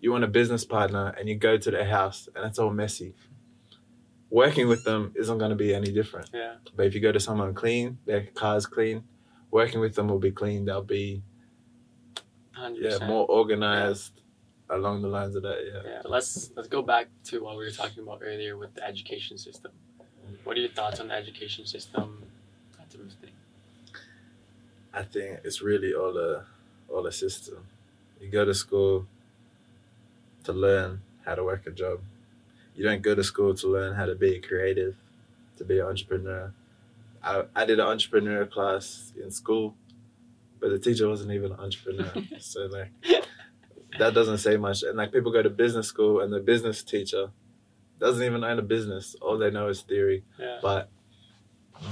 you 0.00 0.12
want 0.12 0.24
a 0.24 0.28
business 0.28 0.64
partner 0.64 1.14
and 1.18 1.28
you 1.28 1.34
go 1.34 1.56
to 1.56 1.70
their 1.70 1.86
house 1.86 2.28
and 2.34 2.44
it's 2.46 2.58
all 2.58 2.70
messy. 2.70 3.14
Working 4.30 4.68
with 4.68 4.84
them 4.84 5.12
isn't 5.16 5.38
going 5.38 5.50
to 5.50 5.56
be 5.56 5.74
any 5.74 5.90
different. 5.90 6.30
yeah 6.32 6.54
But 6.76 6.86
if 6.86 6.94
you 6.94 7.00
go 7.00 7.12
to 7.12 7.20
someone 7.20 7.54
clean, 7.54 7.98
their 8.06 8.22
car's 8.34 8.66
clean, 8.66 9.04
working 9.50 9.80
with 9.80 9.94
them 9.94 10.08
will 10.08 10.18
be 10.18 10.30
clean. 10.30 10.64
They'll 10.66 10.82
be 10.82 11.22
100%. 12.56 12.76
yeah 12.80 13.06
more 13.06 13.26
organized 13.26 14.20
along 14.70 15.02
the 15.02 15.08
lines 15.08 15.34
of 15.34 15.42
that. 15.42 15.58
Yeah. 15.64 15.90
Yeah, 15.90 16.00
let's 16.04 16.50
let's 16.56 16.68
go 16.68 16.82
back 16.82 17.08
to 17.24 17.42
what 17.42 17.56
we 17.56 17.64
were 17.64 17.70
talking 17.70 18.02
about 18.02 18.20
earlier 18.22 18.56
with 18.56 18.74
the 18.74 18.86
education 18.86 19.38
system. 19.38 19.72
What 20.44 20.56
are 20.56 20.60
your 20.60 20.70
thoughts 20.70 21.00
on 21.00 21.08
the 21.08 21.14
education 21.14 21.66
system? 21.66 22.22
That 22.76 22.90
type 22.90 23.00
of 23.00 23.12
thing. 23.14 23.30
I 24.92 25.02
think 25.02 25.40
it's 25.44 25.62
really 25.62 25.94
all 25.94 26.16
a 26.18 26.44
all 26.92 27.06
a 27.06 27.12
system. 27.12 27.66
You 28.20 28.28
go 28.28 28.44
to 28.44 28.54
school 28.54 29.06
to 30.48 30.52
learn 30.52 31.00
how 31.24 31.34
to 31.34 31.44
work 31.44 31.66
a 31.66 31.70
job. 31.70 32.00
You 32.74 32.84
don't 32.84 33.02
go 33.02 33.14
to 33.14 33.24
school 33.24 33.54
to 33.54 33.66
learn 33.66 33.94
how 33.94 34.06
to 34.06 34.14
be 34.14 34.40
creative, 34.40 34.96
to 35.58 35.64
be 35.64 35.78
an 35.78 35.86
entrepreneur, 35.86 36.52
I, 37.22 37.44
I 37.54 37.64
did 37.64 37.78
an 37.80 37.86
entrepreneur 37.86 38.46
class 38.46 39.12
in 39.20 39.30
school, 39.30 39.74
but 40.60 40.70
the 40.70 40.78
teacher 40.78 41.08
wasn't 41.08 41.32
even 41.32 41.52
an 41.52 41.60
entrepreneur. 41.60 42.12
so 42.38 42.66
like 42.66 42.90
that 43.98 44.14
doesn't 44.14 44.38
say 44.38 44.56
much. 44.56 44.82
And 44.82 44.96
like 44.96 45.12
people 45.12 45.32
go 45.32 45.42
to 45.42 45.50
business 45.50 45.86
school 45.86 46.20
and 46.20 46.32
the 46.32 46.40
business 46.40 46.82
teacher 46.82 47.30
doesn't 47.98 48.24
even 48.24 48.44
own 48.44 48.58
a 48.58 48.62
business. 48.62 49.16
All 49.20 49.38
they 49.38 49.50
know 49.50 49.68
is 49.68 49.82
theory. 49.82 50.24
Yeah. 50.38 50.58
But 50.62 50.90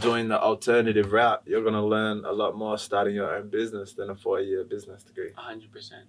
doing 0.01 0.29
the 0.29 0.41
alternative 0.41 1.13
route, 1.13 1.43
you're 1.47 1.65
gonna 1.65 1.85
learn 1.85 2.25
a 2.25 2.33
lot 2.33 2.57
more 2.57 2.79
starting 2.79 3.15
your 3.15 3.35
own 3.35 3.49
business 3.49 3.93
than 3.93 4.11
a 4.11 4.17
four 4.17 4.41
year 4.41 4.65
business 4.65 5.03
degree. 5.03 5.33
Hundred 5.35 5.73
percent. 5.73 6.07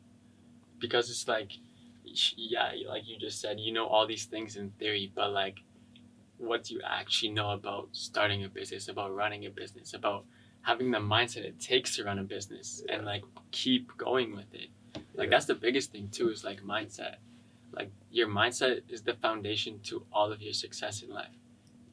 Because 0.80 1.10
it's 1.10 1.28
like, 1.28 1.54
yeah, 2.38 2.72
like 2.88 3.08
you 3.08 3.18
just 3.18 3.39
said, 3.41 3.60
you 3.60 3.72
know 3.72 3.88
all 3.88 4.08
these 4.08 4.26
things 4.26 4.55
in 4.55 4.72
theory, 4.72 5.12
but 5.14 5.32
like, 5.32 5.60
what 6.38 6.66
do 6.66 6.76
you 6.76 6.82
actually 6.86 7.32
know 7.32 7.51
about 7.51 7.89
starting 7.91 8.43
a 8.43 8.49
business, 8.49 8.88
about 8.88 9.14
running 9.16 9.45
a 9.45 9.49
business, 9.49 9.93
about 9.93 10.26
having 10.62 10.91
the 10.91 10.97
mindset 10.99 11.45
it 11.45 11.60
takes 11.60 11.95
to 11.95 12.03
run 12.03 12.20
a 12.20 12.24
business, 12.24 12.84
and 12.89 13.05
like 13.05 13.24
keep 13.51 13.95
going 13.97 14.36
with 14.36 14.53
it. 14.53 14.70
Like 15.16 15.26
Yeah. 15.26 15.30
that's 15.32 15.45
the 15.45 15.55
biggest 15.55 15.91
thing 15.91 16.10
too 16.10 16.30
is 16.30 16.43
like 16.43 16.62
mindset. 16.62 17.16
Like 17.72 17.91
your 18.12 18.28
mindset 18.28 18.82
is 18.89 19.01
the 19.01 19.14
foundation 19.16 19.80
to 19.84 20.05
all 20.12 20.32
of 20.32 20.41
your 20.41 20.53
success 20.53 21.01
in 21.03 21.10
life. 21.10 21.36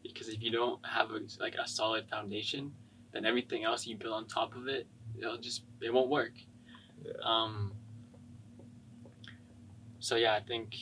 Because 0.02 0.28
if 0.28 0.42
you 0.42 0.50
don't 0.50 0.84
have 0.86 1.10
a, 1.10 1.20
like 1.40 1.54
a 1.56 1.66
solid 1.66 2.06
foundation, 2.08 2.72
then 3.12 3.24
everything 3.24 3.64
else 3.64 3.86
you 3.86 3.96
build 3.96 4.14
on 4.14 4.26
top 4.26 4.54
of 4.56 4.68
it, 4.68 4.86
it'll 5.18 5.38
just 5.38 5.62
it 5.80 5.92
won't 5.92 6.08
work. 6.10 6.32
Yeah. 7.04 7.12
Um. 7.22 7.72
So 10.04 10.16
yeah, 10.16 10.34
I 10.34 10.40
think 10.40 10.76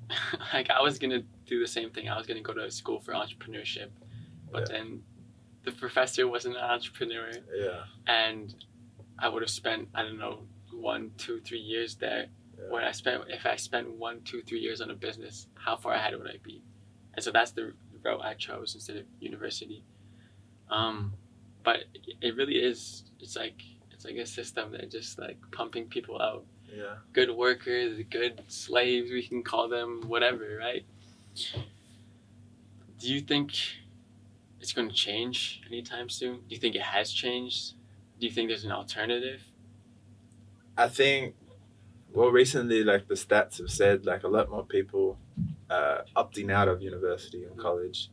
like 0.52 0.68
I 0.68 0.82
was 0.82 0.98
gonna 0.98 1.22
do 1.46 1.60
the 1.60 1.66
same 1.66 1.90
thing. 1.90 2.10
I 2.10 2.18
was 2.18 2.26
gonna 2.26 2.42
go 2.42 2.52
to 2.52 2.70
school 2.70 3.00
for 3.00 3.12
entrepreneurship, 3.14 3.88
but 4.52 4.68
Yeah. 4.68 4.76
then 4.76 5.02
the 5.64 5.72
professor 5.72 6.28
wasn't 6.28 6.56
an 6.56 6.62
entrepreneur, 6.62 7.30
Yeah. 7.54 7.84
and 8.06 8.54
I 9.18 9.30
would 9.30 9.40
have 9.42 9.50
spent 9.50 9.88
I 9.94 10.02
don't 10.02 10.18
know 10.18 10.46
one, 10.72 11.12
two, 11.16 11.40
three 11.40 11.58
years 11.72 11.94
there. 11.96 12.26
Yeah. 12.58 12.68
When 12.70 12.84
I 12.84 12.92
spent 12.92 13.22
if 13.28 13.46
I 13.46 13.56
spent 13.56 13.90
one, 13.90 14.20
two, 14.24 14.42
three 14.42 14.60
years 14.60 14.82
on 14.82 14.90
a 14.90 14.94
business, 14.94 15.46
how 15.54 15.76
far 15.76 15.94
ahead 15.94 16.12
would 16.18 16.28
I 16.28 16.36
be? 16.42 16.62
And 17.14 17.24
so 17.24 17.30
that's 17.32 17.52
the 17.52 17.72
route 18.04 18.20
I 18.22 18.34
chose 18.34 18.74
instead 18.74 18.98
of 18.98 19.06
university. 19.20 19.82
Um, 20.68 21.14
but 21.64 21.78
it 22.20 22.36
really 22.36 22.56
is. 22.70 23.04
It's 23.20 23.36
like 23.36 23.62
it's 23.90 24.04
like 24.04 24.16
a 24.16 24.26
system 24.26 24.72
that 24.72 24.90
just 24.90 25.18
like 25.18 25.38
pumping 25.50 25.86
people 25.88 26.20
out. 26.20 26.44
Yeah. 26.76 26.96
Good 27.14 27.30
workers, 27.30 27.98
good 28.10 28.42
slaves, 28.48 29.10
we 29.10 29.26
can 29.26 29.42
call 29.42 29.66
them 29.68 30.02
whatever, 30.06 30.58
right? 30.58 30.84
Do 31.34 33.12
you 33.12 33.20
think 33.20 33.54
it's 34.60 34.74
going 34.74 34.88
to 34.88 34.94
change 34.94 35.62
anytime 35.66 36.10
soon? 36.10 36.36
Do 36.36 36.54
you 36.54 36.58
think 36.58 36.74
it 36.74 36.82
has 36.82 37.10
changed? 37.10 37.72
Do 38.20 38.26
you 38.26 38.32
think 38.32 38.48
there's 38.48 38.64
an 38.64 38.72
alternative? 38.72 39.42
I 40.76 40.88
think 40.88 41.34
well 42.12 42.30
recently 42.30 42.84
like 42.84 43.08
the 43.08 43.14
stats 43.14 43.58
have 43.58 43.70
said 43.70 44.04
like 44.04 44.24
a 44.24 44.28
lot 44.28 44.50
more 44.50 44.64
people 44.64 45.18
uh, 45.70 45.98
opting 46.14 46.52
out 46.52 46.68
of 46.68 46.82
university 46.82 47.44
and 47.44 47.56
college. 47.56 48.10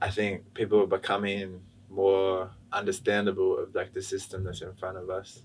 I 0.00 0.10
think 0.10 0.54
people 0.54 0.82
are 0.82 0.86
becoming 0.86 1.60
more 1.90 2.50
understandable 2.72 3.58
of 3.58 3.74
like 3.74 3.92
the 3.92 4.02
system 4.02 4.44
that's 4.44 4.62
in 4.62 4.72
front 4.74 4.96
of 4.96 5.10
us. 5.10 5.42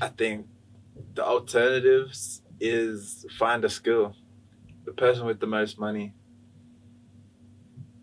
I 0.00 0.08
think 0.08 0.46
the 1.14 1.24
alternatives 1.24 2.42
is 2.60 3.26
find 3.38 3.64
a 3.64 3.68
skill. 3.68 4.14
The 4.84 4.92
person 4.92 5.26
with 5.26 5.40
the 5.40 5.46
most 5.46 5.78
money, 5.78 6.14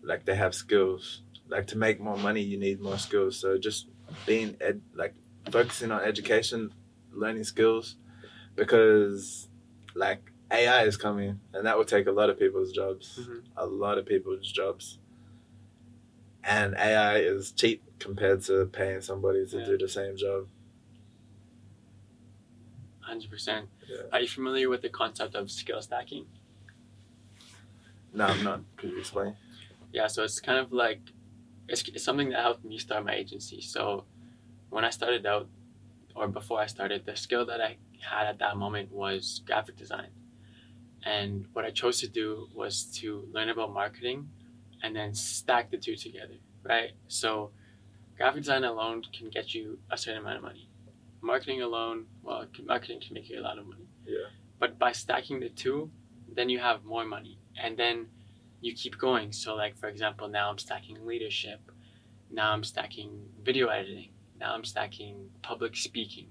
like 0.02 0.24
they 0.24 0.34
have 0.34 0.54
skills. 0.54 1.22
Like 1.48 1.66
to 1.68 1.78
make 1.78 2.00
more 2.00 2.16
money, 2.16 2.42
you 2.42 2.58
need 2.58 2.80
more 2.80 2.98
skills. 2.98 3.38
So 3.38 3.58
just 3.58 3.88
being 4.26 4.56
ed, 4.60 4.80
like 4.94 5.14
focusing 5.50 5.90
on 5.92 6.02
education, 6.02 6.72
learning 7.12 7.44
skills, 7.44 7.96
because 8.56 9.48
like 9.94 10.32
AI 10.50 10.84
is 10.84 10.96
coming, 10.96 11.40
and 11.54 11.66
that 11.66 11.76
will 11.78 11.84
take 11.84 12.06
a 12.06 12.12
lot 12.12 12.30
of 12.30 12.38
people's 12.38 12.72
jobs, 12.72 13.18
Mhm. 13.20 13.42
a 13.56 13.66
lot 13.66 13.98
of 13.98 14.06
people's 14.06 14.50
jobs. 14.50 14.98
And 16.44 16.74
AI 16.76 17.18
is 17.18 17.50
cheap 17.52 17.82
compared 17.98 18.42
to 18.42 18.66
paying 18.66 19.00
somebody 19.00 19.46
to 19.46 19.58
Yeah. 19.58 19.64
do 19.66 19.78
the 19.78 19.88
same 19.88 20.16
job. 20.16 20.48
100%. 23.08 23.66
Are 24.12 24.20
you 24.20 24.28
familiar 24.28 24.68
with 24.68 24.82
the 24.82 24.88
concept 24.88 25.34
of 25.34 25.50
skill 25.50 25.80
stacking? 25.82 26.26
No, 28.12 28.26
I'm 28.26 28.44
not. 28.44 28.60
Could 28.76 28.90
you 28.90 28.98
explain? 28.98 29.36
Yeah, 29.92 30.06
so 30.06 30.24
it's 30.24 30.40
kind 30.40 30.58
of 30.58 30.72
like 30.72 31.00
it's, 31.68 31.82
it's 31.88 32.04
something 32.04 32.30
that 32.30 32.40
helped 32.40 32.64
me 32.64 32.78
start 32.78 33.04
my 33.04 33.14
agency. 33.14 33.60
So 33.60 34.04
when 34.70 34.84
I 34.84 34.90
started 34.90 35.26
out, 35.26 35.48
or 36.14 36.28
before 36.28 36.60
I 36.60 36.66
started, 36.66 37.04
the 37.04 37.16
skill 37.16 37.44
that 37.46 37.60
I 37.60 37.76
had 38.00 38.26
at 38.26 38.38
that 38.38 38.56
moment 38.56 38.92
was 38.92 39.42
graphic 39.46 39.76
design. 39.76 40.08
And 41.04 41.46
what 41.52 41.64
I 41.64 41.70
chose 41.70 42.00
to 42.00 42.08
do 42.08 42.48
was 42.54 42.84
to 42.96 43.28
learn 43.32 43.48
about 43.48 43.72
marketing 43.72 44.30
and 44.82 44.94
then 44.96 45.14
stack 45.14 45.70
the 45.70 45.76
two 45.76 45.96
together, 45.96 46.34
right? 46.62 46.92
So 47.08 47.50
graphic 48.16 48.42
design 48.42 48.64
alone 48.64 49.04
can 49.16 49.28
get 49.28 49.54
you 49.54 49.78
a 49.90 49.96
certain 49.96 50.20
amount 50.20 50.36
of 50.36 50.42
money. 50.42 50.68
Marketing 51.22 51.62
alone, 51.62 52.06
well, 52.22 52.46
marketing 52.64 53.00
can 53.00 53.14
make 53.14 53.28
you 53.28 53.40
a 53.40 53.42
lot 53.42 53.58
of 53.58 53.66
money. 53.66 53.88
Yeah. 54.06 54.28
But 54.58 54.78
by 54.78 54.92
stacking 54.92 55.40
the 55.40 55.48
two, 55.48 55.90
then 56.32 56.48
you 56.48 56.58
have 56.58 56.84
more 56.84 57.04
money. 57.04 57.38
And 57.60 57.76
then 57.76 58.06
you 58.60 58.74
keep 58.74 58.98
going. 58.98 59.32
So, 59.32 59.54
like, 59.54 59.76
for 59.76 59.88
example, 59.88 60.28
now 60.28 60.50
I'm 60.50 60.58
stacking 60.58 61.04
leadership. 61.04 61.60
Now 62.30 62.52
I'm 62.52 62.64
stacking 62.64 63.20
video 63.42 63.68
editing. 63.68 64.10
Now 64.38 64.54
I'm 64.54 64.64
stacking 64.64 65.30
public 65.42 65.76
speaking. 65.76 66.28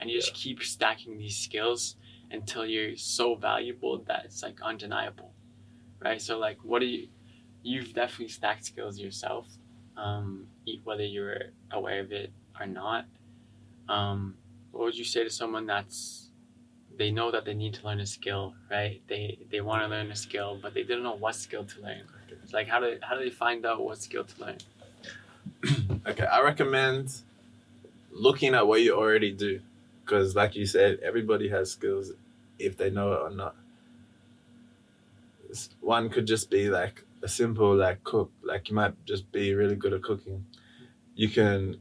And 0.00 0.10
you 0.10 0.20
just 0.20 0.34
keep 0.34 0.62
stacking 0.62 1.18
these 1.18 1.36
skills 1.36 1.96
until 2.30 2.66
you're 2.66 2.96
so 2.96 3.34
valuable 3.34 4.04
that 4.08 4.26
it's 4.26 4.42
like 4.42 4.60
undeniable. 4.62 5.32
Right? 6.00 6.20
So, 6.20 6.38
like, 6.38 6.58
what 6.62 6.80
do 6.80 6.86
you, 6.86 7.08
you've 7.62 7.94
definitely 7.94 8.28
stacked 8.28 8.64
skills 8.64 8.98
yourself, 8.98 9.46
um, 9.96 10.46
whether 10.84 11.04
you're 11.04 11.40
aware 11.72 12.00
of 12.00 12.12
it 12.12 12.32
or 12.60 12.66
not. 12.66 13.06
Um, 13.88 14.36
what 14.72 14.84
would 14.84 14.98
you 14.98 15.04
say 15.04 15.24
to 15.24 15.30
someone 15.30 15.66
that's 15.66 16.26
they 16.96 17.10
know 17.10 17.30
that 17.30 17.44
they 17.44 17.54
need 17.54 17.74
to 17.74 17.86
learn 17.86 18.00
a 18.00 18.06
skill, 18.06 18.54
right? 18.70 19.00
They 19.08 19.38
they 19.50 19.60
want 19.60 19.82
to 19.82 19.88
learn 19.88 20.10
a 20.10 20.16
skill, 20.16 20.58
but 20.60 20.74
they 20.74 20.82
don't 20.82 21.02
know 21.02 21.16
what 21.16 21.34
skill 21.34 21.64
to 21.64 21.82
learn. 21.82 22.02
It's 22.42 22.52
like 22.52 22.68
how 22.68 22.80
do 22.80 22.98
how 23.02 23.16
do 23.16 23.24
they 23.24 23.30
find 23.30 23.64
out 23.66 23.82
what 23.82 23.98
skill 23.98 24.24
to 24.24 24.40
learn? 24.40 24.58
Okay, 26.08 26.24
I 26.24 26.40
recommend 26.40 27.22
looking 28.12 28.54
at 28.54 28.66
what 28.66 28.80
you 28.80 28.94
already 28.96 29.32
do, 29.32 29.60
because 30.04 30.36
like 30.36 30.54
you 30.54 30.64
said, 30.64 31.00
everybody 31.02 31.48
has 31.48 31.72
skills 31.72 32.12
if 32.60 32.76
they 32.76 32.90
know 32.90 33.12
it 33.12 33.20
or 33.20 33.30
not. 33.30 33.56
One 35.80 36.08
could 36.08 36.26
just 36.26 36.48
be 36.48 36.70
like 36.70 37.04
a 37.22 37.28
simple 37.28 37.74
like 37.74 38.04
cook, 38.04 38.30
like 38.44 38.68
you 38.68 38.76
might 38.76 38.94
just 39.04 39.30
be 39.32 39.54
really 39.54 39.74
good 39.74 39.92
at 39.92 40.02
cooking. 40.02 40.46
You 41.16 41.28
can 41.28 41.78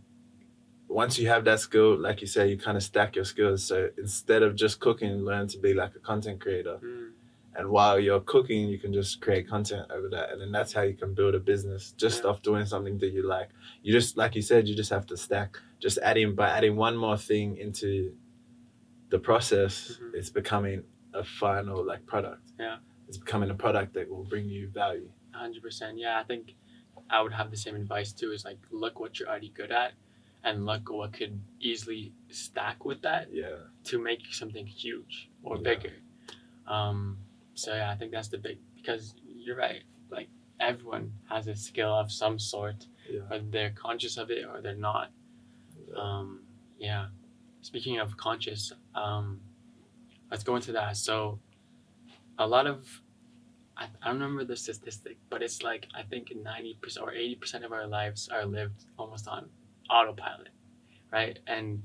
once 0.88 1.18
you 1.20 1.28
have 1.28 1.44
that 1.46 1.60
skill, 1.60 1.98
like 1.98 2.22
you 2.22 2.28
say, 2.28 2.48
you 2.48 2.58
kind 2.58 2.78
of 2.78 2.84
stack 2.84 3.16
your 3.16 3.26
skills. 3.26 3.64
So 3.64 3.90
instead 3.98 4.44
of 4.44 4.56
just 4.56 4.80
cooking, 4.80 5.12
learn 5.26 5.48
to 5.50 5.58
be 5.60 5.74
like 5.74 5.96
a 5.96 6.00
content 6.00 6.40
creator. 6.42 6.80
Mm, 6.84 7.12
And 7.58 7.70
while 7.70 7.98
you're 7.98 8.20
cooking, 8.20 8.68
you 8.68 8.78
can 8.78 8.92
just 8.92 9.22
create 9.22 9.48
content 9.48 9.90
over 9.90 10.10
that. 10.10 10.30
And 10.32 10.42
then 10.42 10.52
that's 10.52 10.74
how 10.74 10.82
you 10.82 10.94
can 10.94 11.14
build 11.14 11.36
a 11.36 11.40
business 11.40 11.94
just 11.94 12.24
Yeah. 12.24 12.30
off 12.32 12.42
doing 12.42 12.66
something 12.66 12.98
that 13.00 13.12
you 13.14 13.24
like. 13.26 13.50
You 13.82 13.94
just, 13.94 14.18
like 14.18 14.36
you 14.36 14.42
said, 14.42 14.68
you 14.68 14.76
just 14.76 14.90
have 14.92 15.06
to 15.08 15.16
stack. 15.16 15.58
Just 15.80 15.98
adding, 16.00 16.36
by 16.36 16.50
adding 16.50 16.76
one 16.76 16.98
more 16.98 17.16
thing 17.18 17.56
into 17.58 18.14
the 19.10 19.20
process, 19.20 19.98
Mhm. 20.02 20.16
it's 20.16 20.30
becoming 20.30 20.84
a 21.14 21.24
final 21.24 21.82
like 21.86 22.06
product. 22.06 22.52
Yeah. 22.60 22.78
It's 23.08 23.18
becoming 23.18 23.50
a 23.50 23.56
product 23.56 23.94
that 23.94 24.10
will 24.10 24.26
bring 24.26 24.48
you 24.50 24.68
value. 24.70 25.10
hundred 25.32 25.62
percent. 25.64 25.98
Yeah, 25.98 26.20
I 26.20 26.24
think 26.24 26.56
I 27.10 27.22
would 27.22 27.34
have 27.34 27.52
the 27.52 27.58
same 27.58 27.76
advice 27.76 28.12
too. 28.14 28.32
Is 28.32 28.44
like 28.46 28.58
look 28.72 29.00
what 29.02 29.20
you're 29.20 29.28
already 29.30 29.50
good 29.50 29.72
at, 29.72 29.94
and 30.46 30.66
look 30.66 30.90
what 30.92 31.12
could 31.12 31.42
easily 31.60 32.14
stack 32.30 32.86
with 32.86 33.02
that 33.02 33.34
Yeah. 33.34 33.58
to 33.86 34.00
make 34.00 34.22
something 34.34 34.66
huge 34.66 35.30
or 35.44 35.58
Yeah. 35.58 35.64
bigger. 35.64 35.94
Um, 36.68 37.18
so 37.56 37.74
yeah, 37.76 37.90
I 37.92 37.96
think 37.96 38.12
that's 38.12 38.30
the 38.30 38.38
big 38.38 38.60
because 38.76 39.16
you're 39.26 39.58
right. 39.58 39.84
Like 40.10 40.30
everyone 40.60 41.12
has 41.30 41.48
a 41.48 41.56
skill 41.56 41.94
of 41.94 42.12
some 42.12 42.38
sort, 42.40 42.88
Yeah. 43.10 43.22
whether 43.28 43.50
they're 43.50 43.72
conscious 43.72 44.18
of 44.18 44.30
it 44.32 44.46
or 44.46 44.62
they're 44.62 44.76
not. 44.92 45.12
Yeah. 45.88 45.96
Um, 45.96 46.46
yeah. 46.78 47.10
Speaking 47.62 47.98
of 48.00 48.16
conscious, 48.16 48.72
um, 48.94 49.42
let's 50.30 50.44
go 50.44 50.56
into 50.56 50.72
that. 50.74 50.96
So, 50.98 51.40
a 52.38 52.46
lot 52.48 52.68
of, 52.68 53.02
I, 53.78 53.86
I 54.02 54.08
don't 54.08 54.20
remember 54.22 54.44
the 54.46 54.56
statistic, 54.56 55.18
but 55.30 55.42
it's 55.42 55.64
like 55.64 55.88
I 55.96 56.04
think 56.04 56.32
ninety 56.36 56.76
percent 56.82 57.04
or 57.06 57.12
eighty 57.14 57.36
percent 57.36 57.66
of 57.66 57.72
our 57.72 57.88
lives 57.88 58.30
are 58.30 58.46
lived 58.46 58.86
almost 58.98 59.28
on 59.28 59.50
autopilot, 59.90 60.50
right? 61.12 61.40
And 61.48 61.84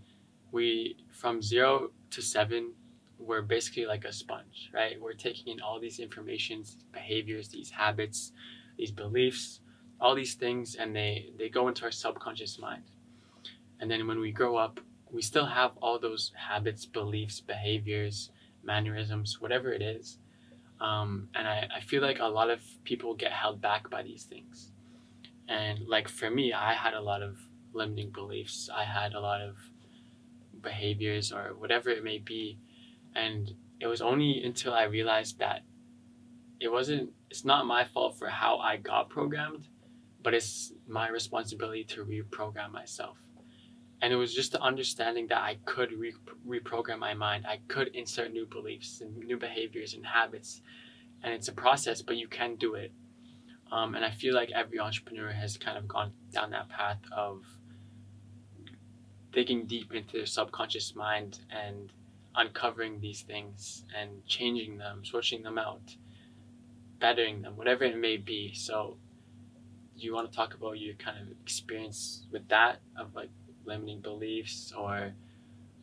we 0.53 0.97
from 1.11 1.43
zero 1.43 1.91
to 2.11 2.23
seven, 2.23 2.73
we're 3.19 3.43
basically 3.43 3.87
like 3.87 4.05
a 4.05 4.13
sponge, 4.13 4.71
right? 4.75 5.01
We're 5.01 5.13
taking 5.13 5.53
in 5.55 5.61
all 5.61 5.79
these 5.81 5.99
informations, 5.99 6.79
behaviors, 6.93 7.49
these 7.49 7.71
habits, 7.71 8.33
these 8.77 8.91
beliefs, 8.91 9.61
all 10.01 10.15
these 10.15 10.35
things 10.35 10.77
and 10.77 10.97
they 10.97 11.31
they 11.39 11.49
go 11.49 11.69
into 11.69 11.85
our 11.85 11.91
subconscious 11.91 12.59
mind 12.59 12.83
and 13.81 13.91
then 13.91 14.07
when 14.07 14.19
we 14.19 14.33
grow 14.33 14.57
up 14.57 14.81
we 15.13 15.21
still 15.21 15.47
have 15.47 15.73
all 15.83 15.99
those 15.99 16.33
habits 16.37 16.87
beliefs 16.87 17.41
behaviors 17.41 18.31
mannerisms 18.63 19.41
whatever 19.41 19.73
it 19.73 19.83
is 19.83 20.19
um, 20.81 21.29
and 21.35 21.47
I, 21.47 21.69
I 21.77 21.81
feel 21.81 22.01
like 22.01 22.21
a 22.21 22.27
lot 22.27 22.49
of 22.49 22.63
people 22.85 23.15
get 23.15 23.33
held 23.33 23.61
back 23.61 23.91
by 23.91 24.03
these 24.03 24.25
things 24.25 24.73
and 25.49 25.81
like 25.87 26.09
for 26.09 26.31
me 26.31 26.53
i 26.53 26.73
had 26.73 26.95
a 26.95 27.01
lot 27.01 27.23
of 27.23 27.37
limiting 27.73 28.11
beliefs. 28.11 28.69
I 28.75 28.85
had 28.85 29.15
a 29.15 29.21
lot 29.21 29.41
of 29.41 29.57
behaviors 30.63 31.33
or 31.33 31.55
whatever 31.57 31.91
it 31.91 32.05
may 32.05 32.19
be. 32.19 32.59
And 33.15 33.55
it 33.81 33.87
was 33.87 34.03
only 34.03 34.43
until 34.45 34.75
i 34.75 34.85
realized 34.85 35.39
that 35.39 35.63
it 36.61 36.71
wasn't 36.71 37.11
it's 37.31 37.45
not 37.45 37.67
my 37.67 37.85
fault 37.85 38.19
for 38.19 38.29
how 38.29 38.59
i 38.59 38.77
got 38.77 39.09
programmed 39.09 39.67
but 40.23 40.35
it's 40.35 40.73
my 40.87 41.09
responsibility 41.09 41.83
to 41.83 42.05
reprogram 42.05 42.71
myself. 42.73 43.17
And 44.03 44.13
it 44.13 44.17
was 44.17 44.35
just 44.35 44.53
the 44.53 44.61
understanding 44.61 45.27
that 45.29 45.41
i 45.41 45.57
could 45.65 45.93
re- 45.93 46.13
reprogram 46.47 46.99
my 46.99 47.15
mind. 47.15 47.47
I 47.47 47.61
could 47.69 47.89
insert 47.89 48.31
new 48.31 48.45
beliefs 48.45 49.01
and 49.01 49.17
new 49.17 49.39
behaviors 49.39 49.95
and 49.95 50.05
habits 50.05 50.61
and 51.23 51.33
it's 51.33 51.49
a 51.49 51.53
process 51.53 52.03
but 52.03 52.17
you 52.17 52.29
can 52.29 52.57
do 52.57 52.75
it. 52.75 52.93
Um, 53.73 53.95
and 53.95 54.05
i 54.05 54.11
feel 54.11 54.35
like 54.35 54.51
every 54.51 54.79
entrepreneur 54.79 55.31
has 55.31 55.57
kind 55.57 55.79
of 55.79 55.89
gone 55.89 56.13
down 56.33 56.51
that 56.51 56.69
path 56.69 56.99
of 57.13 57.45
digging 59.33 59.67
deep 59.67 59.93
into 59.95 60.19
their 60.19 60.27
subconscious 60.27 60.95
mind 60.95 61.41
and 61.51 61.93
uncovering 62.37 63.01
these 63.01 63.23
things 63.23 63.85
and 63.99 64.25
changing 64.27 64.79
them 64.79 65.05
switching 65.05 65.43
them 65.43 65.59
out 65.59 65.97
bettering 67.01 67.43
them 67.43 67.57
whatever 67.57 67.85
it 67.85 67.97
may 67.97 68.17
be. 68.17 68.53
So 68.55 68.97
do 69.99 70.05
you 70.05 70.15
want 70.15 70.31
to 70.31 70.37
talk 70.37 70.55
about 70.55 70.79
your 70.79 70.95
kind 70.95 71.19
of 71.19 71.29
experience 71.43 72.27
with 72.31 72.47
that 72.49 72.81
of 72.97 73.15
like 73.15 73.31
limiting 73.65 74.01
beliefs 74.01 74.73
or 74.77 75.13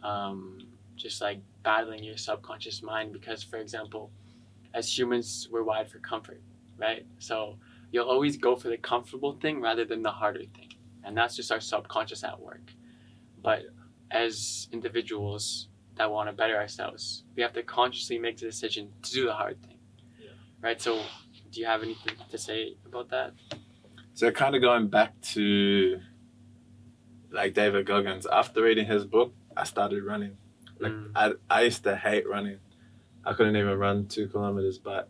um, 0.04 0.60
just 0.96 1.22
like 1.22 1.40
battling 1.64 2.04
your 2.04 2.18
subconscious 2.18 2.84
mind? 2.84 3.14
Because 3.14 3.44
for 3.44 3.58
example 3.58 4.12
as 4.74 4.96
humans 4.98 5.48
we're 5.52 5.64
wired 5.64 5.90
for 5.90 6.00
comfort 6.00 6.42
right? 6.78 7.06
So 7.20 7.58
you'll 7.92 8.10
always 8.10 8.38
go 8.38 8.56
for 8.56 8.70
the 8.70 8.78
comfortable 8.78 9.34
thing 9.34 9.62
rather 9.62 9.86
than 9.86 10.04
the 10.04 10.12
harder 10.12 10.44
thing. 10.56 10.74
And 11.04 11.16
that's 11.16 11.36
just 11.36 11.52
our 11.52 11.60
subconscious 11.60 12.24
at 12.24 12.40
work 12.40 12.72
but 13.48 13.62
as 14.12 14.68
individuals 14.78 15.44
that 15.98 16.08
want 16.14 16.26
to 16.30 16.34
better 16.42 16.58
ourselves 16.64 17.04
we 17.36 17.42
have 17.46 17.54
to 17.60 17.64
consciously 17.78 18.18
make 18.26 18.36
the 18.42 18.46
decision 18.54 18.84
to 19.06 19.10
do 19.18 19.24
the 19.30 19.34
hard 19.42 19.58
thing 19.66 19.80
Yeah. 20.24 20.32
right 20.68 20.80
so 20.86 20.92
do 21.52 21.56
you 21.62 21.68
have 21.74 21.82
anything 21.88 22.16
to 22.34 22.38
say 22.48 22.60
about 22.90 23.08
that 23.16 23.30
So 24.20 24.32
kind 24.44 24.54
of 24.56 24.62
going 24.70 24.88
back 24.98 25.12
to 25.36 26.00
like 27.40 27.54
David 27.54 27.86
Goggins. 27.86 28.26
After 28.42 28.60
reading 28.64 28.88
his 28.96 29.04
book, 29.06 29.30
I 29.56 29.64
started 29.74 30.02
running. 30.12 30.34
Like 30.84 30.94
Mm. 30.94 31.12
I, 31.16 31.26
I 31.58 31.60
used 31.70 31.84
to 31.84 31.94
hate 32.08 32.26
running. 32.36 32.60
I 33.28 33.32
couldn't 33.36 33.58
even 33.64 33.78
run 33.86 34.08
two 34.16 34.28
kilometers. 34.34 34.78
But 34.92 35.04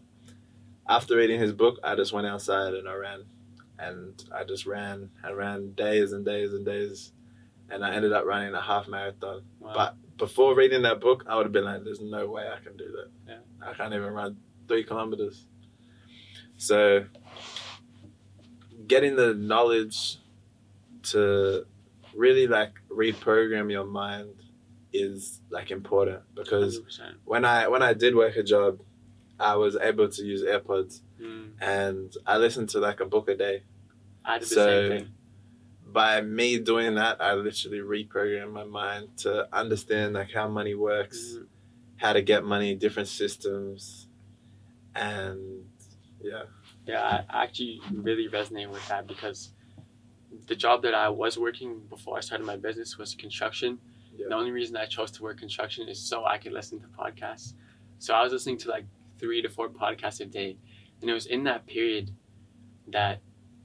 after 0.98 1.16
reading 1.22 1.40
his 1.46 1.54
book, 1.54 1.76
I 1.84 1.92
just 2.02 2.12
went 2.16 2.28
outside 2.34 2.74
and 2.80 2.88
I 2.94 2.96
ran, 3.08 3.22
and 3.88 4.14
I 4.38 4.44
just 4.52 4.66
ran. 4.66 4.98
I 5.24 5.32
ran 5.44 5.60
days 5.86 6.12
and 6.16 6.26
days 6.26 6.50
and 6.56 6.66
days, 6.66 7.14
and 7.70 7.84
I 7.86 7.93
ended 7.93 8.13
up 8.13 8.26
running 8.26 8.53
a 8.53 8.61
half 8.61 8.88
marathon. 8.88 9.43
Wow. 9.59 9.74
But 9.74 9.95
before 10.18 10.55
reading 10.55 10.82
that 10.84 10.99
book, 10.99 11.26
I 11.28 11.36
would 11.36 11.45
have 11.45 11.53
been 11.53 11.65
like, 11.65 11.84
"There's 11.84 12.01
no 12.01 12.28
way 12.28 12.47
I 12.47 12.59
can 12.63 12.76
do 12.78 12.86
that. 12.91 13.09
Yeah. 13.28 13.68
I 13.70 13.74
can't 13.74 13.93
even 13.93 14.11
run 14.13 14.38
three 14.68 14.84
kilometers." 14.84 15.45
So, 16.57 17.05
getting 18.88 19.15
the 19.15 19.34
knowledge 19.34 20.18
to 21.03 21.65
really 22.15 22.47
like 22.47 22.74
reprogram 22.89 23.72
your 23.72 23.86
mind 23.86 24.30
is 24.93 25.41
like 25.49 25.70
important 25.70 26.22
because 26.34 26.80
100%. 26.80 27.13
when 27.26 27.45
I 27.45 27.68
when 27.68 27.84
I 27.84 27.93
did 27.93 28.15
work 28.15 28.36
a 28.36 28.43
job, 28.43 28.80
I 29.39 29.55
was 29.55 29.76
able 29.76 30.09
to 30.09 30.24
use 30.24 30.41
AirPods 30.43 31.01
Mm. 31.22 31.53
and 31.59 32.13
I 32.28 32.38
listened 32.38 32.70
to 32.70 32.80
like 32.80 32.99
a 32.99 33.05
book 33.05 33.28
a 33.28 33.36
day. 33.36 33.63
I 34.24 34.38
did 34.38 34.49
the 34.49 34.53
same 34.55 34.89
thing. 34.91 35.07
By 35.98 36.22
me 36.22 36.60
doing 36.60 36.93
that, 36.93 37.20
I 37.20 37.34
literally 37.34 37.80
reprogrammed 37.80 38.52
my 38.52 38.66
mind 38.66 39.18
to 39.24 39.32
understand 39.52 40.14
like 40.14 40.32
how 40.32 40.48
money 40.48 40.76
works, 40.76 41.18
Mhm. 41.18 41.48
how 42.04 42.14
to 42.14 42.22
get 42.22 42.43
money, 42.43 42.76
different 42.76 43.10
systems, 43.10 44.08
and 44.93 45.39
yeah, 46.22 46.43
Yeah, 46.86 47.02
I 47.02 47.43
actually 47.43 47.82
really 47.91 48.28
resonate 48.30 48.70
with 48.70 48.88
that 48.89 49.08
because 49.08 49.39
the 50.45 50.56
job 50.56 50.84
that 50.84 50.93
I 50.93 51.10
was 51.10 51.36
working 51.36 51.72
before 51.88 52.16
I 52.18 52.22
started 52.22 52.45
my 52.45 52.58
business 52.58 53.00
was 53.00 53.16
construction. 53.16 53.80
Yeah. 54.16 54.28
The 54.30 54.36
only 54.36 54.52
reason 54.52 54.78
I 54.78 54.86
chose 54.86 55.10
to 55.14 55.24
work 55.24 55.39
construction 55.39 55.89
is 55.89 56.00
so 56.00 56.26
I 56.26 56.38
could 56.38 56.54
listen 56.54 56.80
to 56.80 56.88
podcasts. 56.89 57.56
So 57.98 58.14
I 58.14 58.22
was 58.24 58.32
listening 58.32 58.60
to 58.60 58.70
like 58.70 58.86
three 59.18 59.41
to 59.41 59.50
four 59.50 59.68
podcasts 59.68 60.22
a 60.22 60.28
day. 60.28 60.60
And 61.02 61.10
it 61.10 61.14
was 61.14 61.26
in 61.26 61.43
that 61.45 61.66
period 61.66 62.12
that 62.89 63.22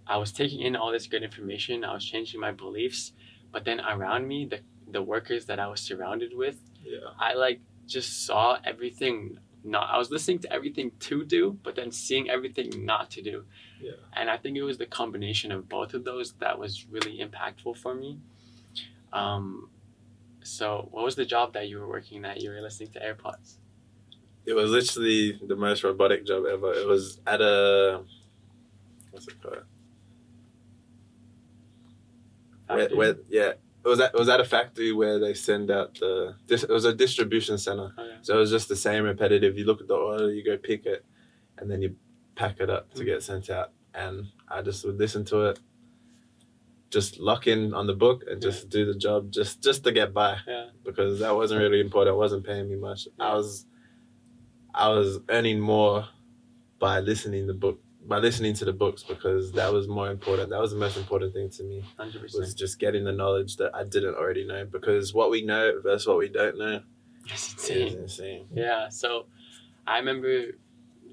I 0.07 0.16
was 0.16 0.32
taking 0.32 0.61
in 0.61 0.76
all 0.76 0.92
this 0.92 1.07
good 1.07 1.22
information. 1.22 1.84
I 1.84 1.94
was 1.94 2.05
changing 2.05 2.40
my 2.40 2.53
beliefs. 2.53 3.12
But 3.50 3.64
then 3.64 3.80
around 3.80 4.26
me, 4.26 4.46
the, 4.46 4.61
the 4.90 5.03
workers 5.03 5.46
that 5.46 5.59
I 5.59 5.68
was 5.68 5.80
surrounded 5.80 6.32
with, 6.34 6.57
yeah, 6.82 6.98
I 7.18 7.34
like 7.34 7.61
just 7.86 8.24
saw 8.24 8.59
everything 8.64 9.38
not 9.64 9.88
I 9.90 9.98
was 9.98 10.11
listening 10.11 10.40
to 10.40 10.53
everything 10.53 10.90
to 11.00 11.24
do, 11.24 11.59
but 11.62 11.76
then 11.76 11.92
seeing 11.92 12.28
everything 12.28 12.84
not 12.84 13.11
to 13.12 13.22
do. 13.22 13.44
Yeah. 13.80 13.92
And 14.12 14.28
I 14.28 14.36
think 14.36 14.57
it 14.57 14.62
was 14.62 14.78
the 14.78 14.86
combination 14.86 15.53
of 15.53 15.68
both 15.68 15.94
of 15.94 16.05
those 16.05 16.32
that 16.40 16.59
was 16.59 16.86
really 16.90 17.18
impactful 17.18 17.76
for 17.76 17.94
me. 17.94 18.18
Um 19.12 19.70
so 20.42 20.88
what 20.90 21.05
was 21.05 21.14
the 21.14 21.24
job 21.24 21.53
that 21.53 21.68
you 21.68 21.78
were 21.78 21.86
working 21.86 22.22
that 22.22 22.40
you 22.40 22.50
were 22.50 22.61
listening 22.61 22.90
to 22.92 22.98
AirPods? 22.98 23.59
it 24.44 24.55
was 24.55 24.70
literally 24.70 25.38
the 25.46 25.57
most 25.57 25.84
robotic 25.84 26.26
job 26.26 26.44
ever. 26.46 26.72
It 26.72 26.86
was 26.86 27.20
at 27.26 27.40
a 27.40 28.03
what's 29.11 29.28
it 29.28 29.40
called? 29.40 29.64
Where, 32.75 32.89
where, 32.91 33.16
yeah, 33.29 33.53
was 33.85 33.99
that 33.99 34.14
was 34.14 34.29
at 34.29 34.41
a 34.41 34.45
factory 34.45 34.93
where 34.93 35.18
they 35.18 35.35
send 35.35 35.70
out 35.70 35.95
the. 35.99 36.37
This, 36.47 36.62
it 36.62 36.70
was 36.70 36.85
a 36.85 36.95
distribution 36.95 37.59
center, 37.59 37.93
Oh, 37.97 38.05
yeah. 38.05 38.16
so 38.23 38.37
it 38.37 38.39
was 38.39 38.51
just 38.51 38.68
the 38.68 38.77
same 38.77 39.05
repetitive. 39.05 39.59
You 39.59 39.64
look 39.64 39.81
at 39.81 39.89
the 39.89 39.95
order, 39.95 40.33
you 40.33 40.45
go 40.45 40.57
pick 40.57 40.87
it, 40.87 41.05
and 41.59 41.70
then 41.70 41.83
you 41.83 41.97
pack 42.35 42.61
it 42.61 42.70
up 42.70 42.93
to 42.95 43.01
hmm. 43.01 43.07
get 43.07 43.23
sent 43.23 43.51
out. 43.51 43.73
And 43.95 44.29
I 44.49 44.62
just 44.62 44.85
would 44.87 44.99
listen 44.99 45.25
to 45.27 45.47
it, 45.47 45.61
just 46.91 47.18
lock 47.18 47.47
in 47.47 47.75
on 47.75 47.87
the 47.87 47.95
book 47.95 48.23
and 48.29 48.41
just 48.41 48.68
do 48.68 48.87
the 48.87 48.95
job, 48.99 49.31
just 49.31 49.62
just 49.62 49.85
to 49.85 49.93
get 49.93 50.14
by 50.14 50.39
Yeah. 50.47 50.66
because 50.85 51.18
that 51.20 51.35
wasn't 51.35 51.61
really 51.61 51.81
important. 51.81 52.14
It 52.14 52.18
wasn't 52.18 52.47
paying 52.47 52.68
me 52.68 52.77
much. 52.77 53.09
I 53.18 53.35
was, 53.35 53.66
I 54.75 54.89
was 54.89 55.18
earning 55.29 55.61
more 55.61 56.07
by 56.79 57.01
listening 57.01 57.47
to 57.47 57.53
the 57.53 57.59
book 57.59 57.81
by 58.07 58.18
listening 58.18 58.55
to 58.55 58.64
the 58.64 58.72
books 58.72 59.03
because 59.03 59.53
that 59.53 59.72
was 59.72 59.86
more 59.88 60.11
important. 60.11 60.50
That 60.50 60.61
was 60.61 60.72
the 60.72 60.78
most 60.78 60.96
important 60.96 61.32
thing 61.32 61.50
to 61.50 61.62
me 61.62 61.84
Hundred 61.96 62.30
was 62.34 62.55
just 62.55 62.78
getting 62.78 63.05
the 63.05 63.12
knowledge 63.12 63.57
that 63.57 63.74
I 63.74 63.84
didn't 63.84 64.14
already 64.16 64.44
know 64.46 64.64
because 64.64 65.14
what 65.14 65.30
we 65.30 65.42
know 65.44 65.80
versus 65.82 66.07
what 66.07 66.18
we 66.18 66.28
don't 66.28 66.59
know 66.59 66.80
It's 67.26 67.48
is 67.48 67.55
insane. 67.55 67.98
insane. 67.98 68.46
Yeah. 68.55 68.88
So 68.88 69.26
I 69.86 69.98
remember 69.98 70.53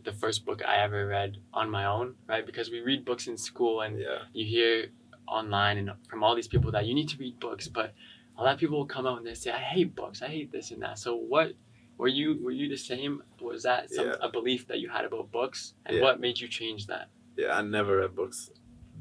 the 0.04 0.12
first 0.14 0.46
book 0.46 0.62
I 0.66 0.78
ever 0.78 1.06
read 1.06 1.38
on 1.54 1.70
my 1.70 1.86
own, 1.86 2.16
right? 2.28 2.46
Because 2.46 2.70
we 2.72 2.80
read 2.80 3.06
books 3.06 3.28
in 3.28 3.38
school 3.38 3.82
and 3.82 4.00
Yeah, 4.00 4.20
you 4.34 4.46
hear 4.46 4.88
online 5.28 5.78
and 5.78 5.92
from 6.10 6.24
all 6.24 6.36
these 6.36 6.48
people 6.48 6.72
that 6.72 6.86
you 6.86 6.94
need 6.96 7.10
to 7.10 7.18
read 7.18 7.40
books, 7.40 7.68
but 7.68 7.94
a 8.38 8.44
lot 8.44 8.54
of 8.54 8.60
people 8.60 8.78
will 8.78 8.86
come 8.86 9.06
out 9.06 9.18
and 9.18 9.28
they 9.28 9.34
say, 9.34 9.52
"I 9.52 9.60
hate 9.60 9.96
books. 9.96 10.22
I 10.22 10.28
hate 10.28 10.52
this 10.52 10.72
and 10.72 10.82
that." 10.82 10.98
So 10.98 11.16
what 11.16 11.54
were 12.00 12.08
you 12.08 12.40
were 12.42 12.50
you 12.60 12.68
the 12.70 12.78
same? 12.78 13.22
Was 13.42 13.62
that 13.64 13.92
some 13.92 14.08
Yeah. 14.08 14.16
a 14.22 14.30
belief 14.30 14.66
that 14.70 14.80
you 14.80 14.90
had 14.90 15.06
about 15.06 15.32
books, 15.32 15.74
and 15.86 15.98
Yeah. 15.98 16.02
what 16.04 16.20
made 16.20 16.40
you 16.40 16.48
change 16.48 16.88
that? 16.88 17.10
yeah. 17.38 17.56
I 17.58 17.62
never 17.62 17.98
read 17.98 18.16
books, 18.16 18.50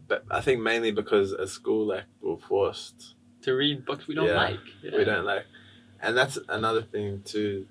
but 0.08 0.24
I 0.30 0.40
think 0.42 0.60
mainly 0.60 0.90
because 0.92 1.32
at 1.32 1.48
school, 1.48 1.86
like, 1.86 2.04
we're 2.20 2.36
forced. 2.36 3.14
To 3.42 3.52
read 3.54 3.86
books 3.86 4.06
we 4.08 4.14
don't 4.14 4.26
Yeah. 4.26 4.36
like. 4.50 4.60
We 4.82 5.04
don't 5.04 5.24
like, 5.24 5.46
and 6.02 6.16
that's 6.16 6.38
another 6.48 6.82
thing 6.82 7.22
too. 7.24 7.66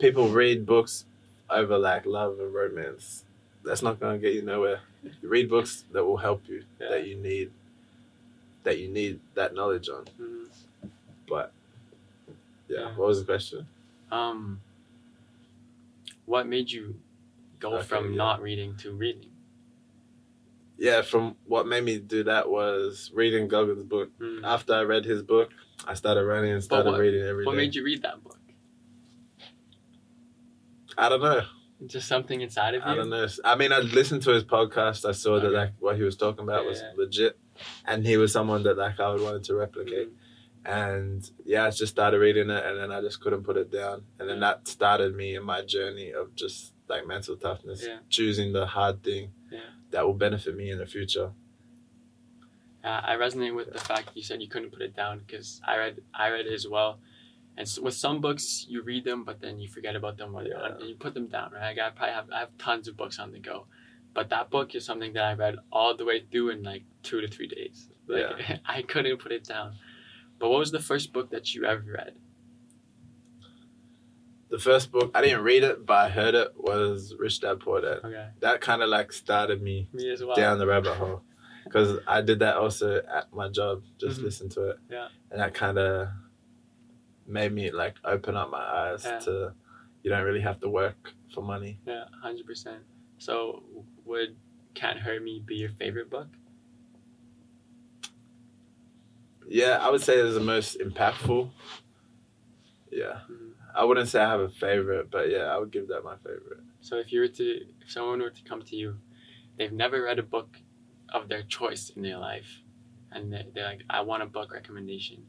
People 0.00 0.28
read 0.30 0.64
books 0.64 1.04
over 1.50 1.76
like 1.78 2.06
love 2.06 2.38
and 2.40 2.54
romance. 2.54 3.24
That's 3.64 3.82
not 3.82 3.98
gonna 4.00 4.18
get 4.18 4.32
you 4.34 4.42
nowhere. 4.42 4.80
You 5.22 5.28
read 5.28 5.48
books 5.48 5.84
that 5.92 6.04
will 6.04 6.16
help 6.18 6.48
you, 6.48 6.64
that 6.78 7.06
you 7.06 7.16
need, 7.16 7.50
that 8.62 8.78
you 8.78 8.88
need 8.88 9.20
that 9.34 9.54
knowledge 9.54 9.88
on. 9.88 10.04
Mhm. 10.20 10.48
But 11.28 11.52
yeah, 12.68 12.80
Yeah. 12.80 12.96
what 12.96 13.08
was 13.08 13.18
the 13.20 13.24
question? 13.24 13.66
Um, 14.10 14.60
what 16.28 16.46
made 16.46 16.70
you 16.70 16.96
go 17.58 17.74
Okay, 17.76 17.84
from 17.86 18.10
yeah. 18.10 18.16
not 18.16 18.42
reading 18.42 18.76
to 18.76 18.92
reading? 18.92 19.30
Yeah, 20.76 21.02
from 21.02 21.34
what 21.46 21.66
made 21.66 21.82
me 21.82 21.98
do 21.98 22.22
that 22.24 22.48
was 22.48 23.10
reading 23.14 23.48
Goggins' 23.48 23.82
book. 23.82 24.10
Mm. 24.20 24.44
After 24.44 24.74
I 24.74 24.82
read 24.82 25.04
his 25.04 25.22
book, 25.22 25.50
I 25.86 25.94
started 25.94 26.24
running 26.24 26.52
and 26.52 26.62
started 26.62 26.90
what- 26.90 27.00
reading 27.00 27.22
every 27.22 27.44
day. 27.44 27.46
What 27.46 27.56
made 27.56 27.74
you 27.74 27.82
read 27.82 28.02
that 28.02 28.22
book? 28.22 28.38
I 30.96 31.08
don't 31.08 31.20
know. 31.22 31.42
Just 31.86 32.08
something 32.08 32.40
inside 32.40 32.74
of 32.74 32.82
you. 32.84 32.90
I 32.90 32.94
don't 32.94 33.08
know. 33.10 33.26
I 33.44 33.54
mean, 33.54 33.72
I 33.72 33.78
listened 33.78 34.22
to 34.22 34.30
his 34.32 34.44
podcast. 34.44 35.08
I 35.08 35.12
saw 35.12 35.38
that 35.40 35.50
like 35.52 35.72
what 35.78 35.96
he 35.96 36.02
was 36.02 36.16
talking 36.16 36.42
about 36.42 36.64
Yeah, 36.64 36.68
was 36.68 36.80
yeah. 36.80 36.92
legit, 36.96 37.38
and 37.84 38.04
he 38.04 38.16
was 38.16 38.32
someone 38.32 38.64
that 38.64 38.76
like 38.76 38.98
I 39.00 39.10
would 39.12 39.22
wanted 39.22 39.44
to 39.44 39.54
replicate. 39.54 40.08
Mhm. 40.10 40.16
And 40.64 41.28
yeah, 41.44 41.64
I 41.64 41.70
just 41.70 41.92
started 41.92 42.18
reading 42.18 42.50
it, 42.50 42.64
and 42.64 42.78
then 42.78 42.92
I 42.92 43.00
just 43.00 43.20
couldn't 43.20 43.42
put 43.44 43.56
it 43.56 43.70
down. 43.70 44.02
And 44.18 44.28
then 44.28 44.40
that 44.40 44.68
started 44.68 45.14
me 45.14 45.34
in 45.36 45.44
my 45.44 45.62
journey 45.64 46.12
of 46.12 46.34
just 46.34 46.74
like 46.88 47.06
mental 47.06 47.36
toughness, 47.36 47.84
Yeah. 47.86 47.98
choosing 48.08 48.52
the 48.52 48.66
hard 48.66 49.02
thing 49.02 49.32
Yeah. 49.50 49.60
that 49.90 50.06
will 50.06 50.14
benefit 50.14 50.56
me 50.56 50.70
in 50.70 50.78
the 50.78 50.86
future. 50.86 51.32
Uh, 52.84 53.00
I 53.04 53.16
resonate 53.16 53.54
with 53.54 53.72
the 53.72 53.78
fact 53.78 54.10
you 54.14 54.22
said 54.22 54.40
you 54.40 54.48
couldn't 54.48 54.70
put 54.70 54.82
it 54.82 54.94
down 54.94 55.18
because 55.18 55.60
I 55.66 55.76
read 55.78 56.00
I 56.14 56.30
read 56.30 56.46
it 56.46 56.52
as 56.52 56.66
well. 56.68 57.00
And 57.56 57.66
s 57.66 57.78
with 57.78 57.94
some 57.94 58.20
books, 58.20 58.64
you 58.68 58.82
read 58.82 59.04
them, 59.04 59.24
but 59.24 59.40
then 59.40 59.58
you 59.58 59.68
forget 59.68 59.96
about 59.96 60.16
them, 60.16 60.34
or 60.34 60.40
on, 60.40 60.46
Yeah. 60.46 60.76
and 60.78 60.88
you 60.88 60.94
put 60.94 61.12
them 61.14 61.26
down. 61.26 61.52
Right? 61.52 61.76
Like, 61.76 61.78
I 61.86 61.90
probably 61.90 62.14
have 62.14 62.30
I 62.30 62.38
have 62.40 62.56
tons 62.58 62.86
of 62.88 62.96
books 62.96 63.18
on 63.18 63.32
the 63.32 63.40
go, 63.40 63.66
but 64.14 64.28
that 64.30 64.48
book 64.50 64.74
is 64.74 64.84
something 64.84 65.12
that 65.14 65.24
I 65.24 65.34
read 65.34 65.56
all 65.72 65.94
the 65.96 66.04
way 66.04 66.20
through 66.30 66.50
in 66.50 66.62
like 66.62 66.84
two 67.02 67.20
to 67.20 67.28
three 67.28 67.48
days. 67.48 67.90
Like 68.06 68.60
I 68.64 68.82
couldn't 68.82 69.18
put 69.18 69.32
it 69.32 69.44
down. 69.44 69.74
But 70.38 70.50
what 70.50 70.58
was 70.60 70.70
the 70.70 70.80
first 70.80 71.12
book 71.12 71.30
that 71.30 71.54
you 71.54 71.64
ever 71.64 71.82
read? 71.82 72.14
The 74.50 74.58
first 74.58 74.90
book 74.90 75.10
I 75.14 75.20
didn't 75.20 75.42
read 75.42 75.62
it, 75.62 75.84
but 75.84 75.94
I 75.94 76.08
heard 76.08 76.34
it 76.34 76.52
was 76.56 77.14
Rich 77.18 77.40
Dad 77.40 77.60
Poor 77.60 77.80
Dad. 77.82 78.00
Okay, 78.04 78.28
That 78.40 78.60
kind 78.60 78.82
of 78.82 78.88
like 78.88 79.12
started 79.12 79.60
me 79.62 79.88
me 79.92 80.10
as 80.10 80.24
well. 80.24 80.34
down 80.36 80.58
the 80.58 80.66
rabbit 80.66 80.94
hole 80.94 81.22
because 81.64 81.98
I 82.06 82.22
did 82.22 82.38
that 82.38 82.56
also 82.56 82.96
at 83.02 83.32
my 83.32 83.48
job. 83.50 83.82
Just 83.98 84.20
Mhm. 84.20 84.24
listen 84.24 84.48
to 84.50 84.70
it. 84.70 84.78
Yeah. 84.90 85.08
And 85.30 85.40
that 85.40 85.52
kind 85.52 85.76
of 85.78 86.08
made 87.26 87.52
me 87.52 87.70
like 87.70 87.96
open 88.04 88.36
up 88.36 88.50
my 88.50 88.58
eyes 88.64 89.04
Yeah. 89.04 89.18
to 89.20 89.54
you 90.02 90.10
don't 90.10 90.24
really 90.24 90.40
have 90.40 90.60
to 90.60 90.68
work 90.68 91.12
for 91.34 91.42
money. 91.42 91.80
Yeah, 91.84 92.04
hundred 92.22 92.46
percent. 92.46 92.82
So 93.18 93.62
would 94.06 94.36
Can't 94.74 94.98
Hurt 95.00 95.22
Me 95.22 95.42
be 95.44 95.56
your 95.56 95.70
favorite 95.70 96.08
book? 96.08 96.28
Yeah, 99.48 99.78
I 99.80 99.90
would 99.90 100.02
say 100.02 100.20
it 100.20 100.24
was 100.24 100.34
the 100.34 100.40
most 100.40 100.78
impactful. 100.78 101.50
Yeah. 102.90 103.20
I 103.74 103.84
wouldn't 103.84 104.08
say 104.08 104.20
I 104.20 104.28
have 104.28 104.40
a 104.40 104.48
favorite, 104.48 105.10
but 105.10 105.30
yeah, 105.30 105.44
I 105.44 105.58
would 105.58 105.70
give 105.70 105.88
that 105.88 106.02
my 106.04 106.16
favorite. 106.16 106.60
So 106.80 106.96
if 106.96 107.12
you 107.12 107.20
were 107.20 107.28
to, 107.28 107.44
if 107.80 107.90
someone 107.90 108.20
were 108.20 108.30
to 108.30 108.42
come 108.42 108.62
to 108.62 108.76
you, 108.76 108.96
they've 109.56 109.72
never 109.72 110.02
read 110.02 110.18
a 110.18 110.22
book 110.22 110.58
of 111.12 111.28
their 111.28 111.42
choice 111.42 111.90
in 111.90 112.02
their 112.02 112.18
life, 112.18 112.62
and 113.12 113.32
they- 113.32 113.46
they're 113.54 113.64
like, 113.66 113.82
I 113.88 114.00
want 114.02 114.22
a 114.22 114.26
book 114.26 114.52
recommendation. 114.52 115.26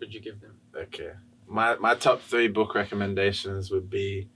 Would 0.00 0.12
you 0.12 0.20
give 0.20 0.40
them? 0.40 0.58
Okay. 0.76 1.12
My 1.46 1.76
my 1.76 1.94
top 1.94 2.20
three 2.22 2.48
book 2.48 2.74
recommendations 2.74 3.70
would 3.70 3.88
be 3.90 4.28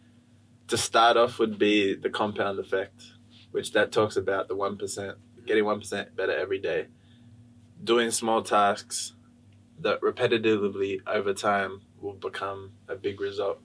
to 0.68 0.76
start 0.76 1.16
off 1.16 1.38
would 1.38 1.58
be 1.58 1.94
the 1.94 2.10
compound 2.10 2.58
effect, 2.58 3.12
which 3.50 3.72
that 3.72 3.90
talks 3.92 4.16
about 4.16 4.48
the 4.48 4.54
one 4.56 4.76
percent, 4.76 5.16
getting 5.46 5.64
one 5.64 5.80
percent 5.80 6.14
better 6.14 6.32
every 6.36 6.58
day. 6.60 6.86
Doing 7.86 8.10
small 8.10 8.42
tasks 8.42 9.14
that 9.80 10.00
repetitively 10.00 11.00
over 11.06 11.32
time 11.32 11.82
will 12.00 12.14
become 12.14 12.72
a 12.88 12.96
big 12.96 13.20
result. 13.20 13.60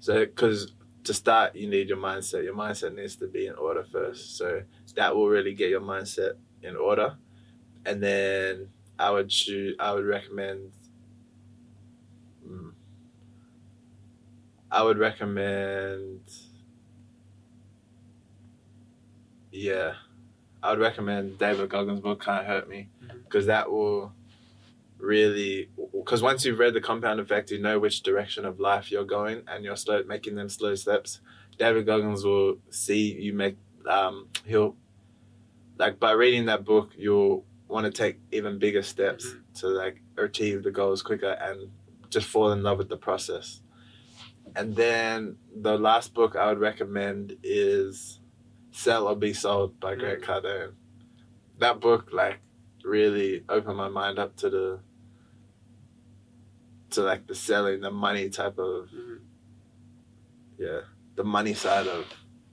So 0.00 0.20
because 0.20 0.72
to 1.04 1.14
start 1.14 1.56
you 1.56 1.68
need 1.68 1.88
your 1.88 1.98
mindset. 1.98 2.44
Your 2.44 2.54
mindset 2.54 2.94
needs 2.94 3.16
to 3.16 3.26
be 3.26 3.46
in 3.46 3.54
order 3.56 3.84
first. 3.84 4.38
So 4.38 4.62
that 4.96 5.16
will 5.16 5.28
really 5.28 5.54
get 5.54 5.70
your 5.70 5.80
mindset 5.80 6.34
in 6.62 6.76
order. 6.76 7.16
And 7.84 8.02
then 8.02 8.68
I 8.98 9.10
would 9.10 9.28
choose 9.28 9.76
I 9.80 9.92
would 9.92 10.06
recommend 10.06 10.72
Mm. 12.46 12.72
I 14.70 14.82
would 14.82 14.98
recommend. 14.98 16.20
Yeah, 19.50 19.94
I 20.64 20.70
would 20.70 20.78
recommend 20.80 21.38
David 21.38 21.68
Goggins' 21.68 22.00
book 22.00 22.24
"Can't 22.24 22.46
Hurt 22.46 22.68
Me" 22.68 22.88
because 23.24 23.44
that 23.46 23.70
will 23.70 24.12
really 24.98 25.68
because 25.92 26.22
once 26.22 26.44
you've 26.44 26.58
read 26.58 26.72
the 26.72 26.80
compound 26.80 27.20
effect, 27.20 27.50
you 27.50 27.60
know 27.60 27.78
which 27.78 28.02
direction 28.02 28.46
of 28.46 28.58
life 28.58 28.90
you're 28.90 29.04
going, 29.04 29.42
and 29.46 29.62
you're 29.62 29.76
slow 29.76 30.02
making 30.04 30.36
them 30.36 30.48
slow 30.48 30.74
steps. 30.74 31.20
David 31.58 31.84
Goggins 31.84 32.24
will 32.24 32.56
see 32.70 33.12
you 33.12 33.34
make. 33.34 33.56
Um, 33.88 34.28
he'll 34.46 34.76
like 35.78 36.00
by 36.00 36.12
reading 36.12 36.46
that 36.46 36.64
book, 36.64 36.92
you'll 36.96 37.44
want 37.68 37.84
to 37.84 37.92
take 37.92 38.18
even 38.32 38.58
bigger 38.58 38.82
steps 38.82 39.26
Mhm. 39.26 39.60
to 39.60 39.66
like 39.68 40.00
achieve 40.16 40.62
the 40.62 40.70
goals 40.70 41.02
quicker 41.02 41.32
and 41.32 41.70
just 42.08 42.26
fall 42.26 42.52
in 42.52 42.62
love 42.62 42.78
with 42.78 42.88
the 42.88 42.96
process. 42.96 43.60
And 44.56 44.76
then 44.76 45.36
the 45.54 45.76
last 45.76 46.14
book 46.14 46.36
I 46.36 46.48
would 46.48 46.60
recommend 46.60 47.36
is 47.42 48.20
Sell 48.74 49.06
or 49.06 49.14
Be 49.14 49.32
Sold 49.32 49.78
by 49.78 49.94
Grant 49.94 50.20
Mm. 50.20 50.24
Cardone. 50.24 50.74
That 51.58 51.78
book 51.80 52.12
like 52.12 52.40
really 52.82 53.44
opened 53.48 53.76
my 53.76 53.88
mind 53.88 54.18
up 54.18 54.34
to 54.38 54.50
the 54.50 54.80
to 56.90 57.02
like 57.02 57.26
the 57.28 57.34
selling, 57.36 57.80
the 57.80 57.90
money 57.90 58.28
type 58.30 58.58
of 58.58 58.88
Mhm. 58.90 59.20
yeah, 60.58 60.80
the 61.14 61.22
money 61.24 61.54
side 61.54 61.86
of 61.86 62.04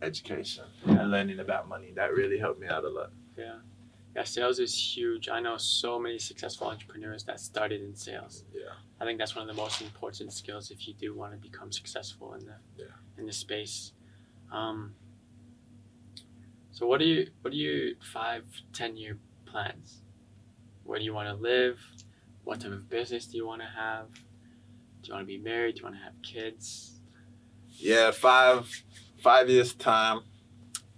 education 0.02 0.66
Yeah. 0.86 1.02
and 1.02 1.12
learning 1.12 1.40
about 1.40 1.68
money. 1.68 1.92
That 1.94 2.14
really 2.14 2.38
helped 2.38 2.60
me 2.60 2.68
out 2.68 2.84
a 2.86 2.90
lot. 2.90 3.12
Yeah, 3.36 3.60
yeah. 4.16 4.24
Sales 4.24 4.60
is 4.60 4.74
huge. 4.96 5.28
I 5.28 5.40
know 5.40 5.58
so 5.58 6.00
many 6.00 6.20
successful 6.20 6.68
entrepreneurs 6.68 7.24
that 7.26 7.40
started 7.40 7.82
in 7.82 7.96
sales. 7.96 8.46
Yeah. 8.54 8.74
I 9.00 9.06
think 9.06 9.18
that's 9.18 9.36
one 9.36 9.48
of 9.50 9.56
the 9.56 9.60
most 9.62 9.82
important 9.82 10.34
skills 10.34 10.70
if 10.70 10.88
you 10.88 10.94
do 10.94 11.16
want 11.16 11.34
to 11.34 11.40
become 11.40 11.72
successful 11.72 12.34
in 12.36 12.46
the 12.46 12.58
Yeah. 12.78 12.86
in 13.18 13.26
the 13.26 13.34
space. 13.34 13.94
Um, 14.52 14.96
so 16.82 16.88
what 16.88 17.00
are 17.00 17.06
you 17.06 17.28
what 17.44 17.54
are 17.54 17.58
your 17.58 17.92
five 18.12 18.44
ten 18.74 18.98
year 18.98 19.20
plans? 19.46 20.02
Where 20.84 20.98
do 20.98 21.06
you 21.06 21.14
want 21.14 21.28
to 21.28 21.36
live? 21.36 21.80
What 22.44 22.62
type 22.62 22.72
of 22.72 22.90
business 22.90 23.28
do 23.28 23.38
you 23.38 23.46
want 23.46 23.62
to 23.62 23.68
have? 23.68 24.08
Do 24.12 25.10
you 25.10 25.14
want 25.14 25.22
to 25.22 25.28
be 25.28 25.38
married? 25.38 25.76
Do 25.76 25.82
you 25.82 25.84
want 25.84 25.98
to 25.98 26.04
have 26.04 26.20
kids? 26.24 27.00
Yeah, 27.70 28.10
five 28.10 28.68
five 29.22 29.48
years 29.48 29.76
time. 29.76 30.22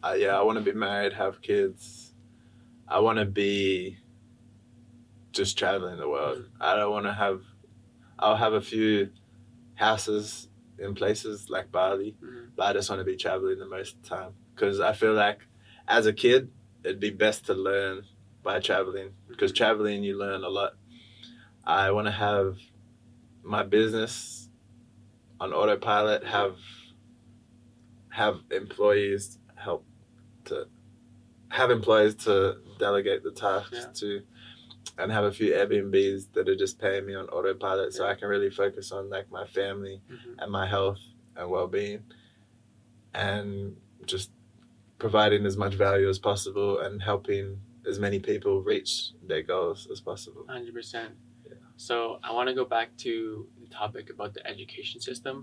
Uh, 0.02 0.16
yeah, 0.18 0.40
I 0.40 0.42
want 0.44 0.58
to 0.58 0.64
be 0.64 0.72
married, 0.72 1.12
have 1.14 1.42
kids. 1.42 2.14
I 2.88 3.00
want 3.00 3.20
to 3.20 3.26
be 3.26 3.98
just 5.34 5.58
traveling 5.58 5.98
the 5.98 6.08
world. 6.08 6.46
I 6.62 6.78
don't 6.78 6.92
want 6.92 7.08
to 7.08 7.14
have. 7.14 7.42
I'll 8.18 8.38
have 8.38 8.54
a 8.54 8.62
few 8.62 9.10
houses 9.76 10.48
in 10.80 10.96
places 10.96 11.50
like 11.50 11.74
Bali, 11.74 12.16
Mhm. 12.24 12.52
but 12.56 12.68
I 12.68 12.74
just 12.74 12.90
want 12.90 13.02
to 13.02 13.04
be 13.06 13.18
traveling 13.18 13.60
the 13.60 13.66
most 13.66 14.02
time 14.02 14.32
because 14.56 14.80
I 14.80 14.94
feel 14.94 15.14
like 15.14 15.40
as 15.88 16.06
a 16.06 16.14
kid 16.14 16.50
it'd 16.84 17.00
be 17.00 17.10
best 17.10 17.46
to 17.46 17.54
learn 17.54 18.04
by 18.44 18.60
traveling 18.60 19.12
because 19.28 19.52
traveling 19.52 20.04
you 20.04 20.18
learn 20.18 20.44
a 20.44 20.50
lot. 20.50 20.74
I 21.66 21.92
want 21.92 22.08
to 22.08 22.12
have 22.12 22.58
my 23.42 23.64
business 23.64 24.50
on 25.40 25.54
autopilot, 25.54 26.26
have 26.26 26.58
have 28.10 28.40
employees 28.52 29.40
help 29.56 29.86
to 30.46 30.68
have 31.50 31.72
employees 31.72 32.16
to 32.16 32.58
delegate 32.80 33.24
the 33.24 33.32
tasks 33.32 33.72
Yeah. 33.74 33.92
to 33.94 34.22
and 34.98 35.12
have 35.12 35.24
a 35.24 35.32
few 35.32 35.54
Airbnbs 35.54 36.34
that 36.34 36.50
are 36.50 36.56
just 36.56 36.78
paying 36.80 37.06
me 37.06 37.16
on 37.16 37.28
autopilot 37.30 37.94
so 37.94 38.06
I 38.06 38.14
can 38.16 38.28
really 38.28 38.50
focus 38.52 38.92
on 38.92 39.10
like 39.10 39.32
my 39.32 39.46
family 39.48 40.02
Mhm. 40.10 40.36
and 40.40 40.52
my 40.52 40.68
health 40.68 41.00
and 41.36 41.50
well-being 41.50 42.04
and 43.14 43.78
just 44.06 44.32
providing 45.04 45.46
as 45.46 45.58
much 45.58 45.74
value 45.74 46.08
as 46.10 46.18
possible 46.18 46.80
and 46.80 47.02
helping 47.04 47.60
as 47.86 48.00
many 48.00 48.20
people 48.20 48.62
reach 48.62 48.92
their 49.28 49.44
goals 49.44 49.80
as 49.92 50.00
possible. 50.00 50.46
Hundred 50.48 50.74
percent. 50.74 51.12
Yeah. 51.46 51.56
So 51.76 52.20
I 52.24 52.32
want 52.32 52.48
to 52.48 52.56
go 52.56 52.64
back 52.64 52.96
to 53.00 53.46
the 53.62 53.68
topic 53.68 54.10
about 54.10 54.34
the 54.34 54.48
education 54.48 55.02
system, 55.02 55.36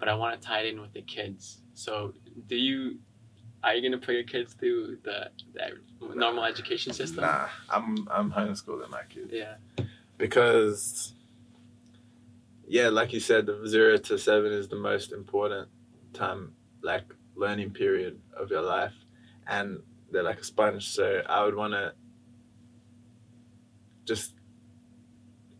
but 0.00 0.08
I 0.08 0.14
want 0.16 0.32
to 0.40 0.48
tie 0.48 0.62
it 0.62 0.66
in 0.74 0.80
with 0.80 0.92
the 0.92 1.02
kids. 1.02 1.62
So 1.74 2.12
do 2.48 2.56
you 2.56 2.98
are 3.62 3.72
you 3.74 3.82
gonna 3.88 4.02
put 4.06 4.14
your 4.14 4.24
kids 4.24 4.52
through 4.54 4.98
the, 5.04 5.30
the 5.54 6.14
normal 6.14 6.44
education 6.44 6.92
system? 6.92 7.22
Nah, 7.22 7.46
I'm 7.70 8.08
I'm 8.10 8.32
homeschooling 8.32 8.90
my 8.90 9.04
kids. 9.08 9.32
Yeah. 9.32 9.54
because 10.18 11.14
yeah 12.66 12.88
like 12.88 13.12
you 13.12 13.20
said 13.20 13.46
the 13.46 13.56
zero 13.66 13.96
to 13.98 14.18
seven 14.18 14.50
is 14.52 14.66
the 14.68 14.76
most 14.76 15.12
important 15.12 15.68
time 16.12 16.52
like 16.82 17.04
learning 17.36 17.70
period 17.70 18.14
of 18.36 18.50
your 18.50 18.62
life 18.62 18.94
and 19.46 19.78
they're 20.10 20.22
like 20.22 20.38
a 20.40 20.44
sponge 20.44 20.88
so 20.90 21.22
i 21.28 21.44
would 21.44 21.54
want 21.54 21.72
to 21.72 21.92
just 24.04 24.34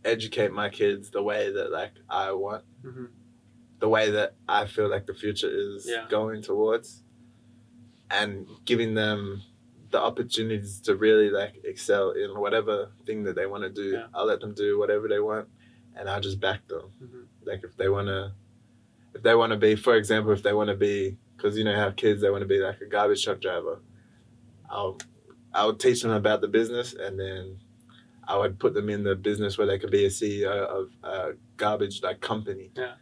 educate 0.05 0.53
my 0.53 0.68
kids 0.68 1.11
the 1.11 1.22
way 1.22 1.51
that 1.53 1.70
like 1.72 1.93
i 2.09 2.30
want 2.32 2.64
hmm 2.82 3.07
the 3.80 3.89
way 3.89 4.11
that 4.11 4.35
i 4.49 4.66
feel 4.66 4.89
like 4.89 5.05
the 5.07 5.12
future 5.14 5.51
is 5.51 5.87
Yeah. 5.89 6.07
going 6.09 6.41
towards 6.43 7.03
and 8.11 8.47
giving 8.64 8.95
them 8.95 9.43
the 9.91 10.01
opportunities 10.01 10.80
to 10.82 10.95
really 10.97 11.28
like 11.30 11.55
excel 11.64 12.11
in 12.12 12.39
whatever 12.39 12.91
thing 13.07 13.24
that 13.24 13.35
they 13.37 13.47
want 13.47 13.62
to 13.64 13.70
do. 13.70 13.91
Yeah. 13.93 14.07
I'll 14.14 14.26
let 14.26 14.41
them 14.41 14.53
do 14.55 14.78
whatever 14.78 15.07
they 15.09 15.20
want, 15.20 15.49
and 15.97 16.09
I'll 16.09 16.20
just 16.20 16.41
back 16.41 16.66
them. 16.68 16.91
Mhm. 17.03 17.24
Like 17.45 17.62
if 17.64 17.76
they 17.76 17.89
want 17.89 18.09
to, 18.09 18.32
if 19.14 19.22
they 19.22 19.35
want 19.35 19.53
to 19.53 19.57
be, 19.57 19.74
for 19.76 19.95
example, 19.97 20.32
if 20.32 20.43
they 20.43 20.53
want 20.53 20.68
to 20.68 20.76
be 20.76 21.16
because 21.37 21.57
you 21.57 21.64
know 21.64 21.72
I 21.74 21.78
have 21.78 21.97
kids 21.97 22.20
they 22.22 22.30
want 22.30 22.43
to 22.43 22.49
be 22.49 22.59
like 22.59 22.80
a 22.80 22.87
garbage 22.87 23.24
truck 23.24 23.41
driver. 23.41 23.80
I'll 24.70 24.99
I'll 25.53 25.74
teach 25.74 26.03
them 26.03 26.11
about 26.11 26.41
the 26.41 26.49
business 26.49 26.95
and 26.95 27.18
then 27.18 27.59
I 28.26 28.37
would 28.39 28.59
put 28.59 28.74
them 28.74 28.89
in 28.89 29.05
the 29.05 29.14
business 29.14 29.59
where 29.59 29.66
they 29.66 29.78
could 29.78 29.91
be 29.91 30.05
a 30.07 30.09
CEO 30.09 30.47
of 30.51 30.89
a 31.03 31.32
garbage 31.57 32.03
like 32.03 32.20
company. 32.20 32.70
Yeah. 32.76 32.95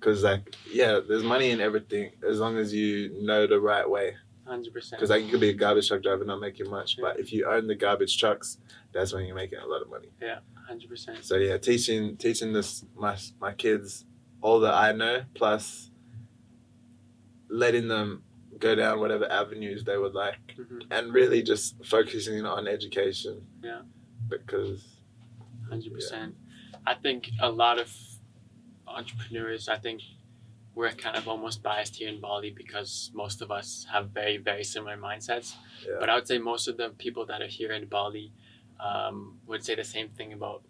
Cause 0.00 0.22
like 0.22 0.54
yeah, 0.72 1.00
there's 1.06 1.22
money 1.22 1.50
in 1.50 1.60
everything 1.60 2.10
as 2.28 2.40
long 2.40 2.56
as 2.56 2.72
you 2.74 3.10
know 3.22 3.46
the 3.46 3.60
right 3.60 3.88
way. 3.88 4.16
Hundred 4.46 4.74
percent. 4.74 4.98
Because 5.00 5.08
like 5.10 5.24
you 5.24 5.30
could 5.30 5.40
be 5.40 5.48
a 5.50 5.54
garbage 5.54 5.88
truck 5.88 6.02
driver 6.02 6.24
not 6.24 6.40
making 6.40 6.68
much, 6.68 6.96
Yeah. 6.98 7.04
but 7.06 7.20
if 7.20 7.32
you 7.32 7.46
own 7.46 7.66
the 7.66 7.74
garbage 7.74 8.18
trucks, 8.18 8.58
that's 8.92 9.14
when 9.14 9.24
you're 9.24 9.34
making 9.34 9.58
a 9.60 9.66
lot 9.66 9.80
of 9.80 9.88
money. 9.88 10.08
Yeah, 10.20 10.40
Hundred 10.68 10.90
percent. 10.90 11.24
So 11.24 11.36
yeah, 11.36 11.56
teaching 11.56 12.16
teaching 12.18 12.52
this 12.52 12.84
my 12.94 13.16
my 13.40 13.52
kids 13.52 14.04
all 14.42 14.60
that 14.60 14.74
I 14.74 14.92
know 14.92 15.24
plus 15.34 15.90
letting 17.62 17.86
them 17.94 18.08
go 18.58 18.74
down 18.74 18.94
whatever 19.00 19.26
avenues 19.30 19.84
they 19.84 19.98
would 20.02 20.14
like 20.14 20.38
Mm-hmm. 20.58 20.78
and 20.94 21.12
really 21.20 21.42
just 21.42 21.66
focusing 21.84 22.44
on 22.46 22.62
education. 22.76 23.36
Yeah. 23.62 23.82
Because 24.28 24.80
Hundred 25.68 25.92
percent. 25.94 26.34
I 26.86 26.94
think 27.04 27.20
a 27.40 27.50
lot 27.50 27.76
of 27.84 27.90
entrepreneurs. 28.86 29.68
I 29.68 29.78
think 29.78 30.00
we're 30.74 30.90
kind 31.04 31.16
of 31.16 31.28
almost 31.28 31.62
biased 31.62 31.96
here 31.96 32.08
in 32.08 32.20
Bali 32.20 32.50
because 32.50 33.10
most 33.14 33.38
of 33.42 33.50
us 33.50 33.86
have 33.92 34.10
very 34.10 34.36
very 34.50 34.64
similar 34.64 34.96
mindsets. 34.96 35.54
Yeah. 35.86 35.96
But 36.00 36.08
I 36.10 36.14
would 36.16 36.28
say 36.28 36.38
most 36.38 36.68
of 36.68 36.76
the 36.76 36.90
people 37.04 37.24
that 37.26 37.40
are 37.42 37.52
here 37.58 37.72
in 37.72 37.86
Bali 37.86 38.32
um, 38.88 39.38
would 39.46 39.64
say 39.64 39.74
the 39.74 39.84
same 39.96 40.08
thing 40.18 40.32
about 40.32 40.62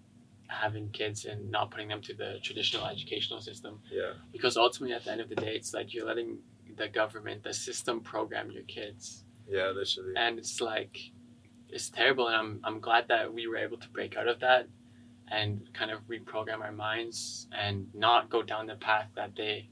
having 0.46 0.88
kids 0.90 1.24
and 1.24 1.50
not 1.50 1.70
putting 1.70 1.88
them 1.88 2.00
to 2.02 2.14
the 2.14 2.38
traditional 2.42 2.86
educational 2.86 3.40
system. 3.40 3.80
yeah, 3.90 4.12
Because 4.30 4.56
ultimately, 4.56 4.94
at 4.94 5.04
the 5.04 5.10
end 5.10 5.20
of 5.20 5.28
the 5.28 5.34
day, 5.36 5.54
it's 5.56 5.72
like 5.74 5.92
you're 5.94 6.06
letting 6.06 6.38
the 6.76 6.88
government, 6.88 7.42
the 7.42 7.54
system, 7.54 8.00
program 8.00 8.50
your 8.50 8.62
kids. 8.64 9.24
yeah, 9.48 9.70
literally. 9.70 10.14
and 10.16 10.38
it's 10.38 10.60
like 10.60 10.98
it's 11.68 11.90
terrible 11.90 12.28
and 12.28 12.36
I'm, 12.36 12.60
I'm 12.64 12.80
glad 12.80 13.08
that 13.08 13.32
we 13.34 13.46
were 13.48 13.56
able 13.56 13.78
to 13.78 13.88
break 13.88 14.16
out 14.16 14.28
of 14.28 14.40
that 14.40 14.68
and 15.28 15.68
kind 15.72 15.90
of 15.90 16.06
reprogram 16.06 16.60
our 16.60 16.72
minds 16.72 17.48
and 17.56 17.88
not 17.94 18.30
go 18.30 18.42
down 18.42 18.66
the 18.66 18.76
path 18.76 19.08
that 19.16 19.34
they 19.36 19.68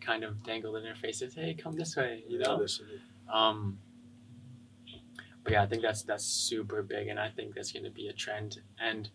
kind 0.00 0.24
of 0.24 0.42
dangled 0.42 0.76
in 0.76 0.86
our 0.86 0.94
faces 0.94 1.34
hey 1.34 1.54
come 1.54 1.74
this 1.74 1.96
way 1.96 2.24
you 2.28 2.38
yeah, 2.38 2.46
know 2.46 2.56
literally. 2.56 3.00
um 3.32 3.78
but 5.44 5.52
yeah 5.52 5.62
i 5.62 5.66
think 5.66 5.82
that's 5.82 6.02
that's 6.02 6.24
super 6.24 6.82
big 6.82 7.08
and 7.08 7.20
i 7.20 7.28
think 7.28 7.54
that's 7.54 7.72
going 7.72 7.84
to 7.84 7.90
be 7.90 8.08
a 8.08 8.12
trend 8.12 8.58
and 8.80 9.10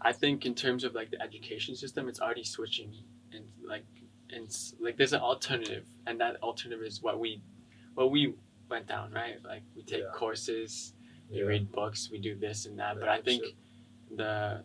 i 0.00 0.12
think 0.12 0.46
in 0.46 0.54
terms 0.54 0.82
of 0.84 0.94
like 0.94 1.10
the 1.10 1.20
education 1.20 1.74
system 1.76 2.08
it's 2.08 2.20
already 2.20 2.44
switching 2.44 2.92
and 3.32 3.44
like 3.68 3.84
and 4.30 4.56
like 4.80 4.96
there's 4.96 5.12
an 5.12 5.20
alternative 5.20 5.84
and 6.06 6.20
that 6.20 6.36
alternative 6.42 6.84
is 6.84 7.02
what 7.02 7.18
we 7.18 7.42
what 7.94 8.10
we 8.10 8.34
went 8.68 8.86
down 8.86 9.12
right 9.12 9.36
like 9.44 9.62
we 9.74 9.82
take 9.82 10.02
Yeah. 10.02 10.10
courses 10.14 10.92
we 11.30 11.38
Yeah. 11.38 11.44
read 11.44 11.72
books 11.72 12.10
we 12.10 12.18
do 12.18 12.34
this 12.34 12.66
and 12.66 12.78
that 12.78 12.98
but 13.00 13.08
i 13.08 13.20
think 13.20 13.42
the 14.16 14.64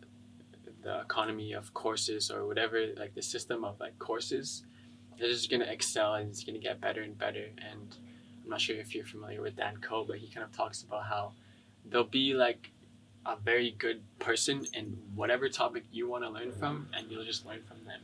the 0.84 1.00
economy 1.02 1.54
of 1.54 1.74
courses 1.74 2.32
or 2.32 2.48
whatever 2.48 2.88
like 2.98 3.14
the 3.14 3.22
system 3.22 3.64
of 3.64 3.80
like 3.80 3.98
courses 4.00 4.64
is 5.20 5.38
just 5.38 5.50
going 5.52 5.60
to 5.60 5.72
excel 5.72 6.16
and 6.16 6.30
it's 6.30 6.44
going 6.44 6.60
to 6.60 6.66
get 6.70 6.82
better 6.82 7.02
and 7.02 7.18
better 7.18 7.46
and 7.70 7.98
i'm 8.44 8.50
not 8.50 8.60
sure 8.62 8.76
if 8.78 8.96
you're 8.96 9.06
familiar 9.06 9.42
with 9.42 9.56
dan 9.56 9.78
Koe, 9.78 10.04
but 10.04 10.18
he 10.18 10.28
kind 10.28 10.44
of 10.44 10.52
talks 10.52 10.82
about 10.82 11.04
how 11.06 11.34
there'll 11.86 12.08
be 12.08 12.34
like 12.34 12.72
a 13.28 13.36
very 13.36 13.72
good 13.78 14.02
person 14.18 14.66
in 14.74 14.98
whatever 15.14 15.48
topic 15.50 15.84
you 15.92 16.10
want 16.10 16.24
to 16.24 16.30
learn 16.30 16.52
from 16.52 16.88
and 16.94 17.12
you'll 17.12 17.24
just 17.26 17.46
learn 17.46 17.62
from 17.64 17.84
them 17.86 18.02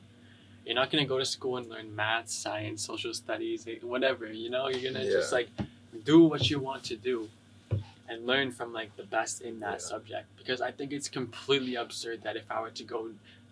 you're 0.68 0.76
not 0.76 0.92
going 0.92 1.04
to 1.04 1.08
go 1.08 1.18
to 1.18 1.26
school 1.26 1.58
and 1.58 1.68
learn 1.70 1.96
math 1.96 2.30
science 2.30 2.82
social 2.92 3.14
studies 3.14 3.66
eh, 3.68 3.76
whatever 3.82 4.26
you 4.32 4.50
know 4.50 4.68
you're 4.68 4.82
going 4.82 4.94
to 5.06 5.10
just 5.18 5.32
like 5.32 5.50
do 6.04 6.18
what 6.26 6.50
you 6.52 6.60
want 6.60 6.84
to 6.84 6.96
do 6.96 7.30
and 8.10 8.26
learn 8.26 8.52
from 8.52 8.72
like 8.74 8.96
the 8.98 9.04
best 9.18 9.42
in 9.42 9.60
that 9.62 9.74
Yeah. 9.80 9.92
subject 9.94 10.26
because 10.38 10.60
i 10.62 10.72
think 10.72 10.92
it's 10.98 11.10
completely 11.10 11.76
absurd 11.76 12.18
that 12.24 12.36
if 12.36 12.46
i 12.52 12.58
were 12.62 12.76
to 12.82 12.84
go 12.84 13.00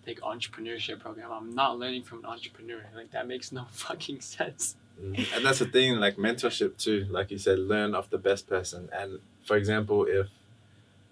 take 0.05 0.19
entrepreneurship 0.21 0.99
program 0.99 1.31
i'm 1.31 1.55
not 1.55 1.79
learning 1.79 2.03
from 2.03 2.19
an 2.19 2.25
entrepreneur 2.35 2.81
like 2.95 3.11
that 3.11 3.27
makes 3.27 3.51
no 3.51 3.65
fucking 3.71 4.19
sense 4.21 4.75
Mm. 5.03 5.27
And 5.35 5.45
that's 5.45 5.59
the 5.59 5.65
thing, 5.65 5.97
like 5.97 6.15
mentorship 6.15 6.77
too. 6.77 7.05
Like 7.09 7.29
you 7.29 7.37
said, 7.37 7.59
learn 7.59 7.93
off 7.93 8.09
the 8.09 8.17
best 8.17 8.47
person. 8.47 8.87
And 8.93 9.19
for 9.43 9.57
example, 9.57 10.05
if 10.05 10.27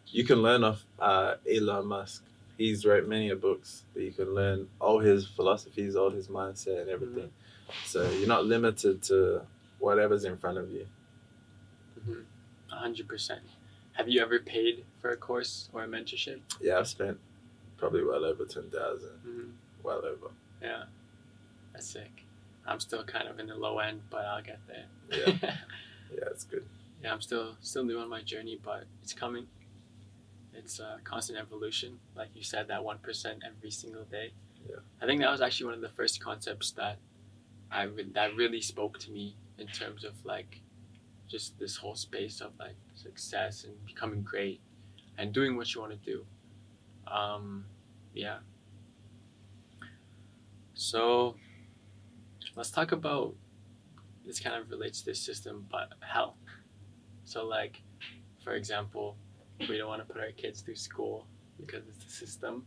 you 0.08 0.24
can 0.24 0.42
learn 0.42 0.64
off 0.64 0.86
uh, 1.00 1.36
Elon 1.54 1.88
Musk, 1.88 2.24
he's 2.58 2.86
wrote 2.86 3.08
many 3.08 3.30
a 3.30 3.36
books 3.36 3.84
that 3.94 4.04
you 4.04 4.12
can 4.12 4.34
learn 4.34 4.68
all 4.80 5.00
his 5.00 5.26
philosophies, 5.28 5.96
all 5.96 6.10
his 6.12 6.28
mindset, 6.28 6.82
and 6.82 6.90
everything. 6.90 7.32
So 7.86 8.10
you're 8.12 8.28
not 8.28 8.46
limited 8.46 9.02
to 9.04 9.42
whatever's 9.80 10.26
in 10.26 10.38
front 10.38 10.58
of 10.58 10.70
you. 10.70 10.88
100% 12.72 13.40
have 13.94 14.10
you 14.10 14.22
ever 14.22 14.40
paid 14.40 14.84
for 15.00 15.12
a 15.12 15.16
course 15.18 15.70
or 15.74 15.84
a 15.84 15.88
mentorship 15.88 16.40
Yeah, 16.60 16.80
I've 16.80 16.88
spent 16.88 17.18
probably 17.78 18.04
well 18.04 18.26
over 18.26 18.46
ten 18.46 18.70
thousand, 18.70 19.12
Mhm. 19.26 19.52
well 19.84 20.04
over. 20.06 20.32
yeah 20.62 20.84
that's 21.72 21.86
sick 21.88 22.26
i'm 22.66 22.80
still 22.80 23.04
kind 23.04 23.28
of 23.28 23.40
in 23.40 23.48
the 23.48 23.56
low 23.56 23.80
end 23.80 24.02
but 24.10 24.26
i'll 24.26 24.42
get 24.42 24.60
there 24.68 24.86
Yeah, 25.12 25.38
yeah, 26.12 26.26
it's 26.32 26.44
good. 26.46 26.66
yeah 27.04 27.12
i'm 27.14 27.22
still 27.22 27.56
still 27.62 27.84
new 27.84 28.00
on 28.00 28.10
my 28.10 28.22
journey 28.22 28.60
but 28.64 28.86
it's 29.04 29.14
coming 29.14 29.46
it's 30.56 30.80
a 30.80 31.00
constant 31.04 31.40
evolution 31.40 32.00
like 32.16 32.30
you 32.34 32.44
said 32.44 32.68
that 32.68 32.82
1% 32.82 33.40
every 33.46 33.72
single 33.72 34.04
day. 34.04 34.32
Yeah. 34.70 34.78
i 35.02 35.06
think 35.06 35.20
that 35.22 35.32
was 35.32 35.42
actually 35.42 35.66
one 35.66 35.76
of 35.76 35.82
the 35.82 35.90
first 35.90 36.22
concepts 36.24 36.72
that 36.72 36.98
i 37.72 37.84
re- 37.84 38.10
that 38.14 38.36
really 38.36 38.62
spoke 38.62 38.98
to 39.00 39.12
me 39.12 39.36
in 39.58 39.68
terms 39.68 40.04
of 40.04 40.14
like 40.24 40.62
just 41.34 41.58
this 41.60 41.78
whole 41.78 41.96
space 41.96 42.42
of 42.42 42.52
like 42.60 42.76
success 42.96 43.64
and 43.64 43.74
becoming 43.86 44.22
great 44.22 44.62
and 45.18 45.34
doing 45.34 45.58
what 45.58 45.74
you 45.74 45.82
want 45.82 45.92
to 45.92 46.12
do. 46.12 46.26
Um 47.08 47.66
yeah. 48.14 48.38
So 50.74 51.36
let's 52.56 52.72
talk 52.72 52.92
about 52.92 53.36
this 54.26 54.40
kind 54.40 54.56
of 54.56 54.70
relates 54.70 55.00
to 55.00 55.06
this 55.08 55.20
system 55.20 55.66
but 55.72 55.94
health. 56.02 56.36
So 57.26 57.46
like 57.46 57.82
for 58.44 58.54
example 58.54 59.16
we 59.60 59.78
don't 59.78 59.88
want 59.88 60.06
to 60.06 60.14
put 60.14 60.22
our 60.22 60.32
kids 60.32 60.62
through 60.62 60.76
school 60.76 61.26
because 61.60 61.84
it's 61.88 62.04
the 62.04 62.12
system 62.12 62.66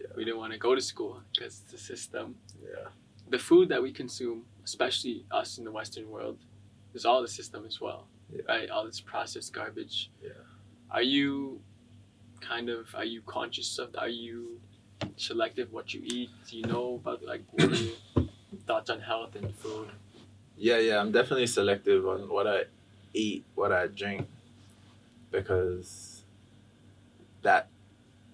Yeah. 0.00 0.06
we 0.16 0.24
don't 0.24 0.38
want 0.38 0.52
to 0.52 0.58
go 0.58 0.74
to 0.74 0.80
school 0.80 1.20
because 1.32 1.60
it's 1.62 1.72
the 1.72 1.78
system 1.78 2.36
Yeah, 2.62 2.88
the 3.28 3.38
food 3.38 3.68
that 3.70 3.82
we 3.82 3.92
consume 3.92 4.44
especially 4.64 5.24
us 5.30 5.58
in 5.58 5.64
the 5.64 5.70
western 5.72 6.10
world 6.10 6.38
is 6.94 7.04
all 7.04 7.22
the 7.22 7.28
system 7.28 7.64
as 7.66 7.80
well 7.80 8.06
Yeah. 8.32 8.42
right 8.48 8.70
all 8.70 8.84
this 8.86 9.00
processed 9.00 9.52
garbage 9.52 10.10
Yeah. 10.22 10.30
are 10.90 11.02
you 11.02 11.60
kind 12.40 12.68
of 12.68 12.94
are 12.94 13.04
you 13.14 13.22
conscious 13.22 13.78
of 13.78 13.94
are 13.96 14.08
you 14.08 14.60
selective 15.16 15.72
what 15.72 15.94
you 15.94 16.02
eat 16.04 16.30
do 16.48 16.56
you 16.58 16.64
know 16.64 16.94
about 17.02 17.22
like 17.22 17.42
what 17.52 17.70
are 17.72 17.74
your 17.76 17.96
thoughts 18.66 18.90
on 18.90 19.00
health 19.00 19.34
and 19.36 19.54
food 19.54 19.88
yeah, 20.56 20.78
yeah. 20.78 21.00
I'm 21.00 21.10
definitely 21.10 21.48
selective 21.48 22.06
on 22.06 22.28
what 22.28 22.46
I 22.46 22.66
eat, 23.12 23.44
what 23.56 23.72
I 23.72 23.88
drink, 23.88 24.28
because 25.32 26.13
that 27.44 27.68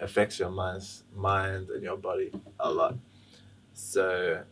affects 0.00 0.38
your 0.38 0.50
mind's 0.50 1.04
mind 1.14 1.68
and 1.68 1.82
your 1.82 1.96
body 1.96 2.32
a 2.58 2.70
lot. 2.70 2.96
So 3.74 4.42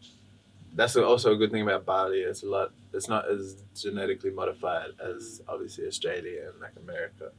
that's 0.75 0.97
also 0.97 1.33
a 1.33 1.37
good 1.37 1.51
thing 1.51 1.63
about 1.63 1.87
Bali. 1.87 2.19
It's 2.21 2.43
a 2.43 2.47
lot. 2.47 2.73
It's 2.93 3.09
not 3.09 3.29
as 3.31 3.65
genetically 3.75 4.31
modified 4.31 4.91
as 5.03 5.43
obviously 5.49 5.87
Australia 5.87 6.51
and 6.51 6.61
like 6.61 6.75
America. 6.77 7.33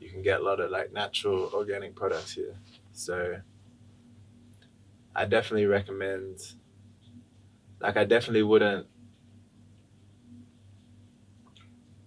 You 0.00 0.10
can 0.10 0.22
get 0.22 0.40
a 0.40 0.44
lot 0.44 0.60
of 0.60 0.70
like 0.70 0.92
natural 0.92 1.50
organic 1.54 1.94
products 1.94 2.32
here. 2.32 2.56
So 2.92 3.36
I 5.14 5.24
definitely 5.24 5.66
recommend. 5.66 6.38
Like 7.80 7.96
I 7.96 8.04
definitely 8.04 8.42
wouldn't 8.42 8.86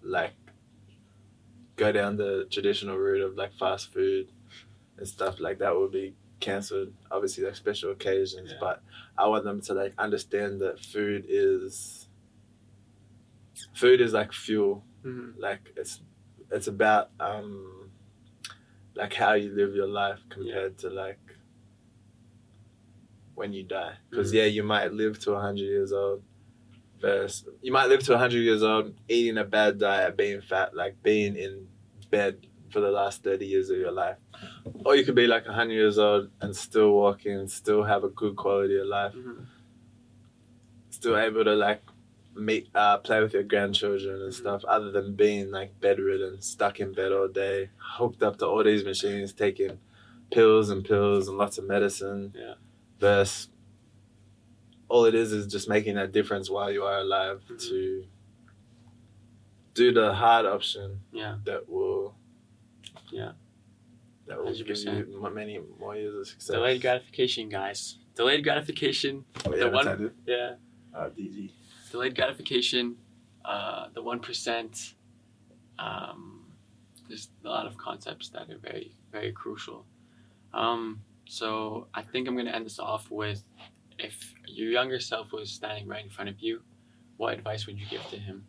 like 0.03 0.33
go 1.85 1.91
down 1.91 2.11
the 2.17 2.31
traditional 2.55 2.97
route 3.05 3.23
of 3.27 3.31
like 3.41 3.53
fast 3.63 3.91
food 3.93 4.25
and 4.97 5.07
stuff 5.15 5.35
like 5.39 5.57
that 5.63 5.73
would 5.75 5.91
be 5.91 6.13
cancelled 6.39 6.91
obviously 7.15 7.43
like 7.47 7.55
special 7.55 7.89
occasions 7.97 8.49
Yeah. 8.51 8.57
but 8.65 8.77
i 9.17 9.23
want 9.31 9.43
them 9.49 9.59
to 9.67 9.73
like 9.81 9.93
understand 9.97 10.51
that 10.63 10.75
food 10.93 11.25
is 11.27 12.07
food 13.81 13.99
is 14.01 14.13
like 14.13 14.31
fuel 14.45 14.83
mm-hmm. 15.05 15.39
like 15.47 15.63
it's 15.75 16.01
it's 16.51 16.67
about 16.67 17.05
um 17.19 17.89
like 18.95 19.13
how 19.13 19.33
you 19.33 19.49
live 19.61 19.73
your 19.81 19.87
life 19.87 20.19
compared 20.29 20.77
to 20.79 20.89
like 20.89 21.19
when 23.35 23.53
you 23.53 23.63
die 23.63 23.95
because 24.09 24.31
Mhm. 24.31 24.35
yeah 24.39 24.45
you 24.57 24.63
might 24.73 24.91
live 24.93 25.15
to 25.23 25.31
100 25.31 25.61
years 25.75 25.91
old 25.91 26.21
versus 27.01 27.45
you 27.61 27.71
might 27.71 27.89
live 27.89 28.03
to 28.03 28.11
100 28.11 28.39
years 28.39 28.61
old 28.61 28.93
eating 29.07 29.37
a 29.37 29.43
bad 29.43 29.79
diet 29.79 30.17
being 30.17 30.41
fat 30.41 30.75
like 30.75 30.95
being 31.01 31.35
in 31.35 31.67
bed 32.11 32.45
for 32.69 32.79
the 32.81 32.91
last 32.91 33.23
30 33.23 33.45
years 33.45 33.69
of 33.69 33.77
your 33.77 33.91
life 33.91 34.17
or 34.85 34.95
you 34.95 35.03
could 35.03 35.15
be 35.15 35.27
like 35.27 35.45
100 35.45 35.73
years 35.73 35.97
old 35.97 36.29
and 36.41 36.55
still 36.55 36.91
walking 36.91 37.47
still 37.47 37.83
have 37.83 38.03
a 38.03 38.09
good 38.09 38.35
quality 38.35 38.77
of 38.79 38.87
life 38.87 39.13
Mm-hmm. 39.13 39.43
still 40.89 41.17
able 41.17 41.43
to 41.43 41.55
like 41.55 41.81
meet 42.35 42.69
uh, 42.75 42.97
play 42.97 43.21
with 43.21 43.33
your 43.33 43.43
grandchildren 43.43 44.15
and 44.21 44.31
Mhm. 44.33 44.39
stuff 44.41 44.63
other 44.65 44.89
than 44.91 45.15
being 45.15 45.51
like 45.51 45.71
bedridden 45.81 46.41
stuck 46.41 46.79
in 46.79 46.93
bed 46.93 47.11
all 47.11 47.27
day 47.27 47.69
hooked 47.97 48.23
up 48.23 48.37
to 48.37 48.45
all 48.45 48.63
these 48.63 48.85
machines 48.85 49.33
taking 49.33 49.79
pills 50.31 50.69
and 50.69 50.85
pills 50.85 51.27
and 51.27 51.37
lots 51.37 51.57
of 51.57 51.65
medicine 51.65 52.33
Yeah. 52.35 52.53
versus 52.99 53.49
all 54.87 55.05
it 55.05 55.15
is 55.15 55.31
is 55.33 55.47
just 55.47 55.67
making 55.69 55.95
that 55.95 56.11
difference 56.11 56.49
while 56.49 56.71
you 56.71 56.83
are 56.83 56.99
alive 56.99 57.41
Mhm. 57.49 57.59
to 57.69 58.05
do 59.73 59.91
the 59.93 60.13
hard 60.13 60.45
option 60.45 61.01
Yeah. 61.11 61.37
that 61.45 61.67
will 61.69 62.15
Yeah. 63.11 63.33
that 64.27 64.37
will 64.37 64.53
give 64.53 64.67
100%. 64.67 65.09
you 65.09 65.29
many 65.33 65.59
more 65.79 65.95
years 65.95 66.15
of 66.15 66.27
success 66.27 66.55
Delayed 66.55 66.81
gratification, 66.81 67.49
guys. 67.49 67.97
Delayed 68.15 68.43
gratification. 68.43 69.25
Oh, 69.45 69.51
the 69.51 69.57
yeah, 69.57 69.65
one- 69.65 69.87
I 69.87 69.95
do. 69.95 70.11
Yeah. 70.25 70.55
Uh, 70.93 71.09
DG. 71.09 71.51
Delayed 71.91 72.15
gratification. 72.15 72.97
Uh, 73.43 73.89
the 73.93 74.01
one 74.01 74.19
percent. 74.19 74.93
Um, 75.79 76.45
there's 77.07 77.29
a 77.43 77.49
lot 77.49 77.65
of 77.65 77.77
concepts 77.77 78.29
that 78.29 78.49
are 78.49 78.57
very 78.57 78.93
very 79.11 79.31
crucial. 79.31 79.85
Um, 80.53 81.01
so 81.27 81.87
I 81.93 82.01
think 82.03 82.27
I'm 82.27 82.35
gonna 82.37 82.51
end 82.51 82.65
this 82.65 82.79
off 82.79 83.09
with, 83.09 83.43
if 83.97 84.33
your 84.47 84.69
younger 84.69 84.99
self 84.99 85.31
was 85.31 85.49
standing 85.51 85.87
right 85.87 86.03
in 86.03 86.09
front 86.09 86.29
of 86.29 86.39
you, 86.39 86.61
what 87.17 87.33
advice 87.33 87.65
would 87.67 87.79
you 87.79 87.85
give 87.87 88.05
to 88.09 88.17
him? 88.17 88.45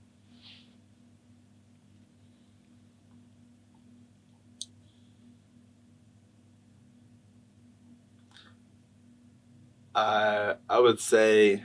I 9.94 10.54
I 10.68 10.78
would 10.78 11.00
say 11.00 11.62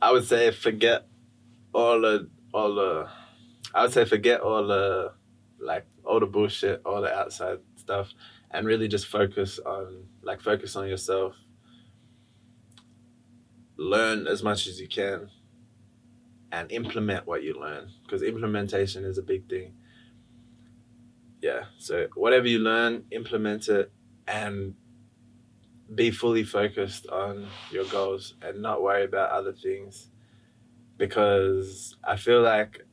I 0.00 0.12
would 0.12 0.24
say 0.24 0.50
forget 0.50 1.06
all 1.72 2.00
the 2.00 2.28
all 2.52 2.74
the 2.74 3.08
I 3.74 3.82
would 3.82 3.92
say 3.92 4.04
forget 4.04 4.40
all 4.40 4.66
the 4.66 5.12
like 5.58 5.86
all 6.04 6.20
the 6.20 6.26
bullshit, 6.26 6.82
all 6.84 7.00
the 7.00 7.12
outside 7.12 7.58
stuff 7.76 8.12
and 8.50 8.66
really 8.66 8.88
just 8.88 9.06
focus 9.06 9.58
on 9.64 10.04
like 10.22 10.40
focus 10.40 10.76
on 10.76 10.88
yourself. 10.88 11.34
Learn 13.76 14.26
as 14.26 14.42
much 14.42 14.66
as 14.66 14.80
you 14.80 14.88
can 14.88 15.30
and 16.50 16.70
implement 16.72 17.26
what 17.26 17.42
you 17.42 17.54
learn 17.54 17.90
because 18.02 18.22
implementation 18.22 19.04
is 19.04 19.18
a 19.18 19.22
big 19.22 19.48
thing. 19.48 19.74
Yeah, 21.40 21.64
so 21.78 22.08
whatever 22.14 22.48
you 22.48 22.58
learn, 22.58 23.04
implement 23.12 23.68
it 23.68 23.92
and 24.28 24.74
be 25.94 26.10
fully 26.10 26.44
focused 26.44 27.06
on 27.08 27.46
your 27.72 27.84
goals 27.86 28.34
and 28.42 28.60
not 28.60 28.82
worry 28.82 29.04
about 29.04 29.30
other 29.30 29.52
things. 29.52 30.10
Because 30.98 31.96
I 32.04 32.16
feel 32.16 32.42
like 32.42 32.84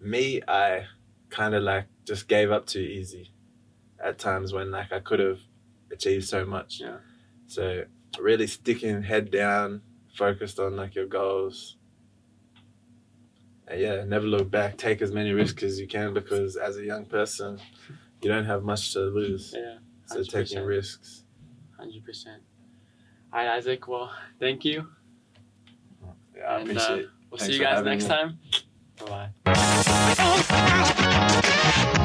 me 0.00 0.40
I 0.48 0.86
kind 1.30 1.54
of 1.54 1.62
like 1.62 1.86
just 2.04 2.28
gave 2.28 2.50
up 2.50 2.66
too 2.66 2.80
easy 2.80 3.32
at 4.02 4.18
times 4.18 4.52
when 4.52 4.70
like 4.70 4.92
I 4.92 5.00
could 5.00 5.20
have 5.20 5.40
achieved 5.92 6.24
so 6.24 6.44
much. 6.44 6.80
Yeah. 6.80 6.98
so 7.46 7.84
really 8.18 8.46
sticking 8.46 9.02
head 9.02 9.30
down 9.30 9.82
focused 10.14 10.58
on 10.58 10.76
like 10.76 10.94
your 10.94 11.06
goals. 11.06 11.76
And 13.68 13.80
yeah 13.80 14.04
never 14.04 14.26
look 14.26 14.50
back. 14.50 14.78
Take 14.78 15.02
as 15.02 15.12
many 15.12 15.32
risks 15.32 15.62
as 15.62 15.78
you 15.78 15.86
can 15.86 16.14
because 16.14 16.56
as 16.56 16.76
a 16.78 16.84
young 16.84 17.04
person 17.04 17.60
you 18.22 18.30
don't 18.30 18.44
have 18.44 18.62
much 18.62 18.92
to 18.92 19.00
lose 19.00 19.52
Yeah. 19.56 19.78
so 20.06 20.22
taking 20.22 20.62
risks. 20.64 21.24
Hundred 21.76 22.04
percent. 22.04 22.42
All 23.32 23.44
right, 23.44 23.58
Issac. 23.58 23.88
Well, 23.88 24.12
thank 24.38 24.64
you. 24.64 24.86
Yeah, 26.36 26.42
I 26.42 26.54
And, 26.60 26.70
appreciate 26.70 26.90
uh, 26.90 26.94
it. 26.94 27.08
We'll 27.30 27.38
Thanks 27.38 27.46
see 27.46 27.58
you 27.58 27.64
guys 27.64 27.84
next 27.84 28.04
me. 28.04 28.10
time. 28.10 28.38
Bye 29.06 29.30
bye. 31.84 31.98